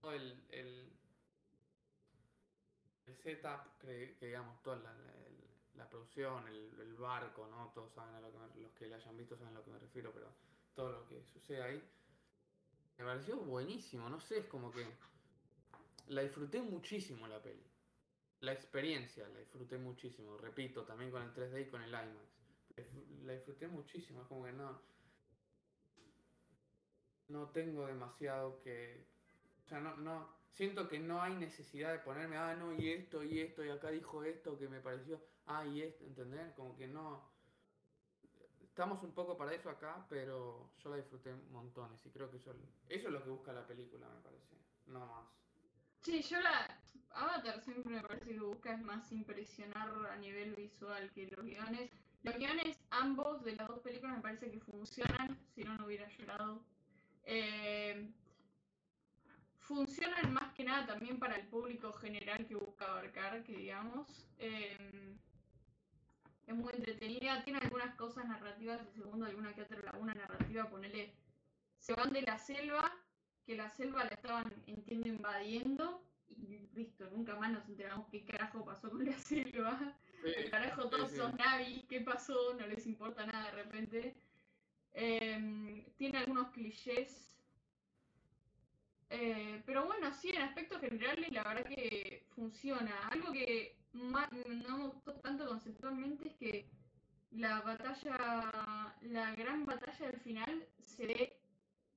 Todo 0.00 0.12
el, 0.12 0.44
el, 0.50 0.92
el 3.06 3.16
setup, 3.16 3.78
que, 3.80 4.16
que 4.18 4.26
digamos, 4.26 4.62
toda 4.62 4.76
la, 4.76 4.92
la- 4.92 5.12
el- 5.26 5.37
la 5.78 5.88
producción, 5.88 6.46
el, 6.48 6.94
barco, 6.98 7.46
¿no? 7.46 7.70
Todos 7.72 7.92
saben 7.92 8.14
a 8.16 8.20
lo 8.20 8.32
que 8.32 8.38
me- 8.38 8.62
los 8.62 8.72
que 8.72 8.88
la 8.88 8.96
hayan 8.96 9.16
visto 9.16 9.36
saben 9.36 9.54
a 9.54 9.58
lo 9.58 9.64
que 9.64 9.70
me 9.70 9.78
refiero, 9.78 10.12
pero 10.12 10.28
todo 10.74 10.90
lo 10.90 11.06
que 11.06 11.24
sucede 11.24 11.62
ahí. 11.62 11.82
Me 12.98 13.04
pareció 13.04 13.36
buenísimo, 13.36 14.08
no 14.08 14.20
sé, 14.20 14.38
es 14.38 14.46
como 14.46 14.72
que 14.72 14.84
la 16.08 16.22
disfruté 16.22 16.60
muchísimo 16.60 17.28
la 17.28 17.40
peli. 17.40 17.62
La 18.40 18.52
experiencia 18.52 19.28
la 19.28 19.38
disfruté 19.38 19.78
muchísimo, 19.78 20.36
repito, 20.36 20.84
también 20.84 21.10
con 21.10 21.22
el 21.22 21.32
3D 21.32 21.62
y 21.62 21.70
con 21.70 21.82
el 21.82 21.90
IMAX. 21.90 22.38
La 23.24 23.32
disfruté 23.34 23.68
muchísimo, 23.68 24.22
es 24.22 24.28
como 24.28 24.44
que 24.44 24.52
no. 24.52 24.80
No 27.28 27.50
tengo 27.50 27.86
demasiado 27.86 28.60
que. 28.60 29.06
O 29.64 29.68
sea, 29.68 29.80
no, 29.80 29.96
no. 29.96 30.28
Siento 30.52 30.88
que 30.88 30.98
no 30.98 31.20
hay 31.22 31.34
necesidad 31.34 31.92
de 31.92 31.98
ponerme, 32.00 32.36
ah, 32.36 32.56
no, 32.56 32.72
y 32.72 32.90
esto, 32.90 33.22
y 33.22 33.40
esto, 33.40 33.64
y 33.64 33.68
acá 33.68 33.90
dijo 33.90 34.24
esto 34.24 34.58
que 34.58 34.68
me 34.68 34.80
pareció, 34.80 35.20
ah, 35.48 35.66
y 35.66 35.82
esto, 35.82 36.04
¿entendés? 36.04 36.52
Como 36.54 36.76
que 36.76 36.86
no. 36.86 37.22
Estamos 38.62 39.02
un 39.02 39.12
poco 39.12 39.36
para 39.36 39.52
eso 39.54 39.70
acá, 39.70 40.06
pero 40.08 40.70
yo 40.78 40.90
la 40.90 40.96
disfruté 40.96 41.34
montones 41.50 42.04
y 42.06 42.10
creo 42.10 42.30
que 42.30 42.36
eso, 42.36 42.54
eso 42.88 43.08
es 43.08 43.12
lo 43.12 43.22
que 43.24 43.30
busca 43.30 43.52
la 43.52 43.66
película, 43.66 44.08
me 44.08 44.20
parece. 44.20 44.56
No 44.86 45.04
más. 45.06 45.26
Sí, 46.02 46.22
yo 46.22 46.40
la. 46.40 46.80
Avatar 47.10 47.60
siempre 47.60 47.94
me 47.94 48.02
parece 48.02 48.32
que 48.32 48.40
busca 48.40 48.72
es 48.72 48.82
más 48.82 49.10
impresionar 49.10 49.90
a 50.10 50.16
nivel 50.16 50.54
visual 50.54 51.10
que 51.12 51.26
los 51.26 51.44
guiones. 51.44 51.90
Los 52.22 52.36
guiones, 52.36 52.78
ambos 52.90 53.42
de 53.44 53.56
las 53.56 53.68
dos 53.68 53.80
películas, 53.80 54.16
me 54.16 54.22
parece 54.22 54.50
que 54.50 54.60
funcionan, 54.60 55.38
si 55.54 55.64
no, 55.64 55.76
no 55.76 55.86
hubiera 55.86 56.08
llorado. 56.08 56.62
Eh, 57.24 58.12
funcionan 59.58 60.32
más 60.32 60.52
que 60.54 60.64
nada 60.64 60.86
también 60.86 61.18
para 61.18 61.36
el 61.36 61.46
público 61.48 61.92
general 61.92 62.46
que 62.46 62.54
busca 62.54 62.86
abarcar, 62.86 63.44
que 63.44 63.56
digamos. 63.56 64.26
Eh, 64.38 65.16
es 66.48 66.54
muy 66.54 66.72
entretenida, 66.72 67.44
tiene 67.44 67.58
algunas 67.58 67.94
cosas 67.96 68.26
narrativas, 68.26 68.80
el 68.80 68.88
segundo, 68.94 69.26
alguna 69.26 69.54
que 69.54 69.62
otra 69.62 69.82
laguna 69.82 70.14
narrativa, 70.14 70.68
ponele. 70.70 71.14
Se 71.78 71.92
van 71.92 72.10
de 72.10 72.22
la 72.22 72.38
selva, 72.38 72.90
que 73.44 73.54
la 73.54 73.68
selva 73.68 74.04
la 74.04 74.10
estaban, 74.10 74.50
entiendo, 74.66 75.08
invadiendo, 75.08 76.02
y 76.30 76.66
listo, 76.74 77.08
nunca 77.10 77.36
más 77.36 77.52
nos 77.52 77.68
enteramos 77.68 78.06
qué 78.10 78.24
carajo 78.24 78.64
pasó 78.64 78.90
con 78.90 79.04
la 79.04 79.12
selva. 79.18 79.94
El 80.24 80.50
carajo, 80.50 80.88
todos 80.88 81.10
sí. 81.10 81.18
son 81.18 81.36
navis, 81.36 81.84
¿qué 81.84 82.00
pasó? 82.00 82.54
No 82.54 82.66
les 82.66 82.86
importa 82.86 83.26
nada 83.26 83.50
de 83.50 83.62
repente. 83.62 84.16
Em, 84.94 85.84
tiene 85.96 86.18
algunos 86.18 86.48
clichés. 86.50 87.37
Eh, 89.10 89.62
pero 89.64 89.86
bueno, 89.86 90.12
sí, 90.12 90.30
en 90.30 90.42
aspectos 90.42 90.80
generales 90.80 91.30
la 91.32 91.42
verdad 91.44 91.64
que 91.68 92.26
funciona. 92.34 93.08
Algo 93.08 93.32
que 93.32 93.76
no 93.92 94.78
me 94.78 94.86
gustó 94.88 95.14
tanto 95.20 95.46
conceptualmente 95.46 96.28
es 96.28 96.34
que 96.36 96.70
la 97.30 97.60
batalla, 97.62 98.96
la 99.00 99.34
gran 99.34 99.64
batalla 99.66 100.06
del 100.06 100.20
final 100.20 100.68
se 100.84 101.06
ve 101.06 101.40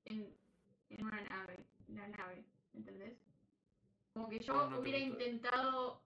en, 0.06 0.38
en 0.90 1.06
una 1.06 1.22
nave, 1.22 1.66
la 1.88 2.08
nave, 2.08 2.46
¿entendés? 2.74 3.18
Como 4.14 4.30
que 4.30 4.40
yo 4.40 4.54
Ah, 4.54 4.68
no 4.70 4.80
hubiera 4.80 5.00
intentado, 5.00 6.02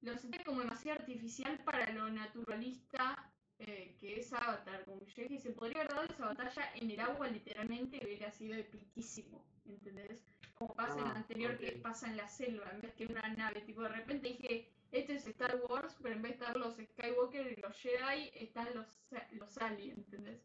lo 0.00 0.16
sentí 0.16 0.42
como 0.44 0.60
demasiado 0.60 1.00
artificial 1.00 1.58
para 1.64 1.90
lo 1.92 2.08
naturalista 2.10 3.32
eh, 3.58 3.96
que 4.00 4.20
es 4.20 4.32
Avatar. 4.32 4.84
Como 4.84 5.04
yo 5.06 5.22
dije, 5.22 5.38
se 5.38 5.52
podría 5.52 5.80
haber 5.82 5.94
dado 5.94 6.04
esa 6.04 6.26
batalla 6.26 6.70
en 6.74 6.90
el 6.90 7.00
agua 7.00 7.28
literalmente 7.28 7.96
y 8.00 8.04
hubiera 8.06 8.30
sido 8.30 8.54
epiquísimo, 8.56 9.44
¿entendés? 9.64 10.24
Como 10.58 10.74
pasa 10.74 10.98
en 10.98 11.04
la 11.04 11.10
Ah, 11.12 11.16
anterior 11.16 11.58
que 11.58 11.72
pasa 11.72 12.08
en 12.08 12.16
la 12.16 12.28
selva, 12.28 12.70
en 12.72 12.80
vez 12.80 12.94
que 12.94 13.04
en 13.04 13.12
una 13.12 13.28
nave. 13.34 13.60
Tipo, 13.62 13.82
de 13.82 13.88
repente 13.90 14.28
dije, 14.28 14.68
esto 14.90 15.12
es 15.12 15.26
Star 15.26 15.56
Wars, 15.68 15.96
pero 16.02 16.14
en 16.14 16.22
vez 16.22 16.32
de 16.32 16.44
estar 16.44 16.56
los 16.56 16.74
Skywalker 16.76 17.52
y 17.52 17.60
los 17.60 17.76
Jedi, 17.76 18.30
están 18.34 18.74
los, 18.74 18.86
los 19.32 19.58
aliens, 19.58 19.98
¿entendés? 19.98 20.40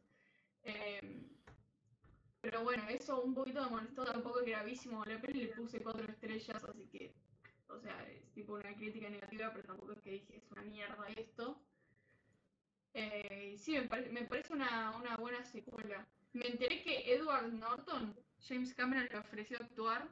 Em, 0.64 1.30
pero 2.42 2.64
bueno, 2.64 2.84
eso 2.90 3.22
un 3.22 3.34
poquito 3.36 3.64
me 3.64 3.70
molestó, 3.70 4.04
tampoco 4.04 4.40
es 4.42 4.48
gravísimo. 4.48 5.04
La 5.06 5.22
peli 5.22 5.42
le 5.46 5.54
puse 5.56 5.82
cuatro 5.82 6.06
estrellas, 6.12 6.64
así 6.64 6.88
que, 6.88 7.14
o 7.70 7.80
sea, 7.80 8.04
es 8.10 8.32
tipo 8.34 8.56
una 8.56 8.76
crítica 8.76 9.10
negativa, 9.10 9.52
pero 9.54 9.68
tampoco 9.68 9.94
es 9.94 10.02
que 10.02 10.12
dije 10.12 10.38
es 10.38 10.52
una 10.52 10.64
mierda 10.64 11.08
esto. 11.16 11.62
Eh, 12.94 13.56
sí, 13.58 13.74
me, 13.74 13.84
pare- 13.84 14.10
me 14.10 14.24
parece 14.26 14.54
una, 14.54 14.92
una 14.98 15.16
buena 15.18 15.44
secuela. 15.44 16.06
Me 16.34 16.48
enteré 16.48 16.84
que 16.84 17.14
Edward 17.14 17.54
Norton, 17.54 18.16
James 18.42 18.74
Cameron 18.74 19.08
le 19.12 19.18
ofreció 19.18 19.58
actuar, 19.58 20.08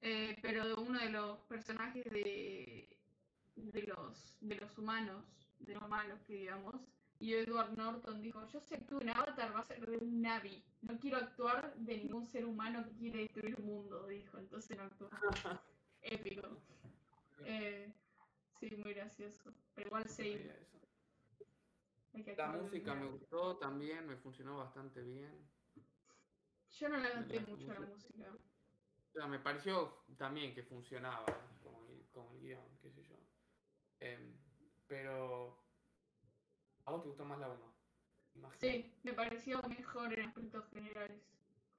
eh, 0.00 0.36
pero 0.42 0.66
de 0.66 0.74
uno 0.74 0.98
de 1.00 1.10
los 1.10 1.38
personajes 1.40 2.04
de, 2.04 2.88
de 3.56 3.82
los 3.82 4.36
de 4.40 4.56
los 4.56 4.78
humanos, 4.78 5.24
de 5.60 5.74
los 5.74 5.88
malos 5.88 6.20
que 6.26 6.34
digamos. 6.34 6.76
Y 7.20 7.34
Edward 7.34 7.76
Norton 7.76 8.22
dijo, 8.22 8.46
yo 8.46 8.60
si 8.60 8.74
actúo 8.74 9.00
en 9.00 9.10
Avatar 9.10 9.52
va 9.52 9.60
a 9.60 9.64
ser 9.64 9.84
de 9.84 9.96
un 9.96 10.22
Navi. 10.22 10.62
No 10.82 11.00
quiero 11.00 11.16
actuar 11.16 11.74
de 11.74 11.96
ningún 11.98 12.28
ser 12.28 12.44
humano 12.44 12.84
que 12.84 12.96
quiere 12.96 13.18
destruir 13.22 13.56
el 13.58 13.64
mundo, 13.64 14.06
dijo. 14.06 14.38
Entonces 14.38 14.76
no 14.76 14.84
actuó. 14.84 15.10
Épico. 16.02 16.62
Eh, 17.44 17.92
sí, 18.60 18.70
muy 18.76 18.94
gracioso. 18.94 19.52
Pero 19.74 19.88
igual 19.88 20.04
No 20.04 20.10
sí, 20.10 20.38
que 22.24 22.36
La 22.36 22.50
un 22.50 22.62
música 22.62 22.94
me 22.94 23.06
gustó 23.06 23.56
también, 23.58 24.06
me 24.06 24.16
funcionó 24.16 24.58
bastante 24.58 25.02
bien. 25.02 25.57
Yo 26.70 26.88
no 26.88 26.98
le 26.98 27.14
noté 27.14 27.40
La 27.40 27.46
mucho 27.46 27.72
la 27.72 27.80
música-. 27.80 28.36
O 29.08 29.12
sea, 29.12 29.26
me 29.26 29.38
pareció 29.38 30.04
también 30.16 30.54
que 30.54 30.62
funcionaba 30.62 31.24
como 31.62 31.84
el, 31.86 32.06
como 32.12 32.32
el 32.34 32.40
guion, 32.40 32.78
qué 32.80 32.90
sé 32.90 33.02
yo. 33.02 33.16
Em, 34.00 34.36
pero. 34.86 35.64
¿A 36.84 36.92
vos 36.92 37.02
te 37.02 37.08
gustó 37.08 37.24
más 37.24 37.38
la 37.38 37.48
1? 37.48 37.78
Sí, 38.60 38.94
me 39.02 39.12
pareció 39.12 39.60
mejor 39.62 40.12
en 40.12 40.26
aspectos 40.26 40.68
generales. 40.70 41.20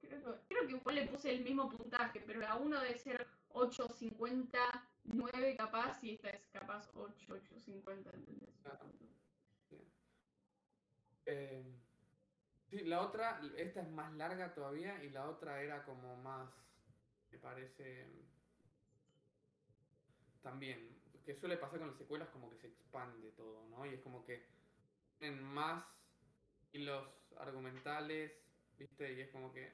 Creo 0.00 0.22
que, 0.22 0.30
creo 0.48 0.66
que 0.66 0.74
igual 0.74 0.94
le 0.94 1.08
puse 1.08 1.30
el 1.30 1.42
mismo 1.42 1.70
puntaje, 1.70 2.20
pero 2.20 2.40
la 2.40 2.56
1 2.56 2.80
debe 2.80 2.98
ser 2.98 3.26
8.59 3.50 5.56
capaz 5.56 6.02
y 6.04 6.14
esta 6.14 6.30
es 6.30 6.46
capaz 6.52 6.90
8, 6.94 7.26
8.50, 7.28 8.14
¿entendés? 8.14 8.54
Claro. 8.62 8.92
Em, 11.26 11.80
sí, 12.70 12.84
la 12.84 13.00
otra, 13.02 13.40
esta 13.56 13.80
es 13.82 13.88
más 13.90 14.12
larga 14.14 14.54
todavía 14.54 15.02
y 15.02 15.10
la 15.10 15.28
otra 15.28 15.60
era 15.62 15.84
como 15.84 16.16
más, 16.16 16.48
me 17.30 17.38
parece, 17.38 18.06
también, 20.42 20.78
que 21.24 21.34
suele 21.34 21.56
pasar 21.56 21.78
con 21.78 21.88
las 21.88 21.96
secuelas 21.98 22.28
como 22.30 22.50
que 22.50 22.56
se 22.56 22.66
expande 22.68 23.30
todo, 23.32 23.66
¿no? 23.68 23.84
Y 23.86 23.94
es 23.94 24.00
como 24.00 24.24
que 24.24 24.42
tienen 25.18 25.42
más 25.42 25.84
hilos 26.72 27.06
argumentales, 27.38 28.32
¿viste? 28.78 29.12
Y 29.14 29.20
es 29.20 29.28
como 29.30 29.52
que 29.52 29.72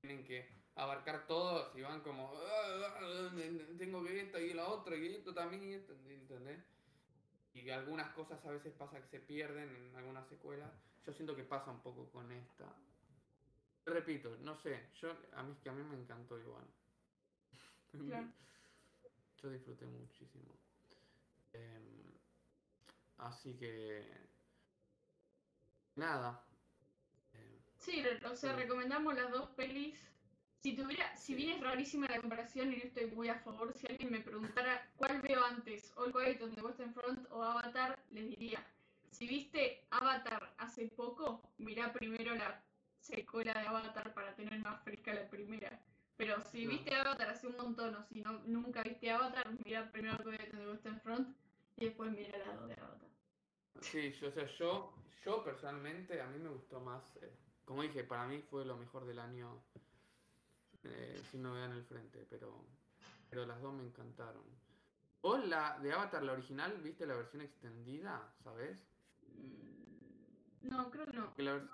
tienen 0.00 0.24
que 0.24 0.48
abarcar 0.76 1.26
todos 1.26 1.74
y 1.76 1.82
van 1.82 2.00
como, 2.02 2.32
"Ah, 2.34 2.94
ah, 3.00 3.30
tengo 3.78 4.02
que 4.04 4.20
esto 4.22 4.40
y 4.40 4.52
lo 4.54 4.68
otro 4.68 4.96
y 4.96 5.14
esto 5.14 5.34
también 5.34 5.62
y 5.64 5.74
esto, 5.74 5.92
¿entendés? 6.08 6.60
Y 7.54 7.70
algunas 7.70 8.12
cosas 8.14 8.44
a 8.44 8.50
veces 8.50 8.72
pasa 8.72 9.00
que 9.00 9.08
se 9.08 9.20
pierden 9.20 9.74
en 9.74 9.96
algunas 9.96 10.26
secuelas. 10.28 10.70
Yo 11.04 11.12
siento 11.12 11.36
que 11.36 11.44
pasa 11.44 11.70
un 11.70 11.80
poco 11.80 12.10
con 12.10 12.30
esta. 12.32 12.64
Repito, 13.84 14.36
no 14.40 14.54
sé, 14.56 14.88
yo 14.94 15.14
a 15.34 15.42
mí, 15.42 15.54
que 15.62 15.68
a 15.68 15.72
mí 15.72 15.82
me 15.82 15.96
encantó 15.96 16.38
igual. 16.38 16.64
Claro. 18.06 18.28
Yo 19.42 19.50
disfruté 19.50 19.86
muchísimo. 19.86 20.56
Em, 21.52 22.12
así 23.18 23.54
que... 23.58 24.08
Nada. 25.96 26.46
Em, 27.34 27.58
Sí, 27.76 28.04
o 28.24 28.36
sea, 28.36 28.54
recomendamos 28.54 29.14
las 29.16 29.32
dos 29.32 29.48
pelis 29.50 29.98
Si 30.62 30.76
tuviera, 30.76 31.16
si 31.16 31.34
bien 31.34 31.56
es 31.56 31.60
rarísima 31.60 32.06
la 32.06 32.20
comparación 32.20 32.72
y 32.72 32.76
estoy 32.76 33.10
muy 33.10 33.28
a 33.28 33.34
favor, 33.40 33.72
si 33.74 33.84
alguien 33.88 34.12
me 34.12 34.20
preguntara 34.20 34.88
cuál 34.96 35.20
veo 35.20 35.44
antes, 35.44 35.92
All 35.96 36.12
Quiet 36.12 36.40
on 36.40 36.54
the 36.54 36.62
Western 36.62 36.94
Front 36.94 37.26
o 37.32 37.42
Avatar, 37.42 37.98
les 38.12 38.28
diría, 38.28 38.64
si 39.10 39.26
viste 39.26 39.84
Avatar 39.90 40.54
hace 40.58 40.86
poco, 40.86 41.42
mirá 41.58 41.92
primero 41.92 42.36
la 42.36 42.62
secuela 43.00 43.52
de 43.54 43.66
Avatar 43.66 44.14
para 44.14 44.36
tener 44.36 44.60
más 44.60 44.80
fresca 44.84 45.12
la 45.12 45.28
primera. 45.28 45.80
Pero 46.16 46.40
si 46.42 46.64
No. 46.64 46.70
viste 46.70 46.94
Avatar 46.94 47.30
hace 47.30 47.48
un 47.48 47.56
montón 47.56 47.96
o 47.96 48.04
si 48.04 48.20
no, 48.20 48.34
nunca 48.46 48.84
viste 48.84 49.10
Avatar, 49.10 49.48
mirá 49.64 49.90
primero 49.90 50.14
All 50.14 50.22
Quiet 50.36 50.54
on 50.54 50.60
the 50.60 50.70
Western 50.70 51.00
Front 51.00 51.36
y 51.76 51.86
después 51.86 52.12
mira 52.12 52.38
la 52.38 52.54
2 52.54 52.68
de 52.68 52.74
Avatar. 52.74 53.08
Sí, 53.80 54.12
yo, 54.12 54.28
o 54.28 54.30
sea, 54.30 54.46
yo, 54.46 54.94
yo 55.24 55.42
personalmente, 55.42 56.20
a 56.20 56.26
mí 56.28 56.38
me 56.38 56.50
gustó 56.50 56.78
más. 56.78 57.02
eh, 57.16 57.32
como 57.64 57.82
dije, 57.82 58.04
para 58.04 58.26
mí 58.28 58.40
fue 58.48 58.64
lo 58.64 58.76
mejor 58.76 59.06
del 59.06 59.18
año. 59.18 59.60
Eh, 60.84 61.22
sin 61.30 61.42
novedad 61.42 61.66
en 61.66 61.76
el 61.76 61.84
frente, 61.84 62.26
pero, 62.28 62.64
pero 63.30 63.46
las 63.46 63.60
dos 63.60 63.72
me 63.72 63.84
encantaron. 63.84 64.42
¿Vos 65.22 65.46
la 65.46 65.78
de 65.78 65.92
Avatar, 65.92 66.22
la 66.24 66.32
original, 66.32 66.72
viste 66.82 67.06
la 67.06 67.14
versión 67.14 67.42
extendida, 67.42 68.34
sabes? 68.42 68.76
Mm, 69.28 70.68
No, 70.68 70.90
creo 70.90 71.06
que 71.06 71.12
no. 71.12 71.34
Que 71.34 71.42
la, 71.44 71.56
vers- 71.56 71.70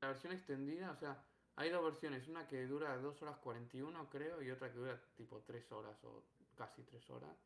la 0.00 0.08
versión 0.08 0.32
extendida, 0.32 0.90
o 0.90 0.96
sea, 0.96 1.22
hay 1.56 1.68
dos 1.70 1.84
versiones, 1.84 2.26
una 2.28 2.46
que 2.48 2.66
dura 2.66 2.96
2 2.96 3.20
horas 3.22 3.36
41 3.38 4.08
creo 4.08 4.42
y 4.42 4.50
otra 4.50 4.72
que 4.72 4.78
dura 4.78 4.98
tipo 5.16 5.42
3 5.42 5.70
horas 5.72 6.02
o 6.04 6.24
casi 6.56 6.82
3 6.82 7.08
horas. 7.10 7.36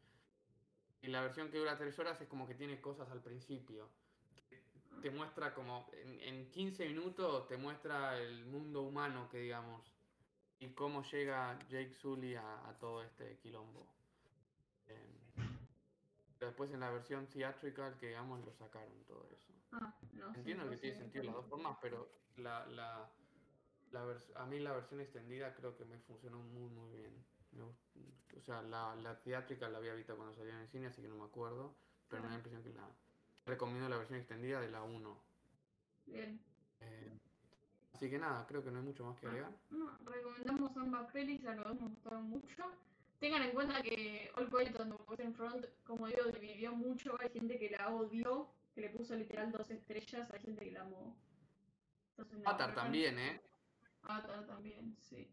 Y 1.03 1.09
la 1.09 1.21
versión 1.23 1.51
que 1.51 1.59
dura 1.59 1.77
3 1.77 1.99
horas 1.99 2.21
es 2.21 2.29
como 2.29 2.47
que 2.47 2.55
tiene 2.55 2.81
cosas 2.81 3.11
al 3.11 3.21
principio. 3.23 3.89
Te 5.03 5.11
muestra 5.11 5.53
como, 5.55 5.89
en, 5.93 6.21
en 6.21 6.51
15 6.53 6.87
minutos 6.87 7.47
te 7.49 7.57
muestra 7.57 8.17
el 8.19 8.45
mundo 8.47 8.83
humano 8.83 9.29
que 9.29 9.39
digamos. 9.39 9.96
Y 10.61 10.69
cómo 10.71 11.03
llega 11.03 11.59
Jake 11.69 11.95
Sully 11.95 12.35
a, 12.35 12.69
a 12.69 12.79
todo 12.79 13.03
este 13.03 13.37
quilombo. 13.39 13.87
Em, 14.89 15.57
pero 16.39 16.51
después 16.51 16.71
en 16.73 16.81
la 16.81 16.91
versión 16.91 17.27
theatrical 17.27 17.97
que 17.99 18.09
digamos 18.09 18.45
lo 18.45 18.53
sacaron 18.53 19.05
todo 19.07 19.27
eso. 19.33 19.53
Ah, 19.73 19.95
no 20.13 20.35
Entiendo 20.35 20.69
que 20.69 20.77
sé 20.77 20.83
tiene 20.83 20.99
sentido 20.99 21.25
las 21.25 21.35
dos 21.35 21.47
formas, 21.47 21.77
pero 21.81 22.09
la, 22.37 22.67
la, 22.67 23.09
la 23.93 24.17
a 24.37 24.47
mí 24.47 24.59
la 24.61 24.73
versión 24.73 25.01
extendida 25.01 25.55
creo 25.55 25.77
que 25.77 25.85
me 25.85 25.99
funcionó 26.01 26.39
muy 26.39 26.69
muy 26.69 26.97
bien. 26.97 27.25
Me 27.53 27.63
o 27.63 28.43
sea, 28.43 28.63
la, 28.63 28.95
la 28.97 29.19
teátrica 29.23 29.69
la 29.69 29.79
había 29.79 29.95
visto 29.95 30.15
cuando 30.17 30.35
salió 30.35 30.53
en 30.53 30.61
el 30.61 30.69
cine, 30.69 30.89
así 30.89 31.01
que 31.01 31.09
no 31.09 31.17
me 31.17 31.25
acuerdo, 31.25 31.75
pero 32.09 32.23
me 32.23 32.29
da 32.29 32.33
la 32.35 32.37
impresión 32.37 32.63
que 32.63 32.73
la 32.75 32.89
recomiendo 33.47 33.89
la 33.89 33.97
versión 33.97 34.19
extendida 34.19 34.61
de 34.61 34.71
la 34.71 34.83
1. 34.83 35.23
Bien. 36.07 36.41
Eh, 36.81 37.19
así 37.97 38.11
que 38.11 38.19
nada, 38.19 38.47
creo 38.47 38.63
que 38.63 38.71
no 38.71 38.79
hay 38.79 38.85
mucho 38.85 39.05
más 39.05 39.19
que 39.19 39.27
agregar. 39.27 39.53
No, 39.71 39.91
recomendamos 40.05 40.77
ambas 40.77 41.11
pelis, 41.13 41.45
a 41.47 41.55
los 41.55 41.65
dos 41.65 41.81
nos 41.81 41.91
gustaron 41.91 42.29
mucho. 42.29 42.65
Tengan 43.19 43.43
en 43.43 43.53
cuenta 43.53 43.83
que 43.83 44.31
All 44.37 44.51
Quiet 44.51 44.79
on 44.79 44.91
the 44.91 45.03
Western 45.09 45.35
Front, 45.35 45.67
como 45.85 46.07
digo, 46.07 46.25
dividió 46.25 46.73
mucho. 46.73 47.17
Hay 47.21 47.31
gente 47.31 47.59
que 47.59 47.71
la 47.71 47.89
odió, 47.89 48.51
que 48.75 48.83
le 48.83 48.91
puso 48.91 49.15
literal 49.15 49.51
dos 49.51 49.71
estrellas, 49.71 50.31
hay 50.31 50.41
gente 50.41 50.65
que 50.67 50.73
la 50.73 50.83
amó. 50.83 51.17
Entonces, 52.11 52.47
Avatar 52.47 52.75
también, 52.75 53.19
¿eh? 53.19 53.41
Avatar 54.03 54.47
también, 54.47 54.95
sí. 55.01 55.31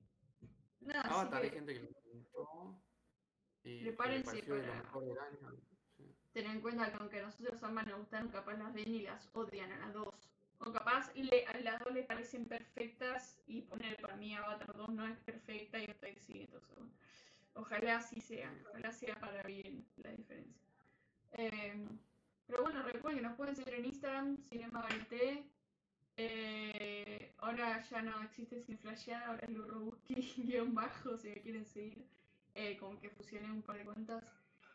Nada, 0.79 1.01
Avatar 1.01 1.43
hay 1.43 1.49
que 1.49 1.55
gente 1.57 1.73
que 1.73 1.79
le 1.81 1.87
gustó 2.13 2.81
y 3.63 3.79
que 3.79 3.83
Prepárense 3.83 4.41
de 4.41 4.67
lo 4.67 4.73
mejor 4.75 5.03
del 5.05 5.19
año. 5.19 5.61
sí. 5.97 6.15
ten 6.31 6.47
en 6.47 6.61
cuenta 6.61 6.89
que 6.89 6.97
aunque 6.97 7.19
a 7.19 7.23
nosotros 7.23 7.61
ambas 7.63 7.87
nos 7.87 7.99
gustaron, 7.99 8.29
capaz 8.29 8.55
las 8.55 8.73
ven 8.73 8.87
y 8.87 9.01
las 9.01 9.29
odian 9.33 9.71
a 9.73 9.79
las 9.79 9.93
dos. 9.93 10.32
O 10.65 10.71
capaz 10.71 11.11
le- 11.15 11.45
a 11.45 11.57
las 11.59 11.79
dos 11.79 11.93
les 11.93 12.05
parecen 12.05 12.45
perfectas 12.45 13.41
y 13.47 13.61
poner 13.61 13.97
para 14.01 14.15
mí 14.15 14.33
Avatar 14.35 14.75
2 14.75 14.89
no 14.89 15.05
es 15.07 15.17
perfecta 15.19 15.77
y 15.79 15.85
hasta 15.85 16.07
sí, 16.15 16.41
entonces 16.41 16.69
bueno, 16.75 16.91
ojalá 17.55 17.97
así 17.97 18.21
sea, 18.21 18.53
ojalá 18.69 18.91
sea 18.91 19.15
para 19.19 19.43
bien 19.43 19.85
la 19.97 20.11
diferencia. 20.11 20.61
Eh, 21.33 21.85
pero 22.47 22.63
bueno, 22.63 22.81
recuerden 22.83 23.21
que 23.21 23.27
nos 23.27 23.35
pueden 23.37 23.55
seguir 23.55 23.73
en 23.75 23.85
Instagram, 23.85 24.37
Cinema 24.49 24.81
Varieté. 24.81 25.43
Eh, 26.15 27.33
ahora 27.39 27.81
ya 27.89 28.01
no 28.01 28.21
existe 28.23 28.61
sin 28.61 28.77
flashear, 28.77 29.23
ahora 29.23 29.41
es 29.43 29.49
Lurobuski 29.49 30.15
guion 30.37 30.73
bajo 30.73 31.17
si 31.17 31.29
me 31.29 31.41
quieren 31.41 31.65
seguir. 31.65 32.05
Eh, 32.55 32.77
como 32.77 32.99
que 32.99 33.09
fusioné 33.09 33.51
un 33.51 33.63
par 33.63 33.77
de 33.77 33.85
cuentas. 33.85 34.23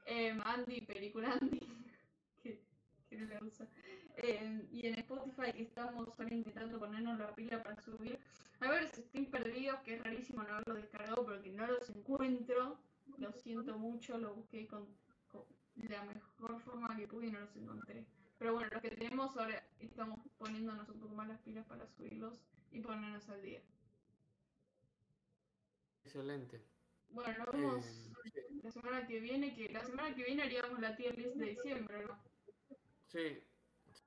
Eh, 0.05 0.37
Andy, 0.45 0.81
película 0.83 1.33
Andy, 1.41 1.61
que, 2.43 2.61
que 3.09 3.17
no 3.17 3.27
la 3.33 3.41
usa. 3.45 3.67
Eh, 4.21 4.67
y 4.73 4.87
en 4.87 4.95
Spotify 4.99 5.53
que 5.53 5.63
estamos 5.63 6.09
ahora 6.19 6.35
intentando 6.35 6.79
ponernos 6.79 7.19
la 7.19 7.35
pila 7.35 7.63
para 7.63 7.81
subir. 7.81 8.19
A 8.61 8.69
ver 8.69 8.89
si 8.89 9.03
estoy 9.03 9.27
perdidos, 9.27 9.81
que 9.83 9.95
es 9.95 10.03
rarísimo 10.03 10.43
no 10.43 10.55
haberlos 10.55 10.77
descargado 10.79 11.25
porque 11.25 11.51
no 11.53 11.67
los 11.67 11.89
encuentro. 11.91 12.81
Lo 13.17 13.33
siento 13.33 13.79
mucho, 13.79 14.19
lo 14.19 14.35
busqué 14.35 14.67
con, 14.67 14.99
con 15.29 15.45
la 15.77 16.05
mejor 16.05 16.61
forma 16.61 16.97
que 16.97 17.07
pude 17.07 17.29
y 17.29 17.31
no 17.31 17.41
los 17.41 17.55
encontré. 17.57 18.07
Pero 18.39 18.55
bueno, 18.55 18.69
los 18.73 18.83
que 18.83 18.91
tenemos 18.91 19.37
ahora 19.37 19.65
estamos 19.79 20.21
poniéndonos 20.37 20.89
un 20.89 21.01
poco 21.01 21.15
más 21.15 21.29
las 21.29 21.41
pilas 21.41 21.67
para 21.67 21.87
subirlos 21.87 22.35
y 22.73 22.81
ponernos 22.81 23.29
al 23.29 23.43
día. 23.43 23.63
Excelente. 26.05 26.67
Bueno, 27.11 27.39
nos 27.39 27.53
vemos 27.53 27.85
Eh, 27.85 28.61
la 28.63 28.71
semana 28.73 29.07
que 29.07 29.21
viene, 29.21 29.55
que 29.55 29.69
la 29.71 29.85
semana 29.85 30.15
que 30.15 30.25
viene 30.25 30.43
haríamos 30.43 30.81
la 30.81 30.97
tier 30.97 31.17
list 31.19 31.37
de 31.37 31.47
diciembre, 31.51 32.05
¿no? 32.07 32.19
sí, 33.07 33.43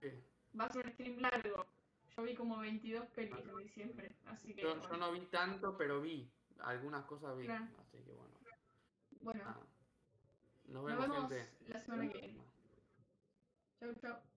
sí. 0.02 0.10
Va 0.60 0.66
a 0.66 0.70
ser 0.70 0.86
un 0.86 0.92
stream 0.94 1.20
largo. 1.20 1.66
Yo 2.16 2.24
vi 2.24 2.36
como 2.36 2.58
22 2.58 3.08
pelis 3.10 3.48
en 3.48 3.58
diciembre, 3.58 4.16
así 4.26 4.54
que 4.54 4.62
Yo, 4.62 4.76
no 4.76 5.12
vi 5.12 5.22
tanto, 5.28 5.78
pero 5.78 6.02
vi. 6.02 6.30
Algunas 6.60 7.06
cosas 7.06 7.38
vi. 7.38 7.46
Claro. 7.46 7.68
Así 7.80 7.98
que 8.04 8.12
bueno. 8.12 8.36
Bueno. 9.22 9.68
Nos 10.66 10.86
vemos 10.86 11.30
gente. 11.30 11.50
la 11.68 11.80
semana 11.80 12.12
que 12.12 12.18
viene. 12.20 12.44
Chau, 13.80 13.94
chau. 13.96 14.31